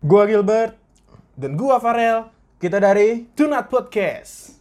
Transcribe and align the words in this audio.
Gua 0.00 0.24
Gilbert 0.26 0.76
dan 1.36 1.56
gua 1.56 1.76
Farel. 1.76 2.28
Kita 2.60 2.76
dari 2.76 3.24
Tunat 3.32 3.72
Podcast. 3.72 4.52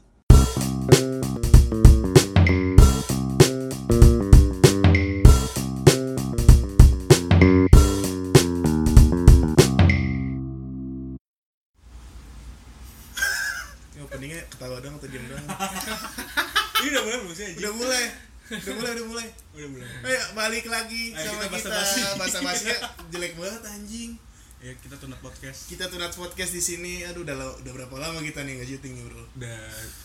Ini 13.89 13.99
openingnya 14.05 14.41
ketawa 14.47 14.77
doang 14.79 14.95
atau 14.97 15.09
diam 15.09 15.25
doang? 15.25 15.45
Ini 16.79 16.87
udah 16.89 17.01
mulai 17.03 17.17
belum 17.19 17.33
sih 17.35 17.43
anjing? 17.43 17.59
udah 17.59 17.73
mulai, 17.75 18.03
udah 18.49 18.73
mulai, 18.73 18.91
udah 18.95 19.05
mulai. 19.09 19.27
Udah 19.51 19.67
mulai. 19.67 19.89
Ayo 20.05 20.19
balik 20.31 20.65
lagi 20.69 21.03
Ayo, 21.11 21.27
sama 21.27 21.43
kita 21.51 21.59
kita. 21.59 22.05
basa-basi. 22.15 22.69
Jelek 23.11 23.33
banget 23.35 23.63
anjing. 23.67 24.11
Ya 24.59 24.75
kita 24.75 24.99
tunat 24.99 25.23
podcast 25.23 25.71
Kita 25.71 25.87
tunat 25.87 26.11
podcast 26.11 26.51
di 26.51 26.59
sini. 26.59 27.07
Aduh 27.07 27.23
udah 27.23 27.63
udah 27.63 27.71
berapa 27.71 27.95
lama 27.95 28.19
kita 28.19 28.43
nih 28.43 28.59
nggak 28.59 28.67
syuting 28.67 28.91
nih 28.91 29.03
bro? 29.07 29.23
udah 29.39 29.59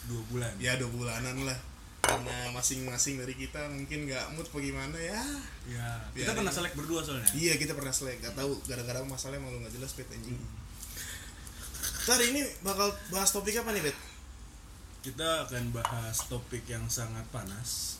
dua 0.06 0.22
bulan. 0.30 0.52
Ya 0.62 0.78
dua 0.78 0.90
bulanan 0.94 1.34
lah. 1.42 1.58
Karena 2.04 2.54
masing-masing 2.54 3.18
dari 3.18 3.34
kita 3.34 3.66
mungkin 3.74 4.06
nggak 4.06 4.38
mood 4.38 4.46
apa 4.46 4.58
gimana 4.62 4.94
ya. 4.94 5.18
Ya. 5.66 5.90
Kita 6.14 6.38
pernah 6.38 6.54
selek 6.54 6.78
berdua 6.78 7.02
soalnya. 7.02 7.26
Iya 7.34 7.58
kita 7.58 7.74
pernah 7.74 7.90
selek. 7.90 8.22
Gak 8.22 8.38
tahu 8.38 8.54
gara-gara 8.70 9.02
masalahnya 9.02 9.42
malu 9.42 9.58
nggak 9.58 9.74
jelas 9.74 9.90
pet 9.98 10.06
anjing. 10.14 10.38
Ntar 12.06 12.20
ini 12.22 12.46
bakal 12.62 12.94
bahas 13.10 13.34
topik 13.34 13.58
apa 13.58 13.74
nih 13.74 13.90
bet? 13.90 13.98
Kita 15.02 15.50
akan 15.50 15.74
bahas 15.74 16.30
topik 16.30 16.62
yang 16.70 16.86
sangat 16.86 17.26
panas. 17.34 17.98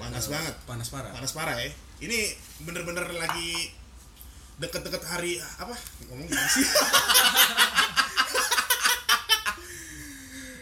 Panas 0.00 0.32
banget. 0.32 0.54
Panas 0.64 0.88
parah. 0.88 1.12
panas 1.12 1.32
parah 1.36 1.60
ya 1.60 1.68
ini 2.00 2.32
bener-bener 2.64 3.04
lagi 3.12 3.68
deket-deket 4.60 5.02
hari 5.02 5.32
apa 5.56 5.72
ngomong 6.04 6.26
gimana 6.26 6.46
sih 6.46 6.64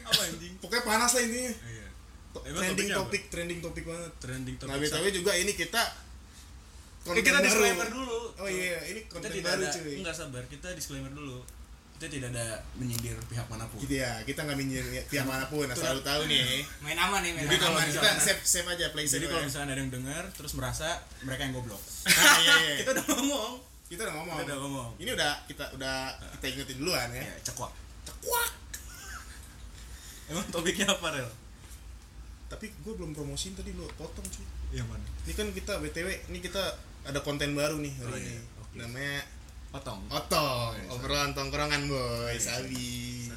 Apa 0.04 0.20
anjing? 0.24 0.52
pokoknya 0.58 0.82
panas 0.82 1.10
lah 1.12 1.22
intinya 1.22 1.52
Iya. 1.66 1.86
Emang 2.46 2.60
trending 2.62 2.88
apa? 2.88 2.98
topik 3.00 3.22
trending 3.28 3.58
topik 3.60 3.84
banget 3.84 4.12
Trending 4.18 4.54
topik. 4.56 4.70
nah 4.70 4.78
btw 4.78 5.06
juga 5.12 5.32
ini 5.34 5.52
kita 5.52 5.82
Eh, 7.08 7.14
kita 7.16 7.34
baru 7.34 7.46
disclaimer 7.46 7.88
dulu. 7.88 8.20
oh 8.36 8.48
iya 8.48 8.78
ini 8.86 9.00
Kita 9.02 9.10
konten 9.10 9.30
tidak 9.32 9.44
baru 9.48 9.62
ada, 9.62 9.72
cuy 9.72 9.94
enggak 9.96 10.12
sabar, 10.14 10.42
kita 10.44 10.68
disclaimer 10.72 11.08
dulu. 11.10 11.40
Kita 11.90 12.06
tidak 12.06 12.28
ada 12.30 12.46
menyindir 12.74 13.16
pihak 13.24 13.48
mana 13.48 13.64
pun. 13.64 13.80
gitu 13.80 13.94
ya 13.96 14.12
kita 14.22 14.40
nggak 14.40 14.54
minjem 14.54 14.84
pihak 15.04 15.24
mana 15.24 15.42
pun 15.46 15.66
asal 15.66 15.90
lu 15.90 16.02
tahu 16.04 16.22
nih 16.24 16.62
main 16.78 16.94
aman 16.96 17.18
nih 17.20 17.32
main 17.32 17.42
Jadi 17.42 17.56
aman. 17.56 17.64
kalau 17.64 17.74
Aman, 17.74 17.88
kita 17.88 17.98
misalkan- 17.98 18.22
save 18.22 18.42
save 18.44 18.68
aja 18.68 18.86
play 18.88 19.02
Jadi 19.02 19.24
kalau 19.26 19.42
misalnya 19.42 19.66
ada 19.68 19.80
yang 19.80 19.90
dengar 19.90 20.22
terus 20.30 20.52
merasa 20.54 20.88
mereka 21.22 21.42
yang 21.42 21.54
goblok. 21.54 21.80
nah, 22.04 22.12
iya, 22.44 22.54
iya. 22.60 22.74
kita 22.80 22.90
udah 22.92 23.04
ngomong. 23.08 23.52
Kita 23.88 24.00
udah 24.02 24.14
ngomong 24.14 24.36
Kita 24.36 24.46
udah 24.46 24.58
ngomong. 24.60 24.88
ini 24.96 25.10
udah 25.12 25.32
kita 25.44 25.64
udah 25.74 25.96
kita 26.34 26.44
ingetin 26.50 26.76
duluan 26.78 27.08
ya 27.10 27.22
Ya, 27.22 27.34
cekwak. 27.42 27.72
Cekwak. 28.04 28.50
Emang 30.30 30.44
topiknya 30.48 30.86
apa, 30.88 31.08
Rel? 31.10 31.30
tapi 32.48 32.72
gue 32.72 32.92
belum 32.94 33.12
promosiin 33.12 33.52
tadi 33.52 33.72
lu 33.72 33.84
potong 33.92 34.24
cuy 34.24 34.40
Yang 34.70 34.88
mana? 34.88 35.04
Ini 35.22 35.32
kan 35.34 35.46
kita 35.50 35.72
BTW, 35.78 36.08
ini 36.28 36.38
kita 36.38 36.64
ada 37.02 37.20
konten 37.20 37.52
baru 37.52 37.76
nih 37.76 37.92
hari 37.94 38.08
Oh, 38.08 38.16
ini. 38.18 38.24
iya. 38.26 38.40
Oke. 38.58 38.76
Namanya 38.78 39.16
Potong. 39.68 40.00
Otong, 40.08 40.72
iya, 40.74 40.88
obrolan 40.88 41.32
tongkrongan 41.32 41.84
boy, 41.84 42.32
Iya. 42.32 42.40
sabi. 42.40 43.27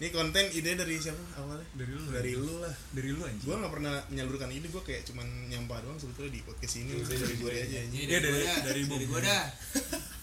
Ini 0.00 0.08
konten 0.10 0.48
ide 0.48 0.72
dari 0.74 0.96
siapa 0.96 1.20
awalnya? 1.36 1.66
Dari 1.76 1.92
lu. 1.92 2.08
Dari 2.08 2.32
lu 2.32 2.54
lah. 2.56 2.72
Dari 2.90 3.08
lu 3.12 3.20
anjing. 3.20 3.44
Gua 3.44 3.60
nggak 3.60 3.68
pernah 3.70 3.92
menyalurkan 4.08 4.48
ide, 4.48 4.66
gua 4.66 4.80
kayak 4.80 5.04
cuman 5.04 5.28
nyampah 5.46 5.84
doang 5.84 6.00
sebetulnya 6.00 6.32
di 6.32 6.40
podcast 6.40 6.74
ini. 6.80 7.04
dari 7.04 7.36
gue 7.36 7.52
aja 7.52 7.76
anjing. 7.78 8.00
Jadi 8.00 8.08
Iya, 8.08 8.18
dari- 8.18 8.44
dari 8.64 8.82
dari 8.88 9.04
gua 9.04 9.20
dah 9.20 9.44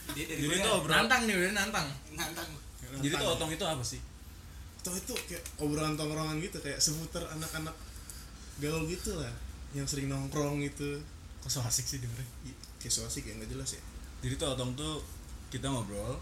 dari 0.10 0.42
Jadi 0.42 0.58
dah. 0.58 0.74
obrolan. 0.74 1.06
nantang 1.06 1.22
nih 1.24 1.36
udah 1.38 1.54
nantang 1.54 1.88
nantang 2.12 2.50
Jadi 2.98 3.14
tuh 3.14 3.30
otong 3.30 3.52
itu 3.54 3.66
apa 3.68 3.84
sih? 3.86 4.02
Atau 4.82 4.94
itu 4.96 5.14
kayak 5.30 5.44
obrolan 5.60 5.94
tongkrongan 5.94 6.42
gitu 6.42 6.58
kayak 6.58 6.82
seputar 6.82 7.30
anak-anak 7.30 7.76
gaul 8.58 8.82
gitu 8.88 9.14
lah 9.14 9.30
yang 9.72 9.86
sering 9.86 10.10
nongkrong 10.10 10.58
gitu. 10.66 10.98
Kok 11.38 11.52
so 11.52 11.62
asik 11.62 11.86
sih 11.86 12.02
dengerin? 12.02 12.26
Ih, 12.44 12.56
Kayak 12.80 12.94
so 12.94 13.06
asik 13.06 13.30
ya 13.30 13.38
nggak 13.38 13.54
jelas 13.54 13.78
ya. 13.78 13.82
Jadi 14.26 14.34
tuh 14.36 14.50
otong 14.50 14.74
tuh 14.74 15.06
kita 15.48 15.70
ngobrol 15.70 16.18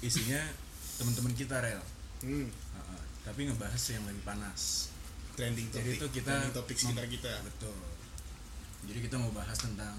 isinya 0.00 0.40
teman-teman 0.96 1.36
kita 1.36 1.60
rel. 1.60 1.82
Hmm, 2.18 2.48
Heeh. 2.48 3.00
tapi 3.22 3.40
ngebahas 3.44 3.82
yang 3.90 4.04
lagi 4.04 4.22
panas. 4.22 4.62
trending 5.34 5.68
topik. 5.68 5.84
Jadi 5.84 5.90
itu 5.94 6.06
kita 6.14 6.32
trending 6.32 6.54
topik 6.54 6.76
sekitar 6.76 7.06
kita. 7.06 7.32
Betul. 7.42 7.76
Jadi 8.86 8.98
kita 9.02 9.16
mau 9.16 9.28
bahas 9.30 9.52
tentang 9.54 9.96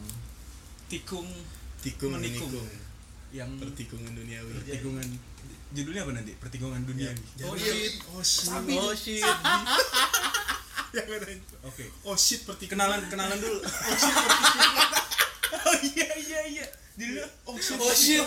tikung 0.88 1.30
Tikung 1.78 2.10
Menikung. 2.12 2.50
menikung. 2.50 2.70
yang 3.30 3.52
Pertikungan 3.54 4.12
duniawi. 4.14 4.50
pertikungan 4.58 5.08
judulnya 5.70 6.02
apa 6.02 6.12
nanti? 6.12 6.34
Pertikungan 6.34 6.82
dunia. 6.82 7.12
Oh 7.44 7.52
Oh, 7.52 7.56
shit. 7.56 7.94
Oh 8.10 8.24
shit. 8.24 8.50
Oh 8.74 8.94
shit. 8.96 9.22
Jangan 10.90 11.12
ada 11.20 11.28
itu. 11.30 11.56
Oke. 11.62 11.86
Oh 12.02 12.16
shit 12.16 12.42
pertikungan. 12.42 12.82
Kenalan 12.82 13.02
kenalan 13.08 13.38
dulu. 13.38 13.60
Oh 15.68 15.76
iya 15.86 16.08
iya 16.18 16.42
iya. 16.50 16.66
Jadi 16.98 17.20
oh 17.46 17.56
shit. 17.58 17.78
oh 17.78 17.92
shit 17.92 18.24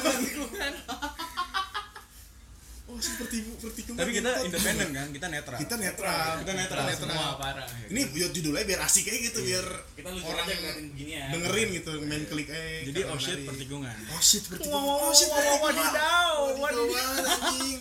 Oh 2.90 2.98
shit 2.98 3.14
pertiku 3.22 3.54
pertikungan. 3.62 4.02
Tapi 4.02 4.10
kita 4.18 4.30
independen 4.42 4.88
kan? 4.90 5.06
Kita 5.14 5.26
netral. 5.30 5.58
Kita 5.62 5.74
netral. 5.78 6.30
Kita 6.42 6.52
netral. 6.58 6.84
semua 6.98 7.38
parah 7.38 7.66
Ini 7.86 8.02
buat 8.10 8.32
judulnya 8.34 8.64
biar 8.66 8.80
asik 8.82 9.06
aja 9.06 9.18
gitu 9.30 9.38
biar 9.46 9.66
kita 9.94 10.08
lucu 10.10 10.26
orang 10.26 10.42
aja 10.42 10.54
ngeliatin 10.58 10.86
beginian 10.90 11.28
dengerin 11.30 11.68
gitu 11.78 11.90
main 12.02 12.24
klik 12.26 12.48
eh. 12.50 12.82
Jadi 12.90 13.00
oh 13.06 13.18
shit 13.22 13.40
pertikungan. 13.46 13.96
Oh 14.10 14.22
shit 14.22 14.42
pertikungan. 14.50 14.82
Oh 14.82 15.12
shit 15.14 15.30
pertikungan. 15.30 15.70
wadidaw, 15.70 16.34
Wadidaw 16.58 17.14
anjing. 17.30 17.78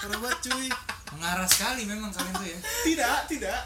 Parah 0.00 0.18
banget 0.18 0.38
cuy. 0.50 0.68
mengarah 1.10 1.48
sekali 1.50 1.82
memang 1.90 2.14
kalian 2.14 2.34
tuh 2.38 2.46
ya 2.46 2.58
Tidak, 2.86 3.18
tidak. 3.28 3.60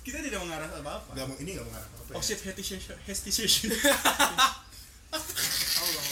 Kita 0.00 0.18
tidak 0.24 0.40
mengarah 0.40 0.68
apa-apa. 0.72 1.12
Gak 1.16 1.24
mau 1.28 1.36
ini 1.40 1.50
gak 1.56 1.66
mengarah 1.68 1.88
apa-apa. 1.88 2.12
Oh 2.16 2.22
shit 2.24 2.40
hesitation. 2.44 3.72
Allah. 5.12 6.04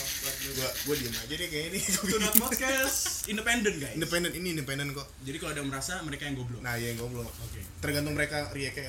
Gua 0.56 0.70
gua 0.88 0.94
diem 0.96 1.12
aja 1.12 1.34
deh 1.36 1.48
kayak 1.52 1.66
ini. 1.74 1.80
Tunat 1.84 2.34
podcast 2.40 3.28
independen 3.28 3.76
guys. 3.76 3.94
Independen 3.98 4.32
ini 4.32 4.48
independen 4.56 4.88
kok. 4.96 5.04
Jadi 5.20 5.36
kalau 5.36 5.52
ada 5.52 5.60
yang 5.60 5.68
merasa 5.68 6.00
mereka 6.00 6.24
yang 6.24 6.36
goblok. 6.38 6.60
Nah, 6.64 6.80
ya 6.80 6.96
goblok. 6.96 7.28
Oke. 7.28 7.60
Tergantung 7.84 8.14
mereka 8.16 8.48
react 8.56 8.78
ya, 8.80 8.88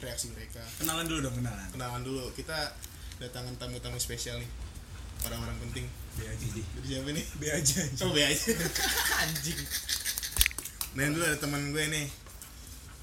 reaksi 0.00 0.32
mereka. 0.32 0.62
Kenalan 0.80 1.04
dulu 1.04 1.28
dong 1.28 1.36
kenalan. 1.36 1.68
Kenalan 1.74 2.02
dulu. 2.06 2.24
Kita 2.32 2.72
datangan 3.20 3.54
tamu-tamu 3.60 4.00
spesial 4.00 4.40
nih. 4.40 4.50
Orang-orang 5.28 5.58
penting. 5.68 5.86
B 6.16 6.18
aja 6.26 6.46
sih. 6.48 6.64
Jadi 6.64 6.86
siapa 6.88 7.08
nih? 7.12 7.26
B 7.36 7.42
aja. 7.52 7.80
Oh, 8.04 8.10
be 8.12 8.22
aja. 8.24 8.52
anjing 9.22 9.60
Nah, 10.92 11.08
dulu 11.08 11.24
ada 11.24 11.38
teman 11.40 11.72
gue 11.72 11.84
nih. 11.88 12.06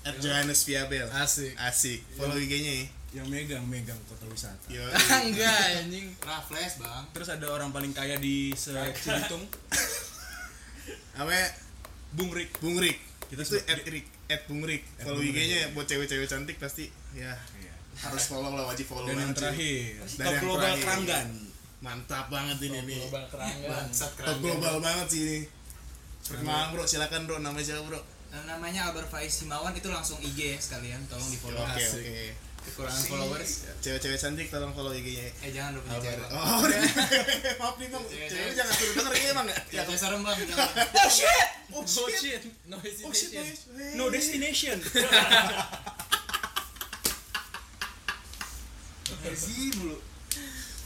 At 0.06 0.16
Johannes 0.22 0.62
Viabel. 0.64 1.10
asik 1.10 1.58
Asik. 1.58 2.00
Follow 2.16 2.38
IG-nya 2.38 2.86
ya. 2.86 2.99
Yang 3.10 3.28
megang 3.28 3.66
megang 3.66 3.98
kota 4.06 4.26
wisata. 4.30 4.70
Yo. 4.70 4.86
enggak 5.26 5.82
anjing 5.82 6.14
Raffles 6.22 6.78
bang 6.78 7.04
Terus 7.10 7.30
ada 7.34 7.46
orang 7.50 7.74
paling 7.74 7.90
kaya 7.90 8.22
di 8.22 8.54
Cibitung, 8.54 9.42
Namanya 11.18 11.48
Bung 12.14 12.30
Rik. 12.30 12.54
Bung 12.62 12.78
Rik. 12.78 12.98
Kita 13.30 13.42
Itu 13.42 13.58
at 13.66 13.82
Rik. 13.84 14.06
At 14.30 14.42
Bung 14.46 14.62
Rik. 14.62 14.86
Follow 15.02 15.22
IG-nya 15.22 15.58
ya 15.66 15.68
buat 15.74 15.86
cewek-cewek 15.86 16.30
cantik 16.30 16.58
pasti 16.58 16.90
ya 17.12 17.34
Iya. 17.58 17.74
harus 18.00 18.24
follow 18.30 18.54
lah 18.54 18.70
wajib 18.70 18.86
follow 18.88 19.10
Dan 19.10 19.18
yang 19.20 19.34
terakhir, 19.36 20.06
Dan 20.16 20.26
yang 20.30 20.44
Global. 20.46 20.74
Keranggan. 20.78 21.28
Mantap 21.80 22.26
banget 22.28 22.58
ini 22.68 22.80
nih. 22.86 23.02
bangsat 23.10 24.12
Top 24.20 24.38
global 24.40 24.84
banget 24.84 25.08
sih 25.10 25.22
ini. 25.24 25.40
Perkenalan 26.20 26.68
bro, 26.76 26.84
silakan 26.86 27.22
bro, 27.26 27.38
namanya 27.42 27.66
siapa 27.66 27.82
bro? 27.88 28.00
Namanya 28.46 28.92
Albert 28.92 29.10
Faiz 29.10 29.42
Himawan 29.42 29.74
itu 29.74 29.90
langsung 29.90 30.22
IG 30.22 30.54
ya 30.54 30.58
sekalian 30.62 31.02
tolong 31.10 31.26
di 31.34 31.40
follow 31.42 31.66
Oke 31.66 31.82
oke. 31.82 32.49
Kekurangan 32.70 33.04
followers 33.04 33.52
Cewek-cewek 33.80 34.18
cantik 34.18 34.48
tolong 34.48 34.72
follow 34.72 34.92
IG-nya. 34.92 35.26
eh 35.40 35.50
jangan 35.50 35.72
dong 35.74 35.84
punya 35.84 36.00
cewek 36.00 36.28
Oh, 36.30 36.58
udah. 36.62 36.80
maaf 37.60 37.76
nih 37.76 37.88
bang, 37.88 38.04
Cewek- 38.06 38.54
jangan 38.54 38.74
suruh 38.74 38.94
denger 38.96 39.14
ini 39.14 39.28
emang 39.30 39.46
ya 39.70 39.82
saya 39.82 39.98
serem 39.98 40.22
bang 40.22 40.38
jangan. 40.42 40.70
Oh 41.00 41.10
shit, 41.10 41.48
oh 41.72 41.82
Oh 41.82 42.10
shit, 42.10 42.42
no 42.66 42.76
oh 42.76 42.82
guys. 42.82 43.60
no 43.94 44.10
destination. 44.10 44.78
sih 49.32 49.70
mulu. 49.76 49.98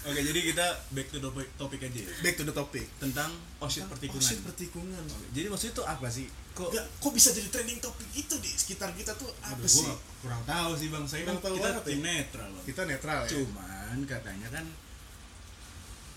Oke, 0.04 0.20
jadi 0.20 0.40
kita 0.44 0.66
back 0.92 1.08
to 1.08 1.18
the 1.18 1.24
topic, 1.24 1.48
topik 1.56 1.80
aja 1.82 1.96
ya. 1.98 2.12
Back 2.20 2.36
to 2.36 2.44
the 2.44 2.52
topic. 2.52 2.84
Tentang 2.98 3.32
oh 3.58 3.68
shit 3.68 3.82
Oh 3.82 3.90
pertikungan. 3.90 4.20
shit 4.22 4.44
pertikungan. 4.44 5.00
Jadi 5.32 5.48
maksudnya 5.48 5.74
itu 5.74 5.84
apa 5.86 6.08
sih? 6.10 6.28
Kok 6.54 6.70
Nggak, 6.70 6.86
kok 7.02 7.12
bisa 7.18 7.30
jadi 7.34 7.50
trending 7.50 7.80
topik 7.82 8.10
itu 8.14 8.36
di 8.38 8.52
sekitar 8.54 8.94
kita 8.94 9.18
tuh 9.18 9.26
apa 9.42 9.58
Aduh, 9.58 9.66
sih? 9.66 9.82
gua 9.82 9.98
kurang 10.22 10.42
tahu 10.46 10.72
sih 10.78 10.88
bang. 10.94 11.06
Saya 11.10 11.22
kan 11.26 11.38
tahu 11.42 11.56
kita 11.58 11.66
banget 11.66 11.82
ya. 11.82 11.90
tim 11.90 12.02
netral. 12.06 12.50
Bang. 12.54 12.66
Kita 12.70 12.82
netral 12.86 13.20
ya. 13.26 13.30
Cuman 13.34 13.98
katanya 14.06 14.48
kan 14.54 14.66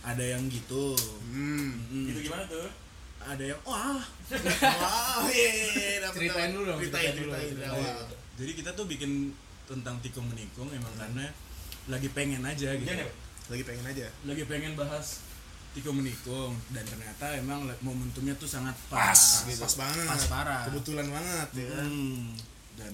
ada 0.06 0.25
yang 0.25 0.43
gitu. 0.53 0.93
Hmm. 1.33 1.73
Hmm. 1.88 2.06
itu 2.12 2.29
gimana 2.29 2.44
tuh 2.47 2.69
Ada 3.27 3.44
yang 3.56 3.61
wah. 3.65 4.05
Wow, 4.77 5.27
iya, 5.33 5.50
iya, 5.50 5.67
iya, 5.73 5.97
dapet, 6.05 6.19
Ceritain 6.21 6.50
dulu 6.53 6.65
dong, 6.69 6.79
Ceritain, 6.85 7.12
ceritain. 7.17 7.97
Jadi 8.37 8.53
kita 8.55 8.71
tuh 8.77 8.85
bikin 8.87 9.32
tentang 9.67 9.99
tikung 10.05 10.29
menikung 10.31 10.69
emang 10.71 10.93
karena 10.94 11.27
lagi 11.89 12.09
pengen 12.12 12.44
aja 12.44 12.77
gitu. 12.77 12.87
Gini, 12.87 13.09
Lagi 13.47 13.62
pengen 13.65 13.85
aja. 13.89 14.06
Lagi 14.29 14.43
pengen 14.47 14.73
bahas 14.79 15.25
tikung 15.76 15.93
menikung 15.94 16.56
dan 16.70 16.82
ternyata 16.82 17.37
emang 17.37 17.61
momentumnya 17.78 18.32
tuh 18.34 18.49
sangat 18.49 18.73
pas, 18.88 19.12
Pas, 19.12 19.44
gitu. 19.44 19.61
pas 19.61 19.75
banget 19.76 20.06
pas 20.06 20.25
parah 20.26 20.62
kebetulan 20.67 21.06
banget 21.06 21.49
ya 21.55 21.64
kan 21.70 21.84
Hmm, 21.84 22.32
dan 22.75 22.93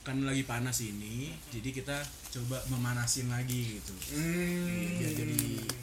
kan 0.00 0.16
lagi 0.22 0.42
panas 0.42 0.80
ini 0.80 1.34
jadi 1.50 1.68
kita 1.72 1.96
coba 2.32 2.56
memanasin 2.68 3.26
lagi 3.26 3.76
gitu 3.76 3.92
hmm. 4.12 4.96
biar 4.96 5.12
jadi 5.14 5.40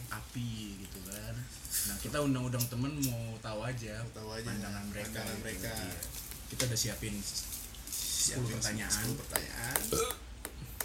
api 0.09 0.49
gitu 0.79 0.99
kan 1.05 1.35
nah 1.83 1.95
kita 1.99 2.17
undang-undang 2.17 2.63
temen 2.65 2.97
mau 3.03 3.23
tahu 3.37 3.59
aja 3.61 3.99
Tahu 4.09 4.29
aja 4.31 4.47
pandangan 4.47 4.85
mereka 4.87 5.07
pandangan 5.13 5.35
gitu. 5.35 5.43
mereka. 5.43 5.69
Iya. 5.75 5.99
kita 6.49 6.61
udah 6.65 6.79
siapin 6.79 7.15
10 7.19 8.39
pertanyaan 8.47 9.03
10 9.05 9.19
pertanyaan 9.19 9.77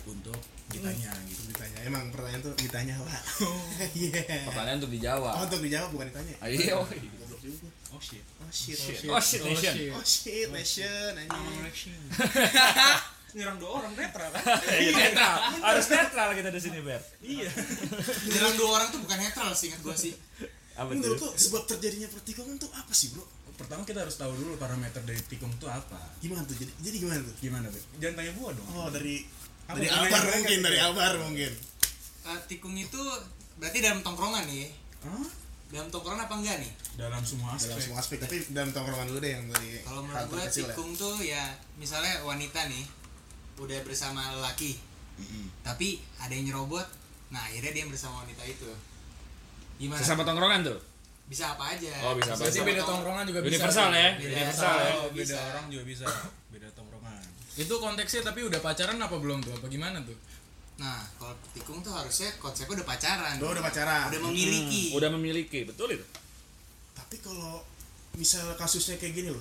untuk 0.07 0.39
ditanya 0.69 1.11
gitu 1.27 1.43
ditanya. 1.49 1.79
Emang 1.89 2.13
pertanyaan 2.13 2.43
tuh 2.45 2.55
ditanya 2.61 2.95
pak 3.01 3.23
iya. 3.99 4.21
Pertanyaan 4.47 4.79
untuk 4.85 4.93
oh 4.93 4.97
dijawab. 5.01 5.35
untuk 5.49 5.61
dijawab 5.65 5.91
bukan 5.97 6.07
ditanya? 6.13 6.35
Ayo. 6.45 6.85
Goblok 6.85 7.41
juga. 7.41 7.69
Oh 7.89 8.01
shit. 8.01 8.25
Oh 8.39 8.51
shit 8.53 8.77
Oh 9.09 9.21
shit. 9.21 9.41
nation. 9.43 9.75
oh 9.97 10.05
shit. 10.05 10.49
Nation 10.53 11.13
anjing. 11.17 11.97
nyerang 13.37 13.61
dua 13.61 13.71
orang 13.85 13.93
netral 13.93 14.29
kan? 14.33 14.41
Iya, 14.83 14.93
netral. 14.97 15.37
Harus 15.61 15.87
netral 15.93 16.29
kita 16.33 16.49
di 16.49 16.61
sini, 16.65 16.79
Ber. 16.81 17.01
iya. 17.21 17.49
Nyerang 18.25 18.55
dua 18.57 18.69
orang 18.81 18.89
tuh 18.89 19.01
bukan 19.05 19.19
netral 19.21 19.53
sih 19.53 19.69
ingat 19.69 19.81
gua 19.85 19.93
sih. 19.93 20.17
Apa 20.79 20.95
menurut 20.95 21.19
tuh? 21.21 21.33
sebab 21.37 21.69
terjadinya 21.69 22.09
pertikungan 22.09 22.57
tuh 22.57 22.71
apa 22.73 22.93
sih 22.95 23.13
bro? 23.13 23.27
Pertama 23.59 23.83
kita 23.83 24.07
harus 24.07 24.15
tahu 24.15 24.31
dulu 24.33 24.55
parameter 24.57 25.03
dari 25.03 25.19
tikung 25.27 25.51
itu 25.51 25.67
apa. 25.67 25.99
Gimana 26.23 26.47
tuh? 26.47 26.55
Jadi 26.57 26.73
jadi 26.81 26.97
gimana 27.03 27.21
tuh? 27.21 27.35
Gimana 27.43 27.67
Bek? 27.69 27.83
jangan 27.99 28.15
tanya 28.23 28.33
gua 28.39 28.51
dong. 28.55 28.67
Oh 28.79 28.89
dari 28.89 29.27
dari 29.71 29.87
albar 29.87 30.23
mungkin 30.27 30.49
gitu? 30.51 30.65
dari 30.65 30.79
albar 30.79 31.13
mungkin 31.21 31.53
Eh, 32.25 32.41
tikung 32.45 32.75
itu 32.75 33.01
berarti 33.57 33.81
dalam 33.81 34.01
tongkrongan 34.01 34.45
nih. 34.45 34.69
Hah? 35.01 35.25
Dalam 35.69 35.89
tongkrongan 35.89 36.25
apa 36.25 36.35
enggak 36.37 36.57
nih? 36.59 36.73
dalam 36.95 37.23
semua 37.23 37.55
aspek 37.55 37.71
dalam 37.71 37.81
semua 37.81 37.99
aspek 37.99 38.19
tapi 38.19 38.37
dalam 38.51 38.69
tongkrongan 38.69 39.07
dulu 39.07 39.19
deh 39.19 39.33
yang 39.33 39.45
dari 39.47 39.79
Kalau 39.81 40.03
menurut 40.03 40.27
terkecil 40.29 40.61
ya. 40.61 40.69
tikung 40.69 40.91
tuh 40.93 41.17
ya 41.21 41.45
misalnya 41.77 42.21
wanita 42.23 42.67
nih 42.67 42.85
udah 43.57 43.79
bersama 43.83 44.35
lelaki. 44.35 44.77
Tapi 45.63 45.89
ada 46.17 46.31
yang 46.31 46.47
nyerobot. 46.47 46.85
Nah, 47.29 47.43
akhirnya 47.45 47.73
dia 47.73 47.85
bersama 47.87 48.23
wanita 48.23 48.43
itu. 48.45 48.71
Gimana? 49.77 49.99
Sesama 49.99 50.23
tongkrongan 50.23 50.63
tuh. 50.65 50.79
Bisa 51.27 51.55
apa 51.55 51.71
aja. 51.71 51.93
Oh, 52.03 52.15
bisa 52.15 52.33
apa 52.33 52.45
aja. 52.45 52.61
beda 52.63 52.83
tongkrongan 52.83 53.25
juga 53.25 53.41
bisa. 53.41 53.53
Universal 53.59 53.89
ya, 53.91 54.09
Beda 54.15 54.29
universal 54.33 54.75
ya. 54.77 54.93
Oh, 54.95 55.09
beda 55.09 55.23
Bisa. 55.23 55.39
orang 55.47 55.65
juga 55.69 55.85
bisa 55.85 56.05
beda 56.49 56.69
tongkrongan 56.71 56.88
Itu 57.59 57.75
konteksnya 57.77 58.23
tapi 58.23 58.47
udah 58.47 58.63
pacaran 58.63 58.97
apa 58.97 59.17
belum 59.19 59.43
tuh? 59.43 59.53
Apa 59.53 59.67
gimana 59.67 59.99
tuh? 60.01 60.15
Nah, 60.79 61.03
kalau 61.19 61.35
tikung 61.51 61.83
tuh 61.83 61.91
harusnya 61.91 62.31
konsepnya 62.39 62.79
udah 62.79 62.87
pacaran. 62.87 63.35
Lo 63.43 63.51
udah 63.51 63.65
pacaran 63.67 64.07
Udah 64.09 64.21
memiliki. 64.31 64.95
Udah 64.95 65.11
memiliki, 65.11 65.67
betul 65.67 65.91
itu. 65.93 66.07
tapi 66.95 67.19
kalau 67.19 67.65
misal 68.15 68.53
kasusnya 68.55 68.99
kayak 68.99 69.15
gini 69.17 69.31
loh 69.33 69.41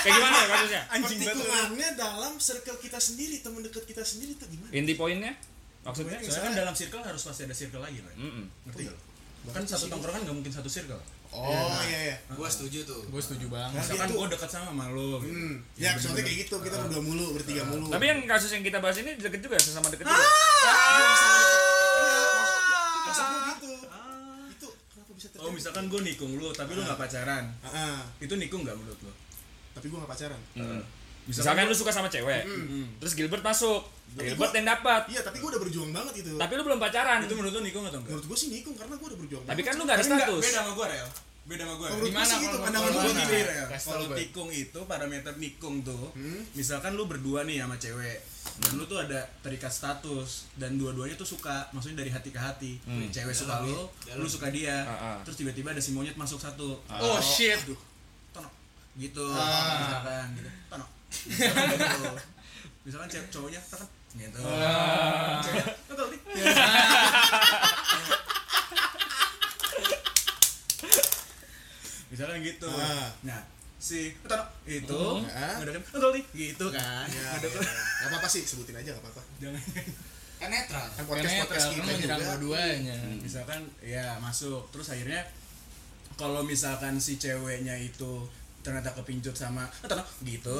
Kayak 0.00 0.14
gimana 0.16 0.36
ya 0.36 0.46
kasusnya? 0.48 0.82
pertikungannya 0.92 1.88
dalam 1.94 2.32
circle 2.36 2.78
kita 2.78 2.96
sendiri 2.96 3.40
teman 3.40 3.60
dekat 3.60 3.84
kita 3.84 4.00
sendiri 4.00 4.32
tuh 4.36 4.48
gimana 4.48 4.70
Inti 4.72 4.94
poinnya? 4.94 5.32
Maksudnya? 5.84 6.16
soalnya 6.24 6.40
kan 6.40 6.54
dalam 6.56 6.74
circle 6.74 7.04
harus 7.04 7.20
pasti 7.20 7.44
ada 7.44 7.52
circle 7.52 7.82
lagi 7.84 8.00
kan 8.00 8.14
Mm-mm. 8.16 8.44
ngerti 8.64 8.82
gak? 8.88 8.96
kan 9.52 9.62
satu 9.68 9.92
tongkrongan 9.92 10.24
nggak 10.24 10.36
mungkin 10.40 10.52
satu 10.52 10.70
circle 10.72 10.96
oh 11.34 11.80
iya. 11.90 11.98
iya 12.14 12.16
Gua 12.34 12.48
setuju 12.48 12.86
tuh. 12.86 13.02
Gue 13.10 13.22
setuju 13.22 13.46
banget. 13.50 13.74
Nah, 13.74 13.82
misalkan 13.82 14.08
itu- 14.10 14.18
gue 14.18 14.26
dekat 14.38 14.50
sama 14.50 14.66
sama 14.70 14.86
lo 14.94 15.18
gitu. 15.18 15.34
hmm. 15.34 15.54
Ya, 15.74 15.90
ya 15.92 15.98
soalnya 15.98 16.22
kayak 16.22 16.38
gitu. 16.46 16.56
Kita 16.62 16.76
berdua 16.86 17.02
mulu 17.02 17.26
bertiga 17.34 17.62
mulu. 17.66 17.86
Tapi 17.90 18.04
yang 18.06 18.20
kasus 18.24 18.50
yang 18.54 18.64
kita 18.64 18.78
bahas 18.78 18.96
ini 19.02 19.10
deket 19.18 19.40
juga, 19.42 19.56
sesama 19.58 19.90
deket 19.90 20.06
juga. 20.06 20.26
gitu. 24.54 24.68
Oh 25.44 25.50
misalkan 25.52 25.90
gue 25.90 26.00
nikung 26.00 26.38
lo 26.38 26.54
tapi 26.54 26.72
lo 26.72 26.86
nggak 26.86 27.00
pacaran. 27.00 27.44
Ah, 27.60 27.68
ah. 27.68 27.98
itu 28.22 28.34
nikung 28.38 28.62
nggak 28.64 28.78
menurut 28.78 29.00
lo 29.04 29.12
tapi 29.74 29.90
gue 29.90 29.98
gak 29.98 30.12
pacaran. 30.14 30.40
Hmm. 30.54 30.82
Misalkan 31.24 31.56
Misalkan 31.56 31.64
lu 31.66 31.74
suka 31.74 31.90
sama 31.90 32.08
cewek, 32.08 32.42
terus 32.98 33.12
Gilbert 33.14 33.40
masuk, 33.40 33.80
Tapi 34.10 34.28
Gilbert 34.28 34.44
gua- 34.46 34.56
yang 34.56 34.68
dapat, 34.70 35.02
iya 35.08 35.20
tapi 35.20 35.36
gue 35.36 35.48
udah 35.48 35.58
berjuang 35.58 35.90
banget 35.90 36.14
itu 36.20 36.32
tapi 36.34 36.52
lu 36.52 36.62
belum 36.62 36.78
pacaran. 36.78 37.18
itu 37.20 37.32
menurut 37.32 37.50
lo 37.50 37.60
nikung 37.60 37.82
atau 37.82 37.96
enggak 37.96 38.12
menurut 38.12 38.26
gue 38.26 38.36
sih 38.36 38.48
nikung 38.50 38.74
karena 38.74 38.94
gue 38.94 39.06
udah 39.06 39.18
berjuang 39.18 39.42
Tapi 39.42 39.50
banget. 39.54 39.64
kan 39.66 39.74
lu 39.74 39.82
gak 39.84 39.96
ada 39.96 40.04
status. 40.04 40.42
beda 40.44 40.54
sama 40.54 40.70
gue 40.70 40.86
Rel 40.86 41.08
beda 41.44 41.62
sama 41.62 41.74
gue 41.74 41.86
Oh, 41.86 41.98
Gimana 41.98 42.24
sih 42.24 42.36
gitu 42.38 42.46
kalau- 42.46 42.62
pandangan 42.62 42.84
kalau 42.86 42.94
gue 42.94 43.10
mana? 43.10 43.20
gini 43.22 43.40
Rel. 43.42 43.66
Kalau 43.74 44.04
Bang. 44.06 44.16
tikung 44.16 44.50
itu 44.50 44.80
parameter 44.84 45.32
nikung 45.34 45.76
tuh, 45.82 46.04
Hmm? 46.12 46.40
misalkan 46.52 46.92
lu 46.92 47.04
berdua 47.04 47.40
nih 47.42 47.56
sama 47.58 47.76
cewek, 47.76 48.18
dan 48.58 48.70
lu 48.74 48.84
tuh 48.84 48.98
ada 48.98 49.20
terikat 49.40 49.68
status 49.68 50.28
dan 50.54 50.70
dua-duanya 50.74 51.14
tuh 51.14 51.26
suka, 51.26 51.68
maksudnya 51.70 51.98
dari 51.98 52.10
hati 52.10 52.28
ke 52.28 52.38
hati. 52.38 52.72
Cewek 53.10 53.32
suka 53.34 53.60
lu, 53.60 53.76
lu 54.14 54.26
suka 54.26 54.48
dia, 54.48 54.84
Ah, 54.84 54.92
ah. 55.10 55.18
terus 55.20 55.36
tiba-tiba 55.36 55.68
ada 55.70 55.80
si 55.80 55.90
monyet 55.90 56.14
masuk 56.14 56.38
satu. 56.38 56.78
Oh 56.86 57.18
shit. 57.18 57.58
Aduh, 57.60 57.76
tonok. 58.30 58.52
Gitu, 58.94 59.24
misalkan 59.26 60.26
gitu. 60.34 60.50
Tonok. 60.70 60.88
Misalkan 61.24 61.68
gitu. 61.70 62.10
Misalkan 62.84 63.08
cewek 63.08 63.28
cowoknya 63.30 63.60
tekan 63.64 63.88
gitu. 64.14 64.38
Ceweknya, 65.40 65.64
"Tonok, 65.86 66.06
nih." 66.08 66.20
misalkan 72.06 72.38
gitu 72.40 72.68
Ah. 72.70 73.10
nah 73.26 73.40
si 73.76 74.14
itu 74.64 75.00
Ah. 75.28 75.58
ngedeketin, 75.60 75.90
"Tonok, 75.90 76.10
nih." 76.14 76.24
gitu 76.32 76.66
kan 76.70 77.04
ya, 77.06 77.24
Ngedeketin. 77.36 77.74
gak 77.74 78.08
apa-apa 78.08 78.28
sih 78.30 78.42
sebutin 78.42 78.76
aja 78.76 78.90
gak 78.92 79.02
apa-apa 79.02 79.22
jangan 79.38 79.62
Kan 80.34 80.50
netral. 80.50 80.86
kan 80.92 81.04
podcast 81.06 81.34
podcast 81.40 81.64
kan 81.64 81.72
kita 81.72 81.82
menyerang 81.86 82.20
juga 82.20 82.34
dua-duanya. 82.36 82.96
misalkan 83.18 83.60
ya 83.80 84.18
masuk 84.20 84.68
terus 84.70 84.88
akhirnya 84.88 85.22
kalau 86.14 86.42
misalkan 86.42 86.94
si 86.96 87.16
ceweknya 87.16 87.74
itu 87.76 88.28
ternyata 88.64 88.90
kepincut 88.92 89.34
sama 89.34 89.62
"Eh, 89.78 89.86
tonok," 89.86 90.08
gitu. 90.22 90.58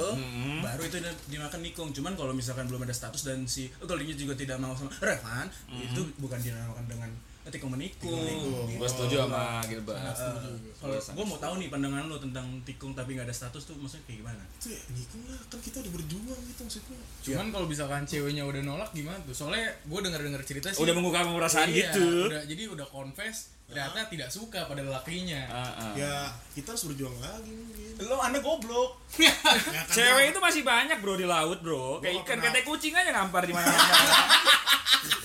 Baru 0.60 0.84
itu 0.84 1.00
di- 1.00 1.20
dimakan 1.30 1.58
nikung. 1.58 1.88
Cuman 1.90 2.12
kalau 2.12 2.30
misalkan 2.30 2.68
belum 2.68 2.84
ada 2.84 2.92
status 2.92 3.24
dan 3.24 3.42
si 3.44 3.72
Goldingnya 3.80 4.14
juga 4.14 4.36
tidak 4.36 4.60
mau 4.60 4.76
sama 4.76 4.92
Revan 4.94 5.48
itu 5.74 6.04
bukan 6.16 6.36
dinamakan 6.38 6.84
dengan 6.84 7.08
tikung 7.52 7.76
menikung 7.76 8.24
gitu. 8.24 8.80
Gue 8.80 8.88
setuju 8.88 9.28
sama 9.28 9.60
Gilbert. 9.68 10.00
Uh, 10.00 10.56
kalau 10.80 10.96
gue 10.96 11.24
mau 11.28 11.36
tahu 11.36 11.54
nih 11.60 11.68
pandangan 11.68 12.08
lo 12.08 12.16
tentang 12.16 12.46
tikung 12.64 12.96
tapi 12.96 13.20
nggak 13.20 13.28
ada 13.28 13.36
status 13.36 13.68
tuh 13.68 13.76
maksudnya 13.76 14.04
kayak 14.08 14.18
gimana? 14.24 14.42
itu 14.56 14.68
ya 14.72 14.80
nikung 14.96 15.22
lah 15.28 15.40
kan 15.52 15.58
kita 15.60 15.76
udah 15.84 15.92
berjuang 15.92 16.40
gitu 16.48 16.60
maksudnya 16.64 16.98
Cuman 17.20 17.46
kalau 17.52 17.66
misalkan 17.68 18.02
ceweknya 18.08 18.42
udah 18.48 18.62
nolak 18.64 18.90
gimana 18.96 19.20
tuh? 19.28 19.36
Soalnya 19.36 19.68
gue 19.84 20.00
denger-denger 20.00 20.42
cerita 20.48 20.68
sih. 20.72 20.80
Udah 20.80 20.94
mengungkapkan 20.96 21.36
perasaan 21.36 21.68
Iya, 21.68 21.92
gitu. 21.92 22.32
Udah, 22.32 22.42
jadi 22.48 22.62
udah 22.72 22.86
confess 22.88 23.52
ternyata 23.64 24.06
tidak 24.12 24.28
suka 24.28 24.60
pada 24.68 24.84
lelakinya. 24.84 25.40
Ah, 25.48 25.72
ah. 25.72 25.92
ya 25.96 26.14
kita 26.52 26.76
harus 26.76 26.84
berjuang 26.84 27.16
lagi 27.16 27.48
mungkin 27.48 27.96
Lo 28.08 28.16
anda 28.20 28.40
goblok. 28.40 29.00
Ya, 29.24 29.32
kan 29.32 29.88
Cewek 29.94 30.36
itu 30.36 30.40
masih 30.40 30.62
banyak 30.64 30.98
bro 31.00 31.14
di 31.16 31.24
laut 31.28 31.60
bro. 31.60 32.00
Kayak 32.00 32.24
ikan 32.24 32.38
kayak 32.40 32.64
kucing 32.64 32.92
aja 32.92 33.12
ngampar 33.12 33.44
di 33.44 33.52
mana-mana. 33.52 33.84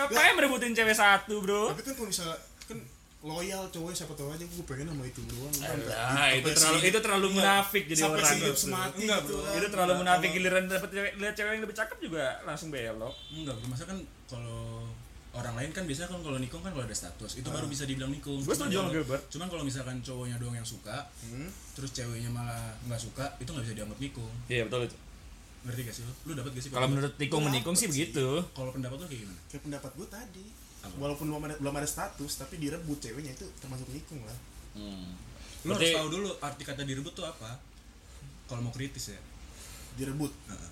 Ngapain 0.00 0.32
merebutin 0.32 0.72
cewek 0.72 0.94
satu 0.94 1.34
bro? 1.38 1.62
tapi 1.68 1.82
kan 1.82 1.92
kalau 1.92 2.08
misalnya 2.08 2.36
kan 2.64 2.78
loyal 3.20 3.62
cowok 3.66 3.90
siapa 3.92 4.14
tahu 4.14 4.30
aja 4.30 4.44
gue 4.44 4.64
pengen 4.64 4.86
sama 4.86 5.02
itu 5.02 5.20
doang 5.24 5.50
kan 5.52 5.78
Ah 5.90 6.30
itu 6.30 6.46
terlalu 6.48 6.78
itu 6.84 6.98
terlalu 7.00 7.26
munafik 7.32 7.82
jadi 7.84 8.00
sampai 8.00 8.14
orang. 8.16 8.30
sehidup 8.32 8.46
tuh. 8.48 8.62
semati 8.62 8.98
Enggak, 9.00 9.20
gitu 9.20 9.28
bro. 9.28 9.42
kan. 9.42 9.52
Itu 9.54 9.66
terlalu 9.68 9.92
munafik 9.96 10.28
giliran 10.30 10.64
dapet 10.64 10.88
cewek 10.88 11.12
lihat 11.16 11.34
cewek 11.34 11.50
yang 11.50 11.62
lebih 11.62 11.76
cakep 11.76 11.98
juga 12.00 12.24
langsung 12.42 12.68
belok. 12.68 13.14
Enggak, 13.28 13.54
masa 13.64 13.84
kan 13.84 13.98
kalau 14.24 14.86
orang 15.30 15.54
lain 15.54 15.70
kan 15.70 15.82
biasanya 15.82 16.08
kan 16.08 16.20
kalau 16.20 16.38
nikung 16.38 16.58
kan 16.60 16.70
kalau 16.70 16.82
ada 16.82 16.94
status 16.94 17.32
itu 17.36 17.48
baru 17.48 17.66
bisa 17.66 17.84
dibilang 17.84 18.08
nikung. 18.08 18.38
Cuman 18.38 18.54
setuju 18.56 18.70
sama 18.72 18.80
kalau- 18.80 18.94
Gilbert. 18.96 19.22
Cuman 19.28 19.46
kalau 19.48 19.62
misalkan 19.62 19.96
cowoknya 19.98 20.36
doang 20.36 20.54
yang 20.54 20.64
suka, 20.64 20.96
Hmm? 21.20 21.50
terus 21.74 21.90
ceweknya 21.92 22.26
malah 22.28 22.58
nggak 22.84 22.98
suka, 23.00 23.26
itu 23.36 23.46
nggak 23.46 23.64
bisa 23.64 23.74
dianggap 23.74 23.98
nikung. 23.98 24.32
Iya 24.46 24.62
betul 24.64 24.86
itu. 24.86 24.96
Ngerti 25.60 25.80
gak 25.82 25.94
sih 25.94 26.02
lo? 26.02 26.12
Lu 26.22 26.32
dapat 26.34 26.50
gak 26.50 26.62
sih? 26.62 26.70
Kalau 26.70 26.86
menurut 26.86 27.12
tikung 27.14 27.42
menikung 27.42 27.74
sih 27.74 27.86
begitu. 27.86 28.26
kalau 28.50 28.70
pendapat 28.70 28.96
lo 28.96 29.06
kayak 29.06 29.22
gimana? 29.22 29.40
kayak 29.46 29.62
pendapat 29.62 29.90
gue 29.92 30.08
tadi 30.08 30.46
Apa? 30.78 30.94
walaupun 30.96 31.26
belum 31.26 31.42
ada 31.42 31.54
belum 31.56 31.74
ada 31.74 31.88
status 31.88 32.32
tapi 32.36 32.54
direbut 32.56 32.98
ceweknya 32.98 33.32
itu 33.32 33.46
termasuk 33.58 33.88
nikung 33.88 34.22
lah 34.22 34.38
Lo 35.60 35.74
harus 35.74 35.82
Berarti- 35.82 35.90
tahu 35.92 36.08
dulu 36.08 36.28
arti 36.38 36.62
kata 36.62 36.82
direbut 36.82 37.12
tuh 37.12 37.24
apa. 37.24 37.58
Kalau 38.44 38.62
mau 38.62 38.70
kritis 38.70 39.10
ya. 39.10 39.20
direbut 39.94 40.30
Heeh. 40.46 40.70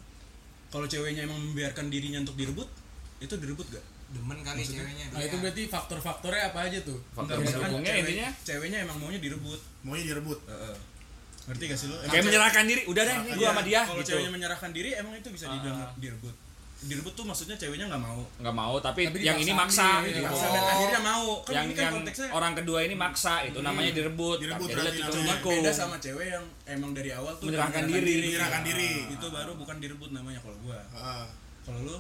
Kalau 0.69 0.87
ceweknya 0.87 1.25
emang 1.25 1.39
membiarkan 1.41 1.87
dirinya 1.89 2.21
untuk 2.21 2.35
direbut, 2.35 2.69
itu 3.19 3.35
direbut 3.35 3.67
gak? 3.69 3.83
Demen 4.09 4.39
kali 4.41 4.63
ceweknya. 4.63 5.11
Nah 5.11 5.19
dia. 5.19 5.27
itu 5.27 5.37
berarti 5.37 5.63
faktor-faktornya 5.67 6.43
apa 6.47 6.59
aja 6.63 6.79
tuh? 6.81 6.99
Faktor 7.11 7.43
misalkan 7.43 7.67
pendukungnya 7.67 7.91
cewek- 7.93 8.03
intinya 8.07 8.29
Ceweknya 8.41 8.79
emang 8.81 8.97
maunya 8.97 9.19
direbut. 9.19 9.61
maunya 9.83 10.05
direbut 10.07 10.39
Heeh. 10.47 10.77
Ngerti 11.47 11.65
gak 11.65 11.79
sih 11.79 11.87
lo? 11.87 11.97
kayak 12.03 12.25
menyerahkan 12.25 12.65
diri. 12.65 12.83
Udah 12.85 13.03
deh, 13.03 13.17
ini 13.23 13.33
gua 13.35 13.49
sama 13.49 13.63
dia 13.63 13.81
Kalau 13.83 13.99
gitu. 13.99 14.09
ceweknya 14.13 14.33
menyerahkan 14.33 14.71
diri, 14.71 14.91
emang 14.95 15.13
itu 15.15 15.29
bisa 15.31 15.45
dibilang 15.47 15.79
Ah. 15.81 15.91
direbut. 15.97 16.35
Direbut 16.77 17.15
tuh 17.15 17.25
maksudnya 17.25 17.57
ceweknya 17.57 17.89
nggak 17.89 18.03
mau. 18.03 18.21
Nggak 18.37 18.53
mau 18.55 18.75
tapi, 18.79 19.09
Tapi 19.09 19.25
yang 19.25 19.41
ini 19.41 19.49
maksa 19.51 20.05
iya. 20.05 20.13
gitu. 20.13 20.29
Maksa 20.29 20.47
dan 20.51 20.65
akhirnya 20.67 21.01
mau. 21.01 21.27
Kan 21.41 21.53
yang 21.55 21.65
ini 21.65 21.73
kan 21.73 21.83
yang 21.83 21.95
konteksnya 21.97 22.29
orang 22.31 22.53
kedua 22.53 22.79
ini 22.85 22.95
maksa 22.95 23.35
itu 23.43 23.59
namanya 23.59 23.91
direbut. 23.91 24.37
Direbut 24.37 24.69
namanya. 24.69 24.93
menikung. 25.17 25.57
beda 25.57 25.73
sama 25.73 25.97
cewek 25.97 26.27
yang 26.29 26.45
emang 26.69 26.93
dari 26.93 27.11
awal 27.11 27.33
tuh 27.41 27.49
Menyerahkan 27.49 27.89
diri. 27.89 28.15
Menyerahkan 28.29 28.63
diri. 28.63 28.93
Itu 29.09 29.27
baru 29.31 29.57
bukan 29.57 29.77
direbut 29.81 30.11
namanya 30.13 30.39
kalau 30.39 30.57
gua. 30.61 30.79
Ah, 30.93 31.25
Kalau 31.65 31.81
lu 31.83 31.97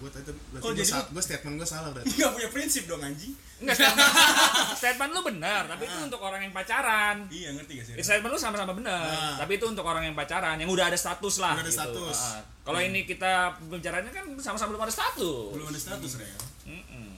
gue 0.00 0.08
tadi 0.08 0.24
berarti 0.24 0.64
gue, 0.64 0.72
jadi 0.74 0.92
gue 1.06 1.22
statement 1.22 1.54
gue 1.56 1.68
salah 1.68 1.90
berarti 1.90 2.08
nggak 2.10 2.32
punya 2.32 2.48
prinsip 2.48 2.84
dong 2.84 3.00
anjing 3.00 3.36
Enggak 3.60 3.76
statement, 3.76 4.08
statement 4.80 5.10
lu 5.12 5.20
benar, 5.22 5.62
tapi 5.66 5.84
itu 5.84 5.98
untuk 6.00 6.16
orang 6.18 6.40
yang 6.40 6.48
pacaran. 6.50 7.28
iya 7.28 7.52
ngerti 7.52 7.72
gak 7.76 7.84
sih 7.86 7.94
Statement 8.00 8.32
lu 8.32 8.40
sama-sama 8.40 8.72
benar, 8.72 9.04
Ah. 9.04 9.36
tapi 9.36 9.52
itu 9.54 9.66
untuk 9.66 9.84
orang 9.84 10.00
yang 10.02 10.16
pacaran, 10.16 10.56
yang 10.56 10.64
udah 10.66 10.88
ada 10.88 10.96
status 10.96 11.36
lah. 11.38 11.52
Udah 11.54 11.62
ada 11.62 11.74
status. 11.74 12.18
Ah. 12.18 12.40
Kalau 12.62 12.80
ini 12.80 13.04
kita 13.04 13.32
bicaranya 13.62 14.08
kan 14.08 14.24
sama-sama 14.38 14.72
belum 14.72 14.82
ada 14.82 14.94
status. 14.94 15.52
belum 15.52 15.66
ada 15.66 15.76
status 15.78 16.12
real 16.16 16.40
Mm-mm. 16.64 17.12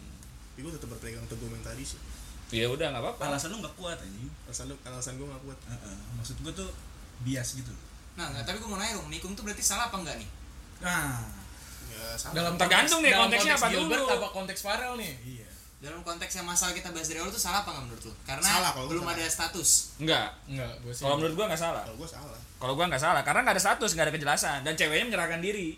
tapi 0.51 0.61
gue 0.61 0.73
tetap 0.73 0.89
berpegang 0.89 1.23
teguh 1.25 1.47
yang 1.49 1.63
tadi 1.63 1.85
sih 1.85 2.01
Ya 2.51 2.67
udah 2.67 2.91
nggak 2.91 3.01
apa-apa. 3.01 3.23
alasan 3.31 3.49
lu 3.49 3.61
nggak 3.61 3.75
kuat 3.75 3.97
anjing 3.97 4.27
alasan 4.45 4.67
lu 4.67 4.75
alasan 4.83 5.13
gue 5.15 5.25
gak 5.25 5.43
kuat 5.43 5.59
Heeh. 5.65 5.97
maksud 6.15 6.37
gue 6.37 6.53
tuh 6.53 6.69
bias 7.23 7.55
gitu 7.55 7.71
Nah, 8.13 8.29
nggak, 8.29 8.45
tapi 8.45 8.59
gue 8.59 8.67
mau 8.67 8.77
nanya 8.77 8.93
dong, 8.95 9.09
nikung 9.09 9.33
tuh 9.33 9.41
berarti 9.41 9.63
salah 9.63 9.89
apa 9.89 9.97
enggak 9.97 10.19
nih? 10.19 10.29
nah 10.81 11.23
ya 11.89 12.05
salah 12.15 12.35
Dalam 12.35 12.53
Tergantung 12.55 13.01
nih 13.01 13.11
dalam 13.11 13.23
konteksnya 13.25 13.53
konteks 13.53 13.65
apa 13.65 13.75
Gilbert 13.75 14.01
dulu. 14.01 14.15
apa 14.15 14.29
konteks 14.31 14.61
Farel 14.61 14.95
nih? 14.97 15.13
iya 15.25 15.49
Dalam 15.79 16.01
konteks 16.01 16.33
yang 16.33 16.47
masalah 16.47 16.73
kita 16.73 16.89
bahas 16.89 17.07
dari 17.07 17.19
awal 17.19 17.29
tuh 17.29 17.41
salah 17.41 17.59
apa 17.61 17.71
enggak 17.71 17.85
menurut 17.85 18.03
lu? 18.05 18.13
Karena 18.23 18.47
Salah 18.47 18.71
kalau 18.71 18.87
belum 18.87 19.03
salah. 19.03 19.15
ada 19.17 19.25
status. 19.29 19.71
Enggak. 19.97 20.29
Enggak. 20.47 20.73
Kalau 20.95 21.17
menurut 21.17 21.35
gua 21.35 21.47
nggak 21.49 21.59
salah. 21.61 21.83
kalau 21.83 21.97
gue 21.97 22.09
salah 22.09 22.39
Kalau 22.57 22.73
gua 22.73 22.87
nggak 22.87 23.03
salah, 23.03 23.23
karena 23.23 23.41
nggak 23.43 23.55
ada 23.55 23.65
status, 23.65 23.91
nggak 23.93 24.07
ada 24.07 24.15
kejelasan, 24.15 24.59
dan 24.63 24.75
ceweknya 24.75 25.05
menyerahkan 25.05 25.41
diri. 25.41 25.75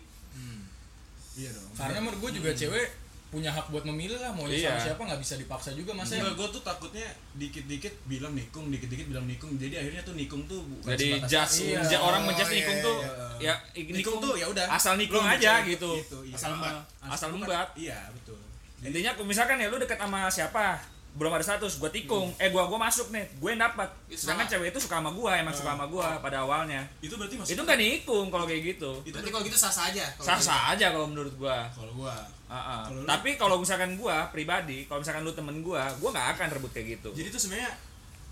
iya 1.33 1.49
dong 1.51 1.67
Karena 1.73 1.99
menurut 1.99 2.19
gue 2.21 2.31
juga 2.37 2.49
cewek 2.53 2.87
punya 3.35 3.51
hak 3.51 3.67
buat 3.67 3.83
memilih 3.83 4.15
lah 4.15 4.31
mau 4.31 4.47
Iya. 4.47 4.71
sama 4.71 4.79
siapa 4.81 5.01
nggak 5.03 5.19
bisa 5.19 5.35
dipaksa 5.35 5.69
juga 5.71 5.91
masa 5.91 6.15
Enggak, 6.15 6.33
gue 6.33 6.47
tuh 6.49 6.61
takutnya 6.61 7.07
dikit-dikit 7.35 7.93
bilang 8.05 8.31
nikung, 8.31 8.71
dikit-dikit 8.71 9.05
bilang 9.05 9.25
nikung. 9.25 9.51
Jadi 9.55 9.75
akhirnya 9.75 10.01
tuh 10.01 10.15
nikung 10.15 10.41
tuh 10.45 10.63
bukan 10.63 10.89
Jadi 10.89 11.07
sebatas 11.13 11.29
just, 11.29 11.55
Iya. 11.61 11.79
ja- 11.85 11.99
orang 11.99 12.21
Oh, 12.21 12.27
menjust 12.27 12.47
iya, 12.47 12.57
nikung 12.57 12.77
iya, 12.77 12.85
tuh 12.87 12.97
iya. 13.37 13.53
ya 13.75 13.83
nikung 13.91 14.17
tuh 14.17 14.33
ya 14.33 14.45
udah. 14.47 14.65
asal 14.71 14.95
nikung 14.95 15.19
aja 15.21 15.51
ambil 15.59 15.69
gitu. 15.69 15.91
gitu, 15.99 16.17
iya. 16.23 16.33
Asal 16.33 16.49
membat. 16.53 16.73
Asal 17.03 17.27
membat. 17.29 17.67
Iya, 17.75 17.99
betul. 18.09 18.39
Intinya 18.79 19.11
misalkan 19.21 19.57
ya 19.57 19.67
lu 19.67 19.75
deket 19.75 19.97
sama 19.97 20.29
siapa, 20.29 20.79
belum 21.11 21.31
ada 21.31 21.41
status, 21.41 21.75
gua 21.75 21.87
tikung, 21.87 22.27
eh 22.37 22.47
gua 22.49 22.65
gua 22.65 22.77
masuk 22.77 23.07
nih, 23.09 23.23
gue 23.33 23.49
yang 23.49 23.61
dapat. 23.61 23.87
Itu 24.05 24.19
Sedangkan 24.21 24.45
cewek 24.45 24.67
itu 24.69 24.79
suka 24.79 24.99
sama 24.99 25.09
gua, 25.09 25.31
emang 25.33 25.51
suka 25.51 25.71
sama 25.71 25.85
gua 25.85 26.19
pada 26.19 26.43
awalnya. 26.43 26.83
Itu 26.99 27.15
berarti 27.15 27.35
maksud 27.35 27.51
Itu 27.51 27.63
kan 27.63 27.75
nikung 27.75 28.27
kalau 28.27 28.43
kayak 28.43 28.61
gitu. 28.69 28.91
itu 29.01 29.11
Berarti 29.11 29.31
kalau 29.31 29.43
gitu 29.43 29.57
sah-sah 29.57 29.89
aja. 29.89 30.05
kalau 30.13 30.27
Sah 30.27 30.37
gitu. 30.37 30.45
sah 30.45 30.61
aja 30.71 30.85
kalau 30.91 31.07
menurut 31.07 31.33
gua. 31.35 31.71
kalau 31.71 31.91
gua. 31.95 32.15
Ah, 32.45 32.53
ah. 32.55 32.81
Kalau 32.85 33.01
lu- 33.01 33.07
Tapi 33.07 33.29
kalau 33.35 33.55
misalkan 33.57 33.95
gua 33.95 34.29
pribadi, 34.29 34.85
kalau 34.85 35.01
misalkan 35.01 35.21
lu 35.21 35.31
temen 35.31 35.59
gua, 35.59 35.89
gua 35.97 36.09
nggak 36.11 36.27
akan 36.35 36.47
rebut 36.51 36.69
kayak 36.69 36.87
gitu. 36.95 37.09
Jadi 37.11 37.27
itu 37.27 37.39
sebenarnya 37.39 37.71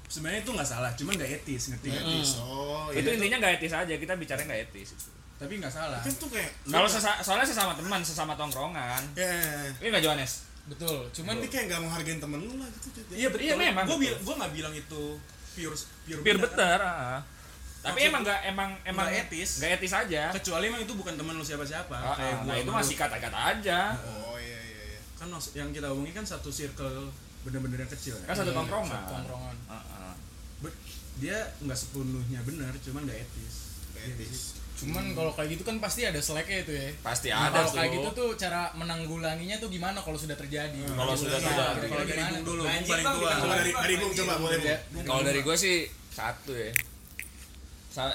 sebenarnya 0.05 0.39
itu 0.41 0.51
nggak 0.53 0.69
salah, 0.69 0.91
cuman 0.93 1.13
nggak 1.15 1.31
etis, 1.41 1.63
ngerti 1.67 1.87
nggak? 1.89 2.03
etis 2.03 2.29
oh 2.37 2.85
itu 2.91 3.01
iya 3.03 3.17
intinya 3.17 3.37
nggak 3.39 3.53
etis 3.57 3.73
aja, 3.73 3.93
kita 3.95 4.13
bicaranya 4.13 4.45
nggak 4.47 4.61
etis. 4.69 4.89
Tapi 5.33 5.53
nggak 5.57 5.73
salah. 5.73 5.97
tuh 5.99 6.29
kayak 6.29 6.49
Kalau 6.63 6.85
sesa- 6.85 7.19
soalnya 7.19 7.43
sesama 7.43 7.73
teman, 7.73 7.99
sesama 7.99 8.33
tongkrongan. 8.33 9.01
ya 9.13 9.25
ya, 9.25 9.37
ya. 9.41 9.69
Ini 9.81 9.87
nggak 9.89 10.03
Johannes? 10.03 10.33
betul. 10.63 11.03
Cuman 11.11 11.35
tapi 11.35 11.49
kayak 11.49 11.65
gak 11.67 11.81
menghargain 11.81 12.19
temen 12.21 12.39
lu 12.39 12.55
lah 12.55 12.69
gitu. 12.71 12.99
Iya 13.11 13.27
betul. 13.27 13.43
Iya, 13.43 13.53
memang, 13.57 13.83
Gua 13.83 13.97
betul. 13.97 14.05
bil 14.05 14.15
gua 14.23 14.35
nggak 14.39 14.51
bilang 14.53 14.73
itu 14.73 15.03
pure 15.53 15.75
pure, 15.75 16.19
Pure 16.21 16.21
bener, 16.23 16.37
kan? 16.39 16.43
better, 16.55 16.79
ah. 16.79 17.19
Tapi 17.83 17.99
Maksud 17.99 18.09
emang 18.09 18.21
nggak 18.23 18.39
emang 18.47 18.69
emang 18.83 19.05
nggak 19.05 19.21
etis. 19.27 19.49
Nggak 19.59 19.71
etis 19.75 19.93
aja. 19.93 20.23
Kecuali 20.31 20.63
emang 20.65 20.81
itu 20.81 20.93
bukan 20.95 21.13
teman 21.13 21.35
lu 21.35 21.43
siapa-siapa. 21.43 21.91
Ah, 21.93 22.15
kayak 22.15 22.31
ah, 22.31 22.39
gua 22.39 22.47
nah 22.47 22.55
itu 22.57 22.71
masih 22.71 22.95
kata-kata 22.95 23.39
aja. 23.51 23.79
oh 24.23 24.39
iya 24.39 24.59
iya 24.63 24.81
iya 24.89 24.99
kan 25.13 25.27
maksud 25.27 25.51
yang 25.53 25.69
kita 25.69 25.87
omongin 25.87 26.15
kan 26.15 26.25
satu 26.25 26.47
circle 26.47 27.11
bener-bener 27.43 27.83
yang 27.83 27.91
kecil 27.91 28.15
ya. 28.17 28.25
Kan 28.25 28.35
satu 28.39 28.49
Iya, 28.49 28.57
tongkrongan. 28.57 28.91
satu 28.97 29.11
tongkrongan. 29.11 29.55
Ah. 29.67 30.15
But 30.59 30.73
dia 31.13 31.37
nggak 31.59 31.75
sepenuhnya 31.75 32.39
benar, 32.41 32.71
cuman 32.79 33.03
nggak 33.03 33.19
etis. 33.19 33.55
Gak 33.91 34.05
etis 34.09 34.39
Cuman 34.73 35.13
kalau 35.13 35.31
kayak 35.31 35.53
gitu 35.53 35.63
kan 35.63 35.77
pasti 35.77 36.01
ada 36.03 36.17
seleknya 36.17 36.57
itu 36.59 36.73
ya. 36.73 36.87
Pasti 36.99 37.29
Nah, 37.29 37.47
ada 37.47 37.61
kalau 37.61 37.71
kayak 37.77 37.91
gitu 37.93 38.09
tuh 38.11 38.29
cara 38.35 38.73
menanggulanginya 38.73 39.55
tuh 39.59 39.69
gimana 39.69 39.99
kalau 40.01 40.17
sudah 40.17 40.33
terjadi? 40.33 40.81
Kalau 40.81 41.13
sudah 41.13 41.37
sudah. 41.37 41.77
kira-kira 41.77 41.91
Kalau 41.93 42.03
dari 42.03 42.23
Bung 42.25 42.43
dulu, 42.43 42.63
Bung 42.63 42.83
paling 42.83 43.05
tua. 43.05 43.31
kalau 43.37 43.53
dari 43.53 43.71
dari 43.71 43.95
bung 43.95 44.13
coba 44.13 44.33
boleh 44.39 44.57
Ya, 44.59 44.77
bung 44.89 45.03
Kalau 45.05 45.21
dari 45.21 45.39
gue 45.39 45.55
sih 45.55 45.75
satu 46.09 46.51
ya. 46.51 46.71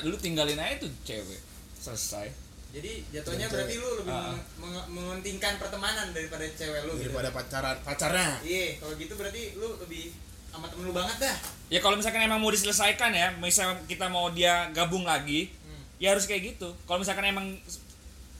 Lu 0.02 0.16
tinggalin 0.16 0.56
aja 0.56 0.78
tuh 0.78 0.90
cewek. 1.02 1.40
Selesai. 1.74 2.26
Jadi 2.68 3.00
jatuhnya 3.08 3.48
berarti 3.48 3.74
lu 3.74 3.88
lebih 3.96 4.12
Ah. 4.12 4.28
meng- 4.28 4.44
meng- 4.60 4.88
mementingkan 4.90 5.56
pertemanan 5.56 6.12
daripada 6.12 6.44
cewek 6.44 6.84
lu 6.84 6.92
gitu. 6.94 7.08
daripada 7.08 7.32
pacaran 7.32 7.76
pacarnya 7.80 8.36
Iya, 8.42 8.76
kalau 8.76 8.92
gitu 8.94 9.14
berarti 9.14 9.56
lu 9.56 9.80
lebih 9.80 10.12
sama 10.48 10.68
temen 10.68 10.84
lu 10.84 10.92
banget 10.92 11.16
dah. 11.18 11.36
Ya 11.68 11.78
kalau 11.78 11.96
misalkan 11.96 12.20
emang 12.20 12.38
mau 12.38 12.50
diselesaikan 12.50 13.08
ya, 13.10 13.32
misalnya 13.34 13.80
kita 13.84 14.06
mau 14.06 14.28
dia 14.28 14.68
gabung 14.70 15.04
lagi, 15.04 15.48
Hmm. 15.62 15.80
ya 15.96 16.12
harus 16.12 16.24
kayak 16.24 16.56
gitu. 16.56 16.68
Kalau 16.84 17.00
misalkan 17.00 17.24
emang 17.24 17.56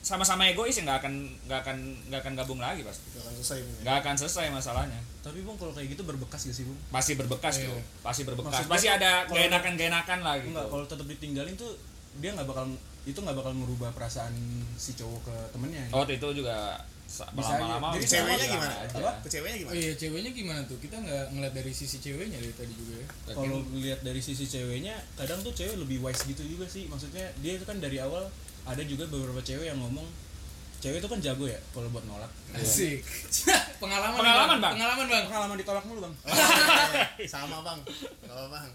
sama-sama 0.09 0.49
egois 0.49 0.73
ya 0.73 0.83
nggak 0.83 1.05
akan 1.05 1.13
nggak 1.45 1.61
akan 1.61 1.77
nggak 2.09 2.21
akan 2.25 2.33
gabung 2.35 2.57
lagi 2.59 2.81
pasti. 2.81 3.05
gak 3.13 3.21
akan 3.21 3.35
selesai. 3.37 3.59
Nggak 3.85 3.97
akan 4.01 4.15
selesai 4.17 4.47
masalahnya. 4.49 5.01
Tapi 5.21 5.45
bung 5.45 5.55
kalau 5.55 5.71
kayak 5.71 5.93
gitu 5.93 6.03
berbekas 6.03 6.41
gak 6.43 6.57
sih 6.57 6.65
bung? 6.65 6.79
Pasti 6.89 7.13
berbekas 7.13 7.55
Iya. 7.59 7.69
tuh. 7.69 7.81
Pasti 8.01 8.23
berbekas. 8.25 8.49
Maksud 8.51 8.65
gua 8.65 8.73
Pasti 8.73 8.89
ada 8.89 9.11
kalau- 9.23 9.37
geenakan 9.37 9.73
geenakan 9.77 10.19
lah 10.23 10.35
gitu. 10.41 10.49
Enggak, 10.51 10.67
kalau 10.67 10.85
tetap 10.87 11.07
ditinggalin 11.07 11.55
tuh 11.55 11.73
dia 12.17 12.31
nggak 12.33 12.49
bakal 12.49 12.65
itu 13.05 13.19
nggak 13.19 13.37
bakal 13.37 13.53
merubah 13.53 13.93
perasaan 13.93 14.33
si 14.75 14.97
cowok 14.97 15.21
ke 15.23 15.35
temennya. 15.53 15.85
Oh 15.93 16.03
itu 16.03 16.29
juga 16.35 16.57
sa- 17.05 17.29
Bisa 17.31 17.57
lama-lama. 17.57 17.93
Jadi 17.93 17.99
ke 17.99 18.05
bisa 18.05 18.17
ceweknya 18.17 18.47
gimana 18.49 18.75
aja. 18.79 18.97
apa 18.99 19.11
ke 19.19 19.29
ceweknya 19.29 19.55
Oh 19.55 19.61
gimana 19.63 19.77
iya, 19.77 19.93
ceweknya 19.95 20.31
gimana 20.33 20.61
tuh? 20.65 20.79
Kita 20.79 20.97
nggak 20.99 21.25
ngeliat 21.31 21.53
dari 21.53 21.73
sisi 21.73 21.97
ceweknya 21.99 22.37
dari 22.37 22.55
tadi 22.55 22.73
juga 22.73 22.95
ya. 22.95 23.07
Kalau 23.31 23.59
lihat 23.75 24.01
dari 24.03 24.21
sisi 24.21 24.45
ceweknya, 24.45 24.97
kadang 25.15 25.41
tuh 25.41 25.53
cewek 25.53 25.77
lebih 25.79 26.01
wise 26.01 26.25
gitu 26.25 26.41
juga 26.43 26.65
sih. 26.65 26.85
Maksudnya 26.87 27.29
dia 27.39 27.53
itu 27.55 27.65
kan 27.65 27.77
dari 27.77 27.97
awal 27.99 28.25
ada 28.69 28.83
juga 28.85 29.09
beberapa 29.09 29.41
cewek 29.41 29.73
yang 29.73 29.81
ngomong 29.81 30.05
cewek 30.79 31.03
itu 31.03 31.09
kan 31.11 31.19
jago 31.19 31.45
ya 31.49 31.59
kalau 31.75 31.89
buat 31.91 32.05
nolak. 32.07 32.31
Asik. 32.55 33.03
pengalaman, 33.83 34.19
Pengalaman, 34.21 34.59
Bang. 34.63 34.75
Pengalaman, 34.79 35.07
Bang. 35.11 35.25
Pengalaman 35.27 35.57
ditolak 35.59 35.85
mulu 35.91 36.01
bang. 36.07 36.15
Oh, 36.23 36.35
iya, 36.35 37.07
iya. 37.19 37.27
sama 37.35 37.59
bang 37.67 37.79
sama 38.25 38.47
bang 38.53 38.71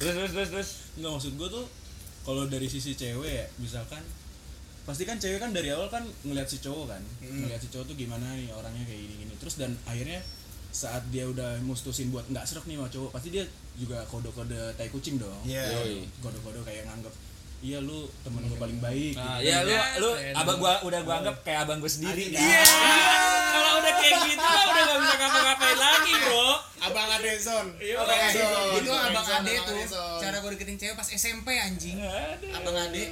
Terus 0.00 0.14
terus 0.16 0.32
terus 0.32 0.48
terus. 0.48 0.70
Enggak 0.96 1.12
maksud 1.20 1.32
gue 1.36 1.48
tuh 1.52 1.66
kalau 2.24 2.48
dari 2.48 2.68
sisi 2.68 2.96
cewek 2.96 3.28
ya, 3.28 3.46
misalkan 3.60 4.00
pasti 4.88 5.04
kan 5.04 5.20
cewek 5.20 5.36
kan 5.36 5.52
dari 5.52 5.68
awal 5.68 5.92
kan 5.92 6.00
ngeliat 6.24 6.48
si 6.48 6.56
cowok 6.64 6.96
kan, 6.96 7.02
ngeliat 7.20 7.60
si 7.60 7.68
cowok 7.68 7.92
tuh 7.92 7.96
gimana 8.00 8.24
nih 8.32 8.48
orangnya 8.56 8.88
kayak 8.88 9.00
gini 9.04 9.14
gini. 9.28 9.34
Terus 9.36 9.60
dan 9.60 9.76
akhirnya 9.84 10.24
saat 10.72 11.04
dia 11.12 11.28
udah 11.28 11.60
mustusin 11.66 12.08
buat 12.08 12.24
nggak 12.32 12.48
serak 12.48 12.64
nih 12.64 12.80
sama 12.80 12.88
cowok, 12.88 13.10
pasti 13.12 13.28
dia 13.28 13.44
juga 13.76 14.00
kode-kode 14.08 14.72
tai 14.80 14.88
kucing 14.88 15.20
dong. 15.20 15.44
Iya. 15.44 15.68
Yoi. 15.84 16.08
Kode-kode 16.24 16.64
kayak 16.64 16.88
nganggep 16.88 17.12
iya 17.60 17.78
lu 17.78 18.04
temen 18.20 18.40
gue 18.42 18.56
paling 18.56 18.78
baik. 18.78 19.14
Nah, 19.14 19.36
gitu. 19.36 19.46
ya 19.46 19.56
lu 19.60 19.70
Yes, 19.70 19.96
lu 19.96 20.10
man. 20.10 20.34
abang 20.34 20.56
gua 20.58 20.72
udah 20.80 21.00
gua 21.02 21.14
anggap 21.20 21.36
kayak 21.40 21.60
abang 21.62 21.78
gua 21.78 21.88
sendiri. 21.88 22.24
Iya. 22.26 22.40
Iya. 22.40 22.62
Kalau 23.50 23.70
udah 23.78 23.94
kayak 23.94 24.16
gitu 24.24 24.40
udah 24.40 24.82
gak 24.82 24.98
bisa 24.98 25.14
ngapa-ngapain 25.16 25.78
lagi, 25.78 26.12
Bro. 26.18 26.48
abang 26.80 27.08
Adeson 27.12 27.66
Iya, 27.76 27.94
abang 27.94 28.08
Abang 28.08 28.20
Adeson 28.24 28.72
Itu 28.72 28.90
abang 28.90 29.26
ade 29.28 29.52
abang 29.52 29.76
tuh. 29.84 30.16
Cara 30.18 30.36
gue 30.38 30.50
deketin 30.50 30.76
cewek 30.76 30.94
pas 30.94 31.08
SMP 31.10 31.48
anjing. 31.54 31.96
Abang 32.50 32.76
ade, 32.78 33.04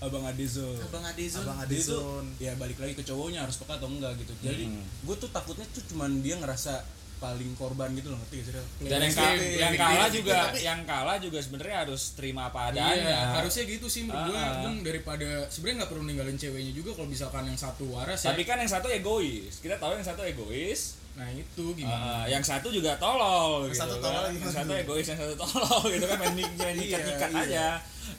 Abang 0.00 0.24
Adezo. 0.26 0.66
abang 0.82 1.04
ade 1.06 1.24
Zul. 1.24 1.40
abang 1.40 1.58
Adeson 1.60 2.24
ya 2.36 2.52
balik 2.54 2.76
lagi 2.76 2.92
ke 2.92 3.02
cowoknya 3.02 3.40
harus 3.40 3.56
peka 3.56 3.78
atau 3.78 3.86
enggak 3.86 4.18
gitu. 4.18 4.34
Jadi 4.42 4.66
Hmm. 4.66 4.82
gue 5.00 5.16
tuh 5.16 5.30
takutnya 5.30 5.64
tuh 5.70 5.86
cuman 5.86 6.18
dia 6.18 6.34
ngerasa 6.34 6.82
paling 7.24 7.50
korban 7.54 7.88
gitu 7.92 8.08
loh 8.08 8.18
ngerti 8.18 8.34
gak 8.36 8.46
sih? 8.46 8.52
Dan 8.84 9.00
yang, 9.00 9.08
Iya, 9.08 9.16
ka- 9.16 9.32
iya, 9.32 9.56
yang 9.56 9.72
iya, 9.72 9.80
kalah 9.80 9.96
iya, 10.02 10.12
juga, 10.12 10.36
tapi- 10.44 10.60
yang 10.62 10.80
kalah 10.84 11.16
juga 11.18 11.38
sebenarnya 11.40 11.76
harus 11.80 12.02
terima 12.12 12.42
apa 12.46 12.60
Iya, 12.66 12.84
adanya. 12.84 13.18
harusnya 13.34 13.64
gitu 13.66 13.86
sih 13.86 14.02
menurut 14.04 14.28
gue. 14.28 14.44
Bung, 14.60 14.76
daripada 14.82 15.28
sebenarnya 15.46 15.76
nggak 15.78 15.90
perlu 15.90 16.04
ninggalin 16.04 16.36
ceweknya 16.36 16.72
juga 16.72 16.90
kalau 16.92 17.08
misalkan 17.08 17.44
yang 17.46 17.56
satu 17.56 17.84
waras 17.88 18.20
ya. 18.20 18.28
Tapi 18.28 18.42
kan 18.42 18.56
yang 18.56 18.68
satu 18.68 18.88
egois. 18.88 19.54
Kita 19.58 19.76
tahu 19.76 19.92
yang 19.94 20.04
satu 20.04 20.20
egois. 20.22 21.00
Nah 21.14 21.30
itu 21.30 21.64
gimana? 21.72 22.20
Ah, 22.20 22.26
yang 22.26 22.42
satu 22.42 22.68
juga 22.68 22.92
tolol 22.96 23.64
Yang 23.64 23.70
gitu 23.70 23.80
satu 23.80 23.94
kan. 23.94 24.02
tolol 24.04 24.24
Yang 24.24 24.34
gimana? 24.36 24.56
satu 24.56 24.72
egois, 24.76 25.06
yang 25.06 25.18
satu 25.18 25.34
tolol 25.38 25.82
gitu 25.88 26.04
kan 26.04 26.16
main 26.20 26.34
main 26.60 26.76
ikat-ikat 26.76 27.30
Iya, 27.30 27.40
aja 27.40 27.66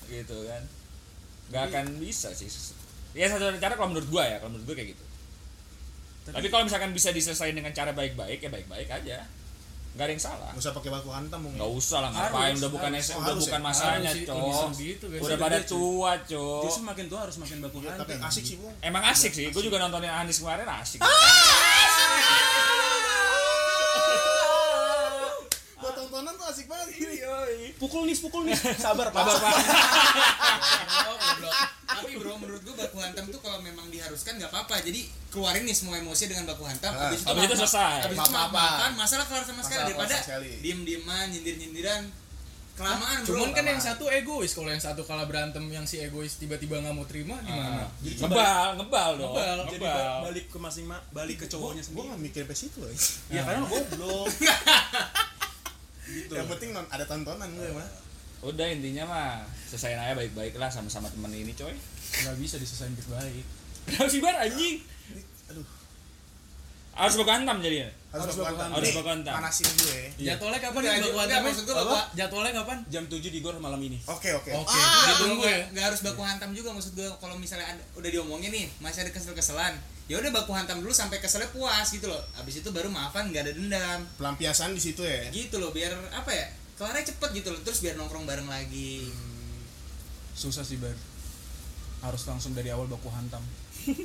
gitu 0.07 0.37
kan. 0.43 0.61
Gak 1.47 1.63
akan 1.69 1.85
bisa 1.99 2.31
sih. 2.31 2.49
Ya 3.13 3.27
satu 3.27 3.47
cara 3.53 3.73
kalau 3.73 3.91
menurut 3.91 4.09
gua 4.09 4.25
ya, 4.25 4.39
kalau 4.39 4.51
menurut 4.51 4.65
gua 4.65 4.75
kayak 4.75 4.89
gitu. 4.91 5.04
Tapi, 6.25 6.47
kalau 6.49 6.63
misalkan 6.65 6.89
bisa 6.89 7.13
diselesaikan 7.13 7.53
dengan 7.53 7.73
cara 7.75 7.93
baik-baik 7.93 8.41
ya 8.41 8.49
baik-baik 8.49 8.89
aja. 8.89 9.17
Gak 9.95 10.11
ada 10.11 10.11
yang 10.11 10.19
salah. 10.19 10.51
nggak 10.51 10.59
usah 10.59 10.75
pakai 10.75 10.91
baku 10.91 11.07
hantam 11.07 11.39
mung 11.39 11.55
Nggak 11.55 11.71
usah 11.71 12.03
lah 12.03 12.11
ngapain 12.11 12.51
Harus, 12.51 12.59
udah 12.59 12.71
bukan 12.75 12.89
harus. 12.91 13.07
Oh, 13.07 13.15
udah 13.15 13.31
harus 13.31 13.47
bukan 13.47 13.61
ya? 13.61 13.63
masanya, 13.63 14.11
segitu, 14.11 15.05
guys. 15.07 15.21
Udah 15.23 15.37
pada 15.39 15.59
tua, 15.63 16.11
Cok. 16.19 16.63
Justru 16.67 16.83
makin 16.83 17.05
tua 17.07 17.19
harus 17.23 17.37
makin 17.39 17.57
baku 17.63 17.77
Ya, 17.79 17.95
tapi 17.95 18.13
asik 18.19 18.43
sih 18.43 18.59
bung 18.59 18.75
Emang 18.83 19.03
asik 19.07 19.31
sih, 19.31 19.47
gue 19.47 19.63
juga 19.63 19.79
nontonin 19.79 20.11
Anis 20.11 20.43
kemarin 20.43 20.67
asik. 20.67 20.99
buat 25.79 25.93
tontonan 25.95 26.33
tuh 26.33 26.47
asik 26.49 26.65
banget 26.67 26.87
gini 26.97 27.15
Pukul 27.79 28.03
nih, 28.09 28.15
pukul 28.19 28.41
nih. 28.51 28.57
Sabar, 28.83 29.13
Pak. 29.15 29.21
Sabar, 29.21 29.37
Pak. 29.39 29.55
Tapi 32.15 32.23
bro, 32.23 32.39
menurut 32.39 32.61
gue 32.61 32.71
baku 32.73 32.97
hantam 32.97 33.25
tuh 33.27 33.37
kalau 33.37 33.59
memang 33.59 33.85
diharuskan 33.87 34.35
nggak 34.35 34.47
apa-apa. 34.47 34.79
Jadi 34.79 35.03
keluarin 35.27 35.61
nih 35.61 35.75
semua 35.75 35.95
emosi 35.97 36.23
dengan 36.25 36.47
baku 36.47 36.63
hantam. 36.63 36.89
Ah, 36.89 37.11
Habis 37.11 37.21
itu, 37.21 37.27
habis 37.27 37.43
itu 37.43 37.55
selesai. 37.57 37.97
Habis 38.01 38.17
itu 38.17 38.31
maaf-maafan, 38.31 38.91
masalah 38.95 39.25
kelar 39.25 39.43
sama 39.43 39.59
sekali 39.59 39.81
daripada 39.85 40.09
kelar 40.09 40.23
sekali. 40.23 40.49
diem-dieman, 40.59 41.25
nyindir-nyindiran. 41.29 42.03
kelamaan 42.75 43.23
bro 43.23 43.39
Cuman 43.39 43.49
kan 43.51 43.63
yang 43.65 43.79
satu 43.79 44.07
egois, 44.09 44.51
kalau 44.51 44.67
yang 44.67 44.79
satu 44.79 44.99
kalah 45.01 45.23
berantem 45.23 45.63
yang 45.65 45.83
si 45.83 45.95
egois 45.97 46.35
tiba-tiba 46.35 46.75
nggak 46.77 46.91
mau 46.91 47.03
terima 47.03 47.39
gimana? 47.39 47.87
ngebal 48.03 48.67
ngebal 48.75 49.09
dong 49.15 49.31
Ngebal. 49.31 49.57
Jadi 49.65 49.79
ngebal 49.81 50.15
balik 50.23 50.45
ke 50.45 50.57
masing 50.57 50.85
ma- 50.85 51.05
balik 51.09 51.37
ke 51.37 51.47
cowoknya 51.47 51.79
gue 51.79 51.87
sendiri. 51.89 52.07
gak 52.09 52.19
mikir 52.21 52.43
ke 52.43 52.51
situ 52.53 52.77
loh 52.77 52.91
Ya 53.27 53.41
karena 53.41 53.59
lo 53.59 53.67
goblok. 53.69 54.27
yang 56.29 56.47
penting 56.47 56.69
non 56.71 56.85
ada 56.85 57.03
tontonan 57.03 57.47
gue 57.49 57.69
mah 57.71 57.87
udah 58.43 58.67
intinya 58.67 59.03
mah 59.05 59.29
selesaiin 59.65 59.97
aja 59.97 60.13
baik-baik 60.13 60.53
lah 60.55 60.67
sama-sama 60.67 61.07
temen 61.07 61.31
ini 61.31 61.55
coy 61.55 61.71
Nggak 62.17 62.35
bisa 62.37 62.55
diselesain 62.55 62.93
baik. 63.05 63.45
kenapa 63.85 64.07
sih 64.07 64.19
bar 64.19 64.35
anjing? 64.35 64.75
Aduh. 65.47 65.65
Harus 66.95 67.15
baku 67.15 67.27
hantam 67.29 67.59
jadinya 67.59 67.91
harus 68.07 68.23
Harus 68.23 68.35
baku 68.39 68.47
hantam 68.49 68.69
Harus 68.71 68.89
baku 68.95 69.09
hantam. 69.11 69.33
panasin 69.35 69.67
gue 69.67 69.99
Jadwalnya 70.17 70.59
kapan 70.63 70.79
nih 70.79 70.91
baku 71.03 71.43
maksud 71.43 71.65
baku- 71.67 72.07
Jadwalnya 72.15 72.53
kapan? 72.55 72.77
Jam 72.87 73.03
7 73.05 73.19
di 73.27 73.39
gor 73.39 73.55
malam 73.59 73.77
ini. 73.77 73.99
oke 74.01 74.29
oke. 74.33 74.49
Oke, 74.49 74.71
Ah, 74.71 75.11
ditunggu 75.11 75.43
nggak- 75.43 75.51
ya. 75.51 75.65
nggak 75.69 75.85
harus 75.85 75.99
baku 76.01 76.21
hantam 76.23 76.49
juga 76.51 76.71
maksud 76.71 76.95
gue 76.95 77.09
kalau 77.19 77.35
misalnya 77.35 77.67
ada, 77.67 77.83
udah 77.93 78.09
diomongin 78.09 78.47
nih 78.49 78.65
masih 78.79 79.03
ada 79.03 79.11
kesel-keselan. 79.11 79.75
Ya 80.07 80.15
udah 80.15 80.31
baku 80.31 80.55
hantam 80.55 80.79
dulu 80.79 80.89
sampai 80.89 81.19
keselnya 81.19 81.51
puas 81.51 81.83
gitu 81.85 82.07
loh. 82.07 82.23
Abis 82.35 82.63
itu 82.63 82.69
baru 82.71 82.87
maafan 82.87 83.27
nggak 83.27 83.43
ada 83.43 83.53
dendam. 83.53 83.99
Pelampiasan 84.15 84.71
di 84.71 84.79
situ 84.79 85.03
ya? 85.03 85.27
Gitu 85.29 85.57
loh 85.57 85.69
biar 85.69 85.91
apa 86.09 86.31
ya? 86.31 86.47
Kelarnya 86.79 87.03
cepet 87.05 87.29
gitu 87.35 87.49
loh. 87.49 87.59
Terus 87.59 87.81
biar 87.81 87.95
nongkrong 87.95 88.23
bareng 88.23 88.47
lagi. 88.47 89.11
Susah 90.31 90.61
sih 90.61 90.77
bar. 90.77 90.95
Harus 91.99 92.23
langsung 92.25 92.51
dari 92.51 92.69
awal 92.69 92.85
baku 92.85 93.07
hantam. 93.09 93.43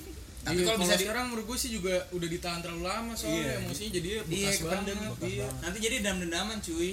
tapi 0.41 0.57
Iya, 0.57 0.73
kalau 0.73 0.79
bisa 0.81 0.95
di, 0.95 1.05
sekarang 1.05 1.25
menurut 1.29 1.47
gue 1.47 1.59
sih 1.59 1.71
juga 1.71 2.01
udah 2.11 2.25
ditahan 2.27 2.61
terlalu 2.61 2.83
lama 2.83 3.13
soalnya 3.13 3.45
Iya. 3.45 3.61
emosinya 3.61 3.91
jadi 3.93 4.09
iya 4.09 4.21
bekas 4.25 4.57
kependem 4.59 4.97
banget. 4.97 5.21
iya. 5.29 5.49
nanti 5.61 5.79
jadi 5.79 5.95
dendam-dendaman 6.01 6.59
cuy 6.61 6.91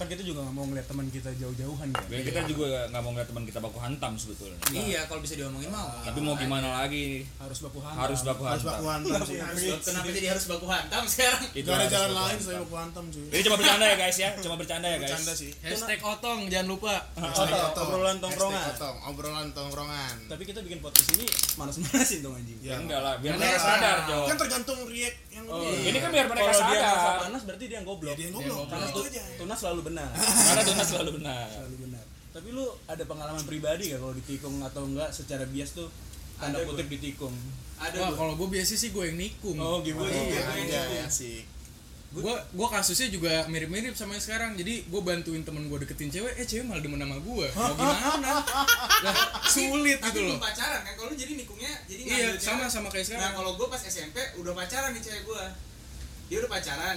Kan 0.00 0.08
kita 0.08 0.24
juga 0.24 0.40
gak 0.42 0.54
mau 0.54 0.64
ngeliat 0.64 0.86
teman 0.86 1.06
kita 1.06 1.28
jauh-jauhan 1.34 1.88
kan. 1.90 2.04
Ya, 2.08 2.20
kita 2.22 2.40
juga 2.46 2.88
nggak 2.88 2.98
mau 2.98 3.12
ngeliat 3.12 3.28
teman 3.28 3.44
kita 3.44 3.58
baku 3.60 3.76
hantam 3.78 4.12
sebetulnya 4.16 4.56
iya 4.70 5.04
kalau 5.04 5.20
bisa 5.20 5.34
diomongin 5.34 5.68
mau 5.68 5.92
tapi 6.00 6.18
mau 6.18 6.32
gimana 6.34 6.72
lagi 6.78 7.28
Harus 7.36 7.60
baku 7.60 7.78
hantam. 7.78 8.00
harus 8.00 8.20
baku 8.22 8.42
harus 8.42 8.64
baku 8.64 8.84
hantam 8.86 9.12
hantam 9.12 9.28
sih 9.28 9.38
Harus- 9.38 9.84
kenapa 9.84 10.08
jadi 10.10 10.28
harus 10.30 10.44
baku 10.46 10.66
hantam 10.66 11.02
sekarang 11.04 11.42
itu 11.52 11.62
gak 11.62 11.74
ada 11.74 11.76
harus 11.76 11.92
jalan 11.92 12.08
baku 12.08 12.16
lain 12.16 12.24
hantam. 12.26 12.40
selain 12.40 12.60
baku 12.62 12.76
hantam 12.78 13.04
cuy 13.06 13.26
ini 13.28 13.42
cuma 13.42 13.56
bercanda 13.56 13.84
ya 13.84 13.96
guys 13.98 14.16
ya 14.16 14.30
cuma 14.38 14.54
bercanda 14.56 14.86
ya 14.86 14.96
guys 14.96 15.04
bercanda 15.06 15.32
sih 15.34 15.50
Hashtag 15.60 16.00
otong 16.00 16.40
jangan 16.48 16.66
lupa. 16.66 16.94
Otong. 17.12 17.48
obrolan 17.78 18.16
tongkrongan. 18.18 18.64
Otong, 18.72 18.96
obrolan 19.04 19.48
tongkrongan 19.52 20.14
Tapi 20.26 20.42
kita 20.42 20.60
bikin 20.60 20.80
podcast 20.80 21.08
ini 21.12 21.26
manas-manasin 21.54 22.18
dong 22.20 22.34
anjing. 22.34 22.56
Ya, 22.58 22.68
Ya, 22.70 22.74
enggak 22.78 23.00
lah 23.00 23.14
biar 23.18 23.32
Karena 23.32 23.44
mereka 23.44 23.52
ya, 23.52 23.60
sadar 23.60 23.96
dong 24.06 24.24
kan 24.24 24.36
tergantung 24.38 24.78
react 24.86 25.18
yang 25.28 25.44
Oh, 25.46 25.60
lu 25.60 25.74
ini 25.82 25.98
kan 25.98 26.08
biar 26.08 26.26
mereka 26.26 26.48
Kalau 26.48 26.64
dia 26.66 26.80
sadar 26.80 27.18
panas 27.20 27.42
berarti 27.44 27.64
dia 27.66 27.76
yang 27.76 27.86
goblok. 27.86 28.08
Ya, 28.08 28.16
dia 28.16 28.24
yang 28.24 28.34
goblok. 28.34 28.66
Aja. 28.70 29.22
Tunas 29.36 29.58
selalu 29.58 29.80
benar. 29.90 30.08
karena 30.14 30.62
Dona 30.62 30.84
selalu 30.84 31.10
benar 31.18 31.46
selalu 31.48 31.76
benar. 31.84 32.04
Tapi 32.30 32.48
lu 32.50 32.62
ada 32.84 33.02
pengalaman 33.02 33.42
pribadi 33.42 33.90
gak 33.90 33.98
kalau 33.98 34.14
ditikung 34.14 34.56
atau 34.60 34.82
enggak 34.84 35.10
secara 35.10 35.42
bias 35.44 35.74
tuh 35.74 35.90
tanda 36.36 36.56
Ada 36.56 36.64
kutip 36.64 36.86
ditikung? 36.88 37.34
ada 37.76 37.96
Wah, 37.98 38.12
kalau 38.12 38.34
gue 38.34 38.48
biasa 38.50 38.72
sih 38.72 38.90
gue 38.90 39.04
yang 39.04 39.16
nikung. 39.16 39.56
Oh, 39.56 39.80
gimana? 39.80 40.06
Oh, 40.06 40.24
iya, 40.26 40.44
iya, 40.58 40.80
iya. 40.90 41.02
asik. 41.02 41.48
Gue 42.10 42.26
gue 42.28 42.68
kasusnya 42.68 43.08
juga 43.08 43.46
mirip-mirip 43.46 43.94
sama 43.94 44.12
yang 44.12 44.20
sekarang. 44.20 44.50
Jadi 44.52 44.84
gue 44.84 45.00
bantuin 45.00 45.40
temen 45.40 45.64
gue 45.64 45.78
deketin 45.80 46.06
cewek, 46.08 46.34
eh 46.34 46.44
cewek 46.44 46.64
malah 46.64 46.78
demen 46.78 46.98
sama 46.98 47.16
gue. 47.16 47.46
Mau 47.48 47.72
gimana? 47.78 48.34
Lah, 49.00 49.14
sulit 49.44 49.96
tapi 49.96 50.12
gitu 50.12 50.28
loh. 50.28 50.36
pacaran 50.38 50.80
kan 50.82 50.92
kalau 50.92 51.08
lu 51.08 51.16
jadi 51.16 51.32
nikungnya 51.34 51.72
jadi 51.84 52.00
Iya, 52.04 52.28
sama 52.36 52.66
cewek. 52.66 52.70
sama 52.70 52.88
kayak 52.88 53.00
Nah 53.00 53.08
sekarang. 53.16 53.32
kalau 53.34 53.50
gue 53.54 53.66
pas 53.66 53.80
SMP 53.80 54.16
udah 54.36 54.52
pacaran 54.52 54.90
nih 54.90 55.00
cewek 55.00 55.22
gue 55.24 55.42
Dia 56.28 56.36
udah 56.38 56.50
pacaran 56.52 56.96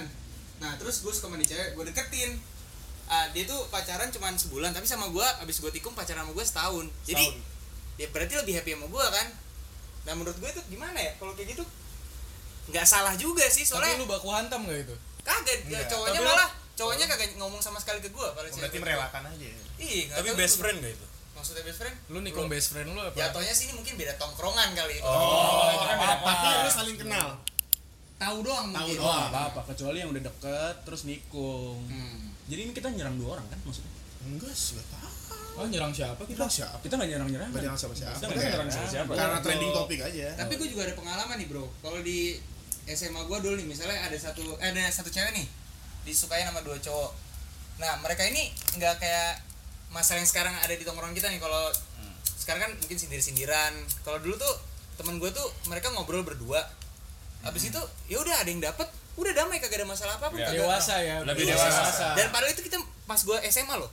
Nah 0.56 0.72
terus 0.76 0.96
gue 1.00 1.10
suka 1.10 1.26
sama 1.26 1.36
nih 1.36 1.48
cewek, 1.48 1.68
gue 1.72 1.84
deketin 1.88 2.30
Ah, 3.06 3.28
Dia 3.28 3.44
tuh 3.44 3.68
pacaran 3.68 4.08
cuma 4.08 4.30
sebulan 4.30 4.70
Tapi 4.70 4.84
sama 4.84 5.06
gue, 5.06 5.26
abis 5.38 5.58
gue 5.58 5.70
tikung 5.70 5.92
pacaran 5.92 6.22
sama 6.22 6.32
gue 6.32 6.42
setahun 6.42 6.86
Jadi 7.04 7.24
dia 7.94 8.08
berarti 8.08 8.34
lebih 8.34 8.54
happy 8.54 8.72
sama 8.72 8.86
gue 8.86 9.04
kan 9.08 9.26
Nah 10.02 10.12
menurut 10.14 10.34
gue 10.34 10.48
itu 10.48 10.62
gimana 10.68 10.96
ya, 10.96 11.12
kalau 11.14 11.32
kayak 11.32 11.52
gitu 11.52 11.64
nggak 12.66 12.82
salah 12.82 13.12
juga 13.14 13.44
sih 13.46 13.60
Tapi 13.62 13.70
soalnya 13.70 13.96
lu 13.96 14.06
baku 14.06 14.28
hantam 14.28 14.64
gak 14.64 14.82
itu? 14.82 14.96
kagak 15.20 15.58
Enggak. 15.62 15.84
cowoknya 15.86 16.16
Tapi 16.16 16.26
malah 16.26 16.48
cowoknya 16.74 17.04
kagak 17.06 17.30
ngomong 17.34 17.60
sama 17.60 17.76
sekali 17.76 17.98
ke 17.98 18.08
gue 18.08 18.24
kalau 18.26 18.40
Oh, 18.42 18.56
Berarti 18.56 18.72
gue. 18.72 18.82
merelakan 18.82 19.22
aja. 19.26 19.46
ya. 19.46 19.56
iya 19.78 20.00
nggak 20.06 20.16
Tapi 20.16 20.28
tahu 20.28 20.40
best 20.40 20.56
friend 20.58 20.78
gak 20.78 20.92
itu? 20.92 21.06
maksudnya 21.34 21.62
best 21.62 21.78
friend 21.78 21.96
Lu 22.08 22.18
nikung 22.18 22.46
best 22.46 22.68
friend 22.70 22.88
lu 22.88 22.98
apa? 22.98 23.12
jatuhnya 23.14 23.52
sih 23.52 23.64
ini 23.66 23.74
mungkin 23.74 23.94
beda 23.94 24.12
tongkrongan 24.16 24.68
kali 24.72 24.96
oh 24.98 25.68
itu 25.70 25.84
kan 25.84 25.96
beda 25.98 26.16
Tapi 26.18 26.46
lu 26.58 26.70
saling 26.72 26.96
kenal. 26.96 27.28
tahu 28.16 28.36
doang 28.40 28.66
Tahu 28.66 28.80
mungkin 28.80 28.96
doang. 28.98 29.28
apa 29.28 29.40
apa 29.50 29.60
kecuali 29.66 29.96
yang 29.98 30.10
udah 30.10 30.22
deket 30.24 30.74
terus 30.82 31.02
nikung. 31.04 31.84
Hmm. 31.84 32.32
Jadi 32.44 32.60
ini 32.68 32.72
kita 32.76 32.88
nyerang 32.92 33.16
dua 33.16 33.40
orang 33.40 33.46
kan 33.48 33.58
maksudnya? 33.64 33.92
Enggak 34.24 34.52
sih, 34.52 34.76
enggak 34.76 34.88
tahu. 34.92 35.12
Oh, 35.54 35.66
nyerang 35.70 35.92
siapa 35.94 36.18
kita? 36.26 36.34
Kita 36.34 36.46
siapa? 36.50 36.76
Kita 36.82 36.94
nggak 36.98 37.10
nyerang-nyerang. 37.14 37.48
Enggak 37.54 37.64
jangan 37.70 37.78
siapa-siapa. 37.78 38.16
Kita 38.18 38.26
Kita 38.26 38.34
nggak 38.34 38.50
nyerang 38.50 38.68
nyerang. 38.68 38.90
siapa 38.90 39.10
Karena 39.14 39.38
trending 39.38 39.72
topik 39.72 40.00
aja. 40.02 40.26
Tapi 40.34 40.52
gue 40.58 40.68
juga 40.68 40.82
ada 40.90 40.94
pengalaman 40.98 41.36
nih 41.38 41.48
bro. 41.48 41.64
Kalau 41.80 42.00
di 42.02 42.18
SMA 42.84 43.20
gue 43.24 43.38
dulu 43.40 43.54
nih, 43.56 43.66
misalnya 43.70 43.98
ada 44.04 44.16
satu 44.18 44.44
eh, 44.60 44.68
ada 44.74 44.82
satu 44.90 45.08
cewek 45.08 45.32
nih 45.32 45.46
disukain 46.04 46.44
sama 46.44 46.60
dua 46.66 46.76
cowok. 46.82 47.10
Nah 47.80 47.96
mereka 48.02 48.26
ini 48.28 48.50
nggak 48.76 49.00
kayak 49.00 49.40
masalah 49.94 50.20
yang 50.20 50.28
sekarang 50.28 50.52
ada 50.58 50.74
di 50.74 50.84
tongkrongan 50.84 51.14
kita 51.16 51.30
nih. 51.30 51.40
Kalau 51.40 51.70
sekarang 52.34 52.60
kan 52.68 52.72
mungkin 52.76 52.96
sindir-sindiran. 52.98 53.72
Kalau 54.04 54.18
dulu 54.20 54.36
tuh 54.36 54.54
temen 55.00 55.16
gue 55.22 55.30
tuh 55.30 55.48
mereka 55.70 55.88
ngobrol 55.94 56.26
berdua. 56.26 56.60
Habis 57.46 57.70
itu 57.70 57.80
ya 58.08 58.18
udah 58.20 58.40
ada 58.40 58.48
yang 58.48 58.60
dapet, 58.60 58.88
udah 59.14 59.32
damai 59.32 59.58
kagak 59.58 59.78
ada 59.78 59.86
masalah 59.86 60.14
apa 60.14 60.26
apa. 60.26 60.36
Ya. 60.36 60.50
Dewasa 60.52 60.94
ya. 60.98 61.16
Lebih 61.22 61.46
udah 61.46 61.54
dewasa. 61.54 62.06
Dan 62.14 62.26
padahal 62.28 62.50
itu 62.50 62.62
kita 62.62 62.76
pas 63.04 63.18
gue 63.18 63.38
SMA 63.46 63.74
loh. 63.74 63.90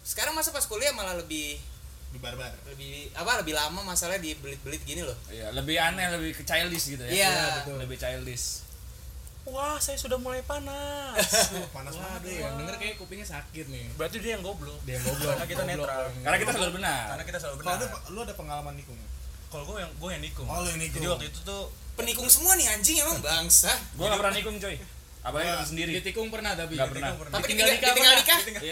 Sekarang 0.00 0.32
masa 0.32 0.50
pas 0.50 0.62
kuliah 0.62 0.90
malah 0.90 1.14
lebih 1.14 1.56
Di 2.10 2.18
barbar. 2.18 2.50
lebih 2.66 3.10
apa 3.10 3.38
lebih 3.38 3.52
lama 3.52 3.80
masalah 3.82 4.16
di 4.16 4.34
belit-belit 4.34 4.82
gini 4.82 5.00
loh. 5.00 5.14
Iya, 5.26 5.50
lebih 5.50 5.74
aneh, 5.76 6.06
lebih 6.12 6.30
ke 6.32 6.42
childish 6.42 6.90
gitu 6.90 7.02
ya. 7.04 7.10
Iya. 7.10 7.34
betul. 7.60 7.78
Lebih 7.80 7.96
childish. 7.96 8.62
Wah, 9.44 9.76
saya 9.76 9.94
sudah 9.94 10.16
mulai 10.16 10.40
panas. 10.40 11.20
Panas 11.76 11.92
banget. 11.92 12.20
Waduh, 12.22 12.32
yang 12.32 12.54
denger 12.56 12.74
kayak 12.80 12.94
kupingnya 12.96 13.28
sakit 13.28 13.68
nih. 13.68 13.92
Berarti 13.92 14.16
dia 14.18 14.34
yang 14.34 14.42
goblok. 14.42 14.80
Dia 14.82 14.96
yang 14.96 15.04
goblok. 15.04 15.36
Karena 15.36 15.44
kita 15.44 15.60
Goblok. 15.60 15.80
netral. 15.84 16.04
Karena 16.16 16.38
kita 16.40 16.52
selalu 16.54 16.72
benar. 16.72 17.04
Karena 17.12 17.24
kita 17.24 17.38
selalu 17.38 17.54
Kalau 17.54 17.66
benar. 17.76 17.76
ada 17.92 18.08
lu 18.08 18.18
ada 18.22 18.34
pengalaman 18.34 18.74
nikung? 18.74 18.96
Kalau 19.52 19.64
gue 19.68 19.76
yang 19.78 19.92
gue 19.92 20.10
yang 20.10 20.22
nikung. 20.24 20.46
Oh, 20.48 20.58
lu 20.58 20.68
yang 20.70 20.80
nikung. 20.80 20.96
Jadi 20.96 21.08
waktu 21.12 21.26
itu 21.28 21.40
tuh 21.44 21.62
Penikung 21.94 22.26
semua 22.26 22.58
nih 22.58 22.66
anjing 22.68 22.98
emang 23.00 23.22
bangsa. 23.22 23.70
Gua 23.94 24.10
gak 24.10 24.18
pernah 24.18 24.34
nikung, 24.34 24.56
coy. 24.58 24.76
Apalagi 25.24 25.48
temen 25.48 25.66
sendiri. 25.66 25.90
Ditikung 25.96 26.28
pernah 26.28 26.52
tapi. 26.52 26.76
Nggak 26.76 26.90
pernah. 26.92 27.10
Tapi 27.16 27.42
Ditinggal 27.48 27.68
ditinggal, 27.72 28.14
nikah 28.20 28.38
ditinggal 28.44 28.62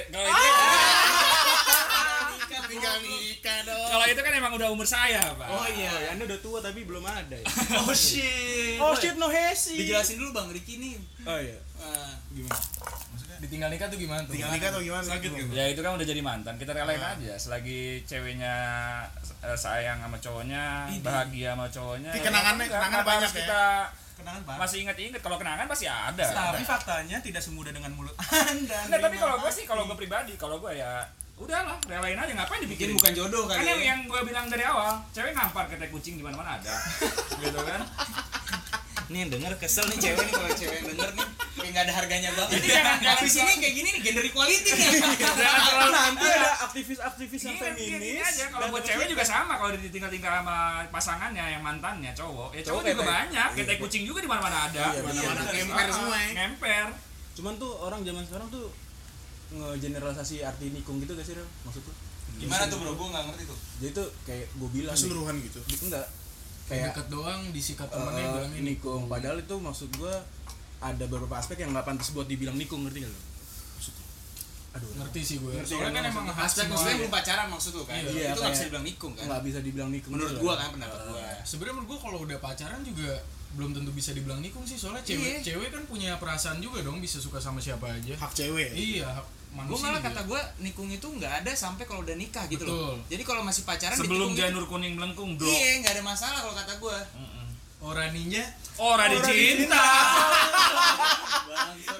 Tinggal 2.72 2.96
nikah 3.04 3.58
dong. 3.68 3.88
kalau 3.92 4.04
itu 4.08 4.20
kan 4.24 4.32
emang 4.32 4.52
udah 4.56 4.68
umur 4.72 4.88
saya, 4.88 5.20
Pak. 5.37 5.44
Oh 5.44 5.68
iya. 5.68 5.92
ya 5.92 6.08
Anda 6.16 6.24
udah 6.24 6.40
tua 6.40 6.58
tapi 6.64 6.88
belum 6.88 7.04
ada 7.04 7.37
ya. 7.37 7.44
Oh 7.85 7.92
shit. 7.92 8.80
oh 8.80 8.96
shit 8.96 9.12
no 9.20 9.28
hesi. 9.28 9.76
Dijelasin 9.76 10.16
dulu 10.16 10.32
Bang 10.32 10.48
Riki 10.48 10.80
nih. 10.80 10.96
Oh 11.28 11.37
iya. 11.37 11.61
Ah, 11.76 12.16
Gimana? 12.32 12.56
Ditinggal 13.42 13.68
nikah 13.68 13.87
tuh 13.87 13.98
gimana 13.98 14.22
tuh? 14.22 14.33
Tinggal 14.33 14.55
nikah 14.55 14.68
atau 14.70 14.81
gimana? 14.81 15.02
Sakit 15.02 15.31
gitu. 15.35 15.50
Ya 15.50 15.66
itu 15.66 15.81
kan 15.81 15.92
udah 15.92 16.07
jadi 16.07 16.22
mantan, 16.22 16.55
kita 16.57 16.70
relain 16.70 16.96
aja 16.96 17.35
selagi 17.35 18.07
ceweknya 18.07 18.55
eh, 19.42 19.59
sayang 19.59 19.98
sama 19.98 20.14
cowoknya, 20.16 20.87
bahagia 21.02 21.52
sama 21.52 21.66
cowoknya. 21.66 22.11
Tapi 22.11 22.18
ya 22.18 22.24
kenangannya- 22.24 22.68
udah, 22.68 22.78
kenangan 22.78 23.02
banyak 23.02 23.28
ya? 23.28 23.38
kita 23.42 23.62
Kenangan 24.14 24.42
Pak. 24.46 24.55
masih 24.57 24.78
inget-inget 24.81 25.18
kalau 25.18 25.35
kenangan 25.35 25.66
pasti 25.66 25.87
ada. 25.87 26.22
Tapi 26.22 26.62
faktanya 26.62 27.18
tidak 27.18 27.42
semudah 27.42 27.74
dengan 27.74 27.90
mulut 27.90 28.14
Anda. 28.22 28.78
Enggak, 28.87 29.00
tapi 29.02 29.16
kalau 29.18 29.37
gue 29.37 29.50
sih 29.50 29.66
kalau 29.66 29.83
gue 29.85 29.96
pribadi, 29.98 30.38
kalau 30.38 30.57
gue 30.57 30.72
ya 30.72 31.02
udahlah, 31.35 31.74
relain 31.83 32.14
aja 32.14 32.31
ngapain 32.33 32.62
dibikin 32.62 32.94
bukan 32.94 33.11
jodoh 33.11 33.50
kan 33.50 33.59
kali 33.59 33.66
yang, 33.66 33.81
ya. 33.81 33.87
yang 33.88 34.00
gue 34.07 34.20
bilang 34.22 34.46
dari 34.46 34.62
awal 34.62 34.94
cewek 35.11 35.35
ngampar 35.35 35.66
kayak 35.66 35.83
tai 35.83 35.90
kucing 35.90 36.14
di 36.14 36.22
mana-mana 36.22 36.55
ada 36.55 36.70
gitu 37.42 37.59
kan 37.59 37.83
Nih 39.11 39.26
yang 39.26 39.31
denger 39.33 39.52
kesel 39.59 39.83
nih 39.90 39.98
cewek 39.98 40.22
nih 40.22 40.33
kalau 40.33 40.50
cewek 40.55 40.76
yang 40.78 40.87
denger 40.88 41.11
nih 41.12 41.26
kayak 41.62 41.72
nggak 41.72 41.85
ada 41.85 41.94
harganya 41.94 42.31
banget. 42.33 42.53
Jadi 42.53 42.66
jangan- 42.68 42.98
jangan 42.98 43.16
Habis 43.16 43.35
ini 43.37 43.53
kayak 43.57 43.75
gini 43.75 43.88
nih 43.88 44.01
gender 44.03 44.25
equality 44.25 44.70
nih. 44.72 44.88
jangan 45.14 45.37
terlalu 45.62 45.90
nanti 45.92 46.27
ada 46.27 46.51
aktivis-aktivis 46.62 47.40
yang 47.40 47.57
Gini, 47.57 47.70
gini 47.79 47.96
feminis. 48.12 48.27
aja 48.27 48.44
kalau 48.51 48.66
buat 48.68 48.83
cewek 48.83 49.07
juga 49.07 49.25
sama 49.25 49.53
kalau 49.55 49.70
ditinggal-tinggal 49.75 50.33
sama 50.35 50.57
pasangannya 50.88 51.44
yang 51.48 51.62
mantannya 51.62 52.11
cowok 52.12 52.51
ya 52.51 52.61
cowok, 52.61 52.83
juga 52.85 53.05
banyak 53.05 53.48
kayak 53.55 53.66
tai 53.66 53.79
kucing 53.79 54.03
juga 54.03 54.18
di 54.18 54.29
mana-mana 54.29 54.59
ada 54.66 54.85
Iya, 54.90 55.01
Mana-mana 55.01 55.40
ngemper 55.46 55.87
semua 55.88 56.16
ya. 56.16 56.29
ngemper 56.37 56.87
Cuman 57.33 57.53
tuh 57.57 57.72
orang 57.79 58.01
zaman 58.03 58.22
sekarang 58.22 58.48
tuh 58.48 58.66
ngegeneralisasi 59.51 60.42
arti 60.42 60.68
nikung 60.68 60.96
gitu 60.98 61.12
gak 61.12 61.25
sih 61.25 61.33
Rel? 61.33 61.48
Maksud 61.62 61.83
tuh? 61.83 61.94
Gimana 62.35 62.64
tuh 62.66 62.77
bro? 62.77 62.92
Gue 62.92 63.09
nggak 63.09 63.25
ngerti 63.27 63.42
tuh. 63.46 63.59
Jadi 63.79 63.90
tuh 63.92 64.09
kayak 64.25 64.46
gue 64.51 64.68
bilang 64.70 64.92
Keseluruhan 64.92 65.37
gitu. 65.38 65.61
enggak 65.83 66.07
Kayak 66.64 66.94
deket 66.94 67.07
doang 67.09 67.40
disikat 67.53 67.85
eh, 67.85 67.92
temennya 67.92 68.25
bilangnya 68.33 68.61
nikung. 68.62 69.03
Padahal 69.07 69.37
itu 69.38 69.55
maksud 69.55 69.88
gue 69.92 70.14
ada 70.83 71.05
beberapa 71.07 71.35
aspek 71.35 71.57
yang 71.59 71.71
nggak 71.71 71.87
pantas 71.87 72.11
buat 72.11 72.27
dibilang 72.27 72.55
nikung 72.55 72.83
ngerti 72.83 72.99
gak 73.01 73.09
lo? 73.09 73.21
Aduh, 74.73 74.88
Ngerti 74.97 75.21
sih 75.21 75.37
gue. 75.37 75.53
Ngerti 75.53 75.68
Soalnya 75.71 75.92
kan 75.95 76.05
emang 76.09 76.25
Aspek 76.33 76.64
maksudnya 76.64 76.90
ya. 76.90 76.99
belum 76.99 77.12
pacaran 77.12 77.47
maksud 77.47 77.73
lu 77.73 77.85
kan? 77.85 77.92
Iya, 77.95 78.33
itu 78.33 78.40
nggak 78.40 78.53
bisa 78.53 78.64
dibilang 78.64 78.87
nikung 78.87 79.12
kan? 79.12 79.25
nggak 79.29 79.42
bisa 79.45 79.59
dibilang 79.61 79.90
nikung. 79.92 80.11
Menurut 80.11 80.35
gua 80.35 80.49
loh. 80.49 80.57
kan 80.57 80.68
pendapat 80.73 81.01
gua. 81.07 81.21
Sebenarnya 81.45 81.75
menurut 81.77 81.88
gue 81.90 82.01
kalau 82.01 82.18
udah 82.25 82.38
pacaran 82.40 82.81
juga 82.81 83.11
belum 83.53 83.71
tentu 83.71 83.92
bisa 83.92 84.11
dibilang 84.11 84.40
nikung 84.40 84.64
sih 84.64 84.81
soalnya 84.81 85.05
cewek 85.05 85.29
Iya. 85.38 85.40
cewek 85.45 85.68
kan 85.68 85.85
punya 85.85 86.16
perasaan 86.16 86.57
juga 86.59 86.81
dong 86.81 86.99
bisa 86.99 87.21
suka 87.21 87.37
sama 87.37 87.61
siapa 87.61 87.85
aja. 87.87 88.16
Hak 88.16 88.33
cewek. 88.33 88.73
Iya, 88.73 89.05
hak- 89.12 89.29
manusia 89.53 89.68
gue 89.68 89.79
malah 89.85 90.01
juga. 90.01 90.09
kata 90.09 90.21
gue 90.25 90.40
nikung 90.64 90.88
itu 90.88 91.05
nggak 91.05 91.33
ada 91.38 91.53
sampai 91.53 91.85
kalau 91.85 92.01
udah 92.01 92.16
nikah 92.16 92.49
gitu 92.49 92.64
Betul. 92.64 92.73
loh 92.73 92.97
jadi 93.05 93.21
kalau 93.21 93.45
masih 93.45 93.68
pacaran 93.68 93.92
Sebelum 93.92 94.33
janur 94.33 94.64
kuning 94.64 94.97
melengkung, 94.97 95.37
bro. 95.37 95.45
iya 95.45 95.77
nggak 95.79 95.92
ada 95.92 96.03
masalah 96.03 96.40
kalau 96.40 96.57
kata 96.57 96.73
gue 96.75 96.97
orang 97.83 98.11
ninja 98.14 98.45
Orang 98.81 99.09
dicinta. 99.12 99.85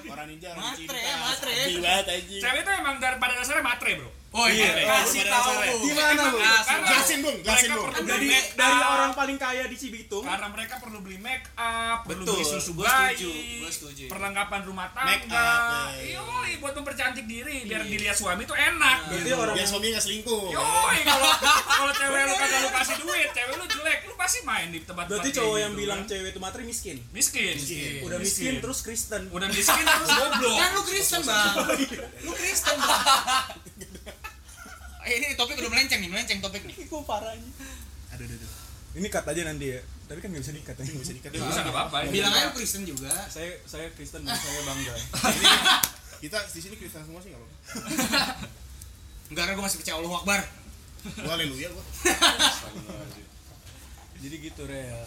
Orang 0.09 0.27
ninja 0.27 0.49
matre 0.57 0.99
ya 0.99 1.15
matre 1.21 1.53
banget 1.79 2.05
anjing. 2.09 2.41
Cewek 2.41 2.61
itu 2.65 2.71
emang 2.81 2.97
dari 2.97 3.17
pada 3.21 3.33
dasarnya 3.37 3.61
matre, 3.61 3.91
bro. 4.01 4.09
Oh 4.33 4.47
iya. 4.47 4.69
Kasih 4.83 5.23
tahu. 5.23 5.51
Gimana, 5.83 6.21
Bu? 6.27 6.37
Karena 6.41 6.85
Jelasin, 6.85 7.19
Bung, 7.21 7.37
jelasin, 7.39 7.69
perlu 7.69 8.03
dari 8.03 8.27
dari 8.53 8.79
orang 8.83 9.11
paling 9.13 9.37
kaya 9.37 9.63
di 9.65 9.77
Cibitung. 9.77 10.23
Karena 10.23 10.47
mereka 10.49 10.77
perlu 10.77 10.99
beli 10.99 11.17
make 11.17 11.47
up, 11.53 12.03
perlu 12.03 12.23
Betul, 12.23 12.35
beli 12.35 12.45
susu 12.47 12.71
gua 12.73 12.85
bayi, 12.85 13.13
setuju, 13.15 13.29
gua 13.59 13.71
setuju. 13.71 14.03
perlengkapan 14.09 14.61
rumah 14.63 14.87
Make 14.95 15.25
tangga, 15.25 15.47
up, 15.47 16.01
yoi 16.01 16.51
buat 16.57 16.73
mempercantik 16.73 17.25
diri 17.25 17.63
biar 17.63 17.81
dilihat 17.83 18.15
suami 18.15 18.43
itu 18.43 18.51
enak. 18.51 18.97
berarti 19.05 19.23
gitu. 19.23 19.37
orang 19.37 19.55
Biar 19.55 19.67
suami 19.67 19.85
nggak 19.91 20.03
selingkuh. 20.03 20.45
Yoi 20.49 20.97
kalau 21.03 21.27
kalau 21.63 21.91
cewek 21.93 22.21
lu 22.23 22.33
kagak 22.35 22.59
lu 22.59 22.69
kasih 22.73 22.95
duit, 22.99 23.29
cewek 23.31 23.53
lu 23.53 23.65
jelek, 23.69 23.99
lu 24.03 24.13
pasti 24.15 24.39
main 24.43 24.67
di 24.69 24.79
tempat 24.81 25.05
berarti 25.05 25.29
cowok 25.31 25.57
yang 25.59 25.73
bilang 25.73 26.01
cewek 26.03 26.29
itu 26.31 26.39
materi 26.41 26.63
miskin? 26.63 26.97
Miskin. 27.11 27.55
udah 28.01 28.17
miskin 28.17 28.53
terus 28.59 28.79
Kristen. 28.81 29.29
Udah 29.29 29.47
miskin 29.47 29.83
terus 29.83 30.09
goblok. 30.19 30.55
kan 30.57 30.69
lu 30.73 30.81
Kristen 30.83 31.21
bang. 31.21 31.53
Lu 32.23 32.31
Kristen 32.33 32.77
bang 32.79 33.03
Eh, 35.03 35.13
ini 35.13 35.25
topik 35.33 35.57
udah 35.57 35.69
melenceng 35.69 35.99
nih 35.99 36.07
melenceng 36.07 36.39
topik 36.39 36.63
nih 36.63 36.73
gue 36.79 37.01
parahnya 37.03 37.49
Aduh, 38.09 38.23
aduh, 38.23 38.35
aduh. 38.35 38.49
ini 38.95 39.07
cut 39.07 39.25
aja 39.25 39.41
nanti 39.43 39.65
ya 39.69 39.79
tapi 40.03 40.19
kan 40.19 40.27
nggak 40.29 40.41
bisa 40.41 40.53
dikat 40.53 40.73
ya 40.75 40.83
Nggak 40.85 41.01
bisa 41.01 41.13
dikat. 41.13 41.29
Ya, 41.31 41.37
bisa 41.41 41.59
nggak 41.61 41.73
apa-apa. 41.73 41.95
bilang 42.07 42.29
aja 42.29 42.45
lu 42.45 42.51
Kristen 42.53 42.81
juga 42.83 43.09
saya 43.27 43.49
saya 43.63 43.85
Kristen 43.91 44.21
dan 44.21 44.33
saya 44.33 44.59
bangga 44.63 44.93
Kita 46.23 46.37
di 46.45 46.57
sini 46.57 46.73
Kristen 46.77 47.01
semua 47.01 47.17
sih 47.19 47.29
nggak 47.29 47.37
apa-apa. 47.37 47.55
enggak 49.29 49.43
kan 49.43 49.51
gue 49.53 49.63
masih 49.65 49.77
percaya 49.77 49.95
Allah 49.97 50.11
Akbar 50.15 50.39
Gua 51.03 51.31
haleluya 51.31 51.67
gua. 51.67 51.83
jadi 54.17 54.35
gitu 54.39 54.61
real 54.63 55.03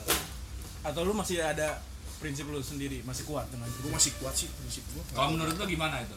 atau 0.83 1.03
lu 1.03 1.11
masih 1.11 1.41
ada 1.41 1.81
prinsip 2.17 2.47
lu 2.47 2.61
sendiri 2.61 3.01
masih 3.03 3.25
kuat 3.25 3.45
dengan 3.49 3.65
Gua 3.81 3.91
masih 3.93 4.13
kuat 4.19 4.33
sih 4.33 4.49
prinsip 4.53 4.83
gua. 4.93 5.03
Kalau 5.09 5.29
menurut 5.33 5.53
lu 5.53 5.65
gimana 5.67 6.01
itu? 6.01 6.17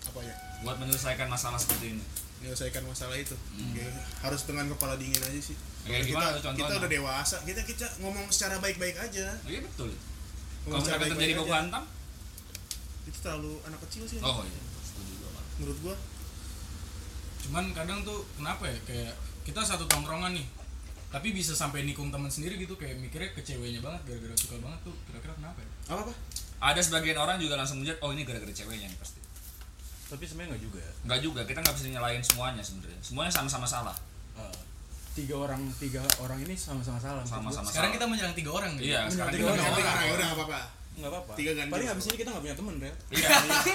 apa 0.00 0.20
ya? 0.20 0.32
Buat 0.62 0.76
menyelesaikan 0.78 1.26
masalah 1.26 1.56
seperti 1.56 1.92
ini. 1.92 2.04
Menyelesaikan 2.40 2.82
masalah 2.88 3.16
itu. 3.20 3.36
Ya, 3.76 3.88
harus 4.24 4.42
dengan 4.48 4.66
kepala 4.72 4.96
dingin 4.96 5.20
aja 5.20 5.40
sih. 5.40 5.56
Kayak 5.84 6.08
kita 6.08 6.26
gimana 6.40 6.56
kita 6.56 6.72
udah 6.76 6.90
dewasa 6.90 7.36
kita 7.44 7.60
kita 7.64 7.86
ngomong 8.04 8.26
secara 8.32 8.56
baik-baik 8.60 8.96
aja. 8.96 9.32
Iya 9.44 9.60
betul. 9.64 9.92
Kalau 10.64 10.80
misalkan 10.80 11.08
terjadi 11.16 11.34
baku 11.40 11.52
hantam? 11.52 11.84
itu 13.08 13.18
terlalu 13.26 13.58
anak 13.66 13.80
kecil 13.88 14.04
sih. 14.06 14.18
Oh 14.22 14.44
iya. 14.46 14.60
Setuju 14.86 15.12
gua, 15.18 15.30
Pak. 15.34 15.44
menurut 15.58 15.78
gua. 15.82 15.96
Cuman 17.42 17.64
kadang 17.74 17.98
tuh 18.06 18.22
kenapa 18.38 18.68
ya? 18.70 18.78
Kayak 18.86 19.14
kita 19.42 19.60
satu 19.64 19.84
tongkrongan 19.88 20.36
nih 20.36 20.46
tapi 21.10 21.34
bisa 21.34 21.58
sampai 21.58 21.82
nikung 21.82 22.14
teman 22.14 22.30
sendiri 22.30 22.54
gitu 22.54 22.78
kayak 22.78 22.94
mikirnya 23.02 23.34
ke 23.34 23.42
ceweknya 23.42 23.82
banget 23.82 23.98
gara-gara 24.06 24.34
suka 24.38 24.56
banget 24.62 24.80
tuh. 24.86 24.94
Kira-kira 25.10 25.34
kenapa 25.34 25.58
ya? 25.58 25.70
Apa 25.90 26.00
apa? 26.06 26.12
Ada 26.60 26.80
sebagian 26.86 27.18
orang 27.18 27.36
juga 27.42 27.58
langsung 27.58 27.82
melihat 27.82 27.98
oh 28.04 28.14
ini 28.14 28.22
gara-gara 28.22 28.52
ceweknya 28.54 28.86
nih 28.86 28.98
pasti. 29.00 29.19
Tapi 30.10 30.24
sebenarnya 30.24 30.50
nggak 30.50 30.62
juga 30.62 30.82
Enggak 31.00 31.20
juga, 31.20 31.40
kita 31.44 31.58
nggak 31.60 31.72
bisa 31.72 31.86
nyalain 31.88 32.18
semuanya 32.20 32.60
sebenarnya. 32.60 32.98
Semuanya 33.00 33.30
sama-sama 33.30 33.64
salah. 33.64 33.96
Eh, 34.34 34.56
tiga 35.12 35.34
orang 35.38 35.62
tiga 35.74 36.02
orang 36.18 36.38
ini 36.40 36.54
sama-sama 36.54 36.96
salah 36.96 37.22
Sama-sama 37.22 37.64
sekarang 37.64 37.72
salah. 37.72 37.90
kita 37.92 38.06
menyerang 38.06 38.30
tiga 38.32 38.50
orang 38.52 38.72
Iya, 38.76 39.06
sekarang 39.06 39.32
tiga 39.32 39.42
kita 39.44 39.52
orang. 39.52 39.58
bisa- 39.58 39.70
ya 39.70 39.80
udah 39.80 39.94
ya 39.96 40.12
udah 40.12 40.26
nggak 40.26 40.38
apa-apa 40.38 40.60
nggak 40.90 41.10
Tiga 41.32 41.52
ganjil. 41.54 41.72
paling 41.72 41.88
abis 41.88 42.04
ini 42.04 42.16
kita 42.16 42.28
nggak 42.28 42.42
punya 42.42 42.56
temen 42.56 42.74
Rel 42.76 42.94
Iya. 43.10 43.28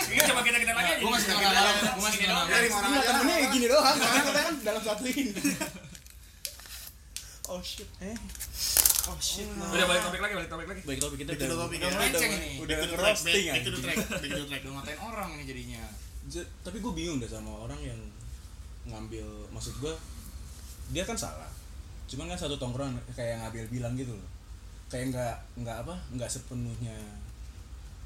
Ini 0.06 0.22
coba 0.26 0.42
kita 0.44 0.58
kita 0.60 0.74
lagi 0.74 0.92
aja. 0.92 1.02
gue 1.02 1.12
masih 1.12 1.28
kenal 1.32 1.52
dalam 1.52 1.74
gue 1.76 2.04
masih 2.04 2.20
kenal 2.22 2.38
Dari 2.46 2.70
mana 2.70 2.86
aja 2.88 3.02
temennya 3.10 3.36
kayak 3.36 3.50
gini 3.52 3.66
doang 3.66 3.96
karena 3.98 4.22
kita 4.22 4.42
kan 4.42 4.56
dalam 4.62 4.82
satu 4.82 5.04
ini 5.06 5.24
oh 7.46 7.62
shit 7.62 7.90
eh 8.00 8.18
oh 9.06 9.18
shit 9.20 9.46
Udah 9.46 9.86
balik 9.86 10.02
topik 10.04 10.18
lagi, 10.20 10.34
balik 10.36 10.50
topik 10.50 10.68
lagi. 10.68 10.82
baik 10.82 11.00
topik 11.00 11.18
kita 11.20 11.32
udah, 11.32 11.46
ya. 11.46 11.54
udah, 11.54 11.90
Melenceng 11.92 12.32
udah, 12.32 12.42
ini. 12.42 12.52
udah 12.58 12.78
roasting 12.96 13.46
anjing. 13.48 13.76
track, 13.76 13.98
the 14.02 14.30
track. 14.46 14.62
udah 14.62 14.74
ngatain 14.76 15.00
orang 15.00 15.30
ini 15.32 15.44
jadinya 15.46 15.84
tapi 16.66 16.78
gue 16.82 16.94
bingung 16.94 17.22
deh 17.22 17.30
sama 17.30 17.54
orang 17.54 17.78
yang 17.82 18.00
ngambil 18.86 19.26
maksud 19.54 19.74
gue 19.82 19.94
dia 20.94 21.06
kan 21.06 21.18
salah. 21.18 21.50
Cuman 22.06 22.30
kan 22.30 22.38
satu 22.38 22.58
tongkrongan 22.62 22.98
kayak 23.14 23.42
ngambil 23.42 23.66
bilang 23.70 23.94
gitu 23.98 24.14
loh. 24.14 24.30
Kayak 24.90 25.14
nggak 25.14 25.36
nggak 25.66 25.78
apa 25.86 25.96
nggak 26.14 26.30
sepenuhnya 26.30 26.98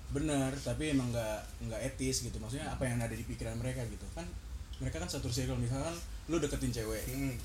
benar 0.09 0.49
tapi 0.65 0.89
emang 0.95 1.11
nggak 1.11 1.39
nggak 1.67 1.81
etis 1.93 2.23
gitu. 2.23 2.39
Maksudnya 2.39 2.71
apa 2.71 2.87
yang 2.87 2.99
ada 2.99 3.15
di 3.15 3.23
pikiran 3.27 3.59
mereka 3.59 3.83
gitu. 3.87 4.03
Kan 4.15 4.27
mereka 4.79 5.03
kan 5.03 5.09
satu 5.11 5.27
circle. 5.27 5.59
Misalkan 5.59 5.95
lu 6.31 6.39
deketin 6.39 6.71
cewek. 6.71 7.03
Hmm. 7.07 7.35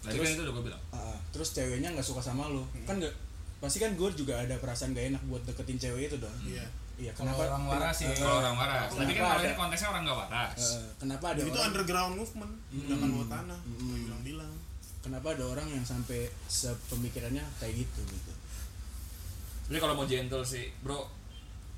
Tadi 0.00 0.16
kan 0.16 0.32
itu 0.32 0.42
udah 0.48 0.54
gue 0.56 0.64
bilang. 0.72 0.82
ah, 0.96 1.18
terus 1.30 1.52
ceweknya 1.54 1.92
nggak 1.94 2.06
suka 2.06 2.22
sama 2.24 2.50
lu. 2.50 2.66
Kan 2.88 2.98
nggak 2.98 3.12
pasti 3.60 3.76
kan 3.76 3.92
gue 3.92 4.08
juga 4.16 4.40
ada 4.40 4.56
perasaan 4.56 4.96
gak 4.96 5.12
enak 5.12 5.22
buat 5.28 5.44
deketin 5.44 5.76
cewek 5.76 6.08
itu 6.08 6.16
dong. 6.16 6.32
Iya. 6.48 6.64
Iya 7.00 7.10
Kalau 7.10 7.32
kenapa 7.32 7.42
orang 7.48 7.64
waras 7.66 7.94
sih. 7.96 8.06
Kalau 8.12 8.36
orang 8.38 8.54
waras. 8.54 8.88
Tapi 8.92 9.12
kan 9.12 9.22
kalau 9.24 9.40
ini 9.40 9.54
konteksnya 9.56 9.88
orang 9.88 10.02
nggak 10.04 10.18
waras. 10.20 10.60
eh, 10.60 10.84
kenapa 10.96 11.24
ada 11.26 11.40
itu 11.40 11.48
orang- 11.50 11.66
underground 11.66 12.12
movement 12.14 12.52
undangan 12.70 13.08
bawah 13.10 13.28
tanah 13.30 13.58
gua 13.64 13.96
bilang-bilang 13.98 14.52
kenapa 15.00 15.26
ada 15.32 15.44
orang 15.46 15.66
yang 15.66 15.80
sampai 15.82 16.20
sepemikirannya 16.46 17.40
kayak 17.56 17.74
gitu 17.78 18.00
gitu 18.04 18.32
Jadi 19.64 19.78
kalau 19.78 19.94
mau 19.94 20.04
gentle 20.04 20.42
sih, 20.44 20.66
bro, 20.80 21.06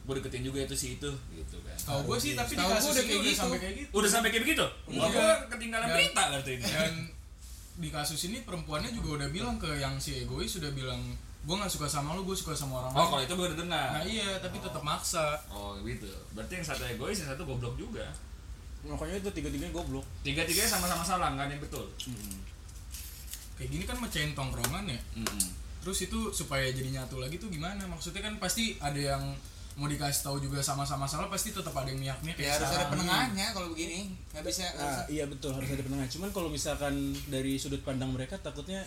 gue 0.03 0.15
deketin 0.17 0.43
juga 0.43 0.59
itu 0.59 0.73
si 0.73 0.97
itu, 0.97 1.13
gitu 1.31 1.57
kan. 1.61 1.77
Tahu 1.79 2.01
gue 2.05 2.17
sih 2.19 2.33
tapi 2.33 2.53
di 2.53 2.65
kasus 2.65 2.89
udah 2.91 2.99
ini 2.99 3.07
kayak 3.07 3.21
udah 3.21 3.29
gitu. 3.29 3.39
sampai 3.39 3.59
kayak 3.59 3.75
gitu. 3.77 3.91
Udah 3.93 4.11
sampai 4.11 4.29
kayak 4.29 4.43
begitu? 4.43 4.67
Gue 4.89 5.29
ketinggalan 5.47 5.85
Dan- 5.85 5.95
berita 5.95 6.23
berarti 6.27 6.51
ini. 6.53 6.65
Dan 6.65 6.95
di 7.75 7.89
kasus 7.89 8.21
ini 8.27 8.39
perempuannya 8.41 8.91
juga 8.91 9.09
udah 9.15 9.29
bilang 9.29 9.57
ke 9.57 9.71
yang 9.77 9.95
si 9.97 10.19
egois 10.19 10.49
sudah 10.51 10.73
bilang 10.73 10.99
gue 11.43 11.55
nggak 11.55 11.69
suka 11.69 11.87
sama 11.87 12.15
lu 12.15 12.23
gue 12.23 12.33
suka 12.33 12.53
sama 12.53 12.79
orang 12.79 12.91
Oh, 12.91 12.99
lain. 12.99 13.09
kalau 13.09 13.23
itu 13.25 13.33
gue 13.35 13.47
udah 13.49 13.59
dengar. 13.59 13.89
Nah 13.93 14.05
iya 14.05 14.39
tapi 14.39 14.57
tetap 14.59 14.79
maksa. 14.81 15.35
Oh, 15.49 15.75
gitu. 15.81 16.07
Berarti 16.33 16.53
yang 16.55 16.67
satu 16.67 16.83
egois, 16.85 17.19
yang 17.19 17.29
satu 17.29 17.43
goblok 17.43 17.75
juga. 17.75 18.07
makanya 18.83 19.15
itu 19.17 19.31
tiga-tiganya 19.33 19.71
goblok 19.71 20.03
Tiga-tiganya 20.23 20.67
sama-sama 20.69 21.03
salah, 21.03 21.31
nggak 21.31 21.47
ada 21.47 21.53
yang 21.53 21.63
betul. 21.63 21.87
Kayak 23.55 23.69
gini 23.71 23.85
kan 23.85 23.97
mecahin 23.97 24.33
tongkrongan 24.33 24.85
ya. 24.89 25.01
Mm-mm. 25.17 25.47
Terus 25.83 25.99
itu 26.03 26.19
supaya 26.33 26.67
jadi 26.67 26.91
nyatu 26.93 27.19
lagi 27.19 27.37
tuh 27.37 27.47
gimana? 27.47 27.83
Maksudnya 27.85 28.23
kan 28.23 28.39
pasti 28.39 28.79
ada 28.79 28.99
yang 28.99 29.23
mau 29.73 29.89
dikasih 29.89 30.23
tahu 30.23 30.37
juga 30.39 30.61
sama-sama 30.61 31.09
salah 31.09 31.27
pasti 31.27 31.49
tetap 31.49 31.73
ada 31.73 31.89
yang 31.89 31.97
miak-miak 31.97 32.37
ya 32.37 32.53
harus 32.53 32.69
ada 32.71 32.93
penengahnya 32.93 33.57
kalau 33.57 33.73
begini 33.73 34.05
nggak 34.29 34.45
bisa 34.45 34.69
nggak 34.69 34.77
Ah, 34.77 35.01
bisa. 35.01 35.03
iya 35.09 35.25
betul 35.25 35.49
harus 35.51 35.65
ada 35.67 35.81
penengah. 35.81 36.07
Cuman 36.07 36.29
kalau 36.29 36.49
misalkan 36.49 36.95
dari 37.27 37.57
sudut 37.57 37.81
pandang 37.81 38.13
mereka 38.13 38.37
takutnya 38.37 38.85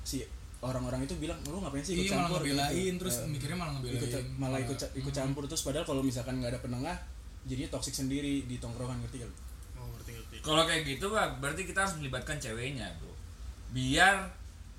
si 0.00 0.22
orang-orang 0.60 1.00
itu 1.02 1.16
bilang 1.16 1.40
lu 1.44 1.56
ngapain 1.58 1.80
sih 1.80 1.94
ikut 1.94 2.04
Iya 2.04 2.12
malah 2.12 2.22
campur 2.26 2.40
ngebelain 2.42 2.76
gitu. 2.86 3.00
terus 3.00 3.16
Eh, 3.16 3.28
mikirnya 3.28 3.56
malah 3.56 3.72
ikut 3.72 3.82
ngebelain. 3.82 4.12
ca- 4.12 4.28
malah 4.36 4.58
ikut 4.60 4.78
ikut 4.94 5.12
campur 5.14 5.42
terus 5.44 5.62
padahal 5.62 5.84
kalau 5.84 6.02
misalkan 6.02 6.34
nggak 6.36 6.50
ada 6.50 6.60
penengah 6.60 6.96
jadinya 7.42 7.70
toksik 7.70 7.94
sendiri 7.94 8.44
di 8.44 8.56
tongkrongan 8.56 9.00
ngerti 9.00 9.18
kan? 9.18 9.30
oh 9.74 9.88
ngerti 9.90 10.10
ngerti 10.12 10.36
Kalau 10.40 10.62
kayak 10.62 10.82
gitu, 10.86 11.06
Pak, 11.08 11.36
berarti 11.38 11.62
kita 11.64 11.78
harus 11.78 11.96
melibatkan 11.96 12.36
ceweknya, 12.36 12.88
bro. 12.94 13.12
Biar 13.70 14.28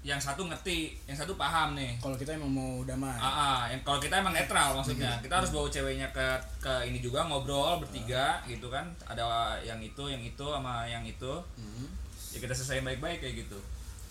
yang 0.02 0.18
satu 0.18 0.42
ngerti, 0.44 0.98
yang 1.04 1.14
satu 1.14 1.34
paham 1.36 1.74
nih. 1.74 1.94
Kalau 1.98 2.14
kita 2.16 2.34
emang 2.34 2.50
mau 2.50 2.82
damai. 2.82 3.14
Ah, 3.16 3.30
ah, 3.30 3.62
yang 3.68 3.82
kalau 3.82 3.98
kita 3.98 4.18
emang 4.18 4.34
netral 4.34 4.74
maksudnya, 4.74 5.14
kita 5.20 5.30
harus 5.36 5.50
bawa 5.50 5.66
ceweknya 5.68 6.10
ke 6.10 6.26
ke 6.60 6.74
ini 6.84 6.98
juga 6.98 7.22
ngobrol 7.24 7.78
bertiga 7.80 8.42
gitu 8.44 8.66
kan. 8.68 8.90
Ada 9.06 9.26
yang 9.64 9.78
itu, 9.80 10.02
yang 10.04 10.18
itu 10.20 10.42
sama 10.44 10.86
yang 10.88 11.02
itu. 11.04 11.34
Hmm. 11.56 11.86
Ya 12.30 12.38
kita 12.40 12.50
selesaiin 12.52 12.82
baik-baik 12.84 13.18
kayak 13.20 13.36
gitu. 13.40 13.58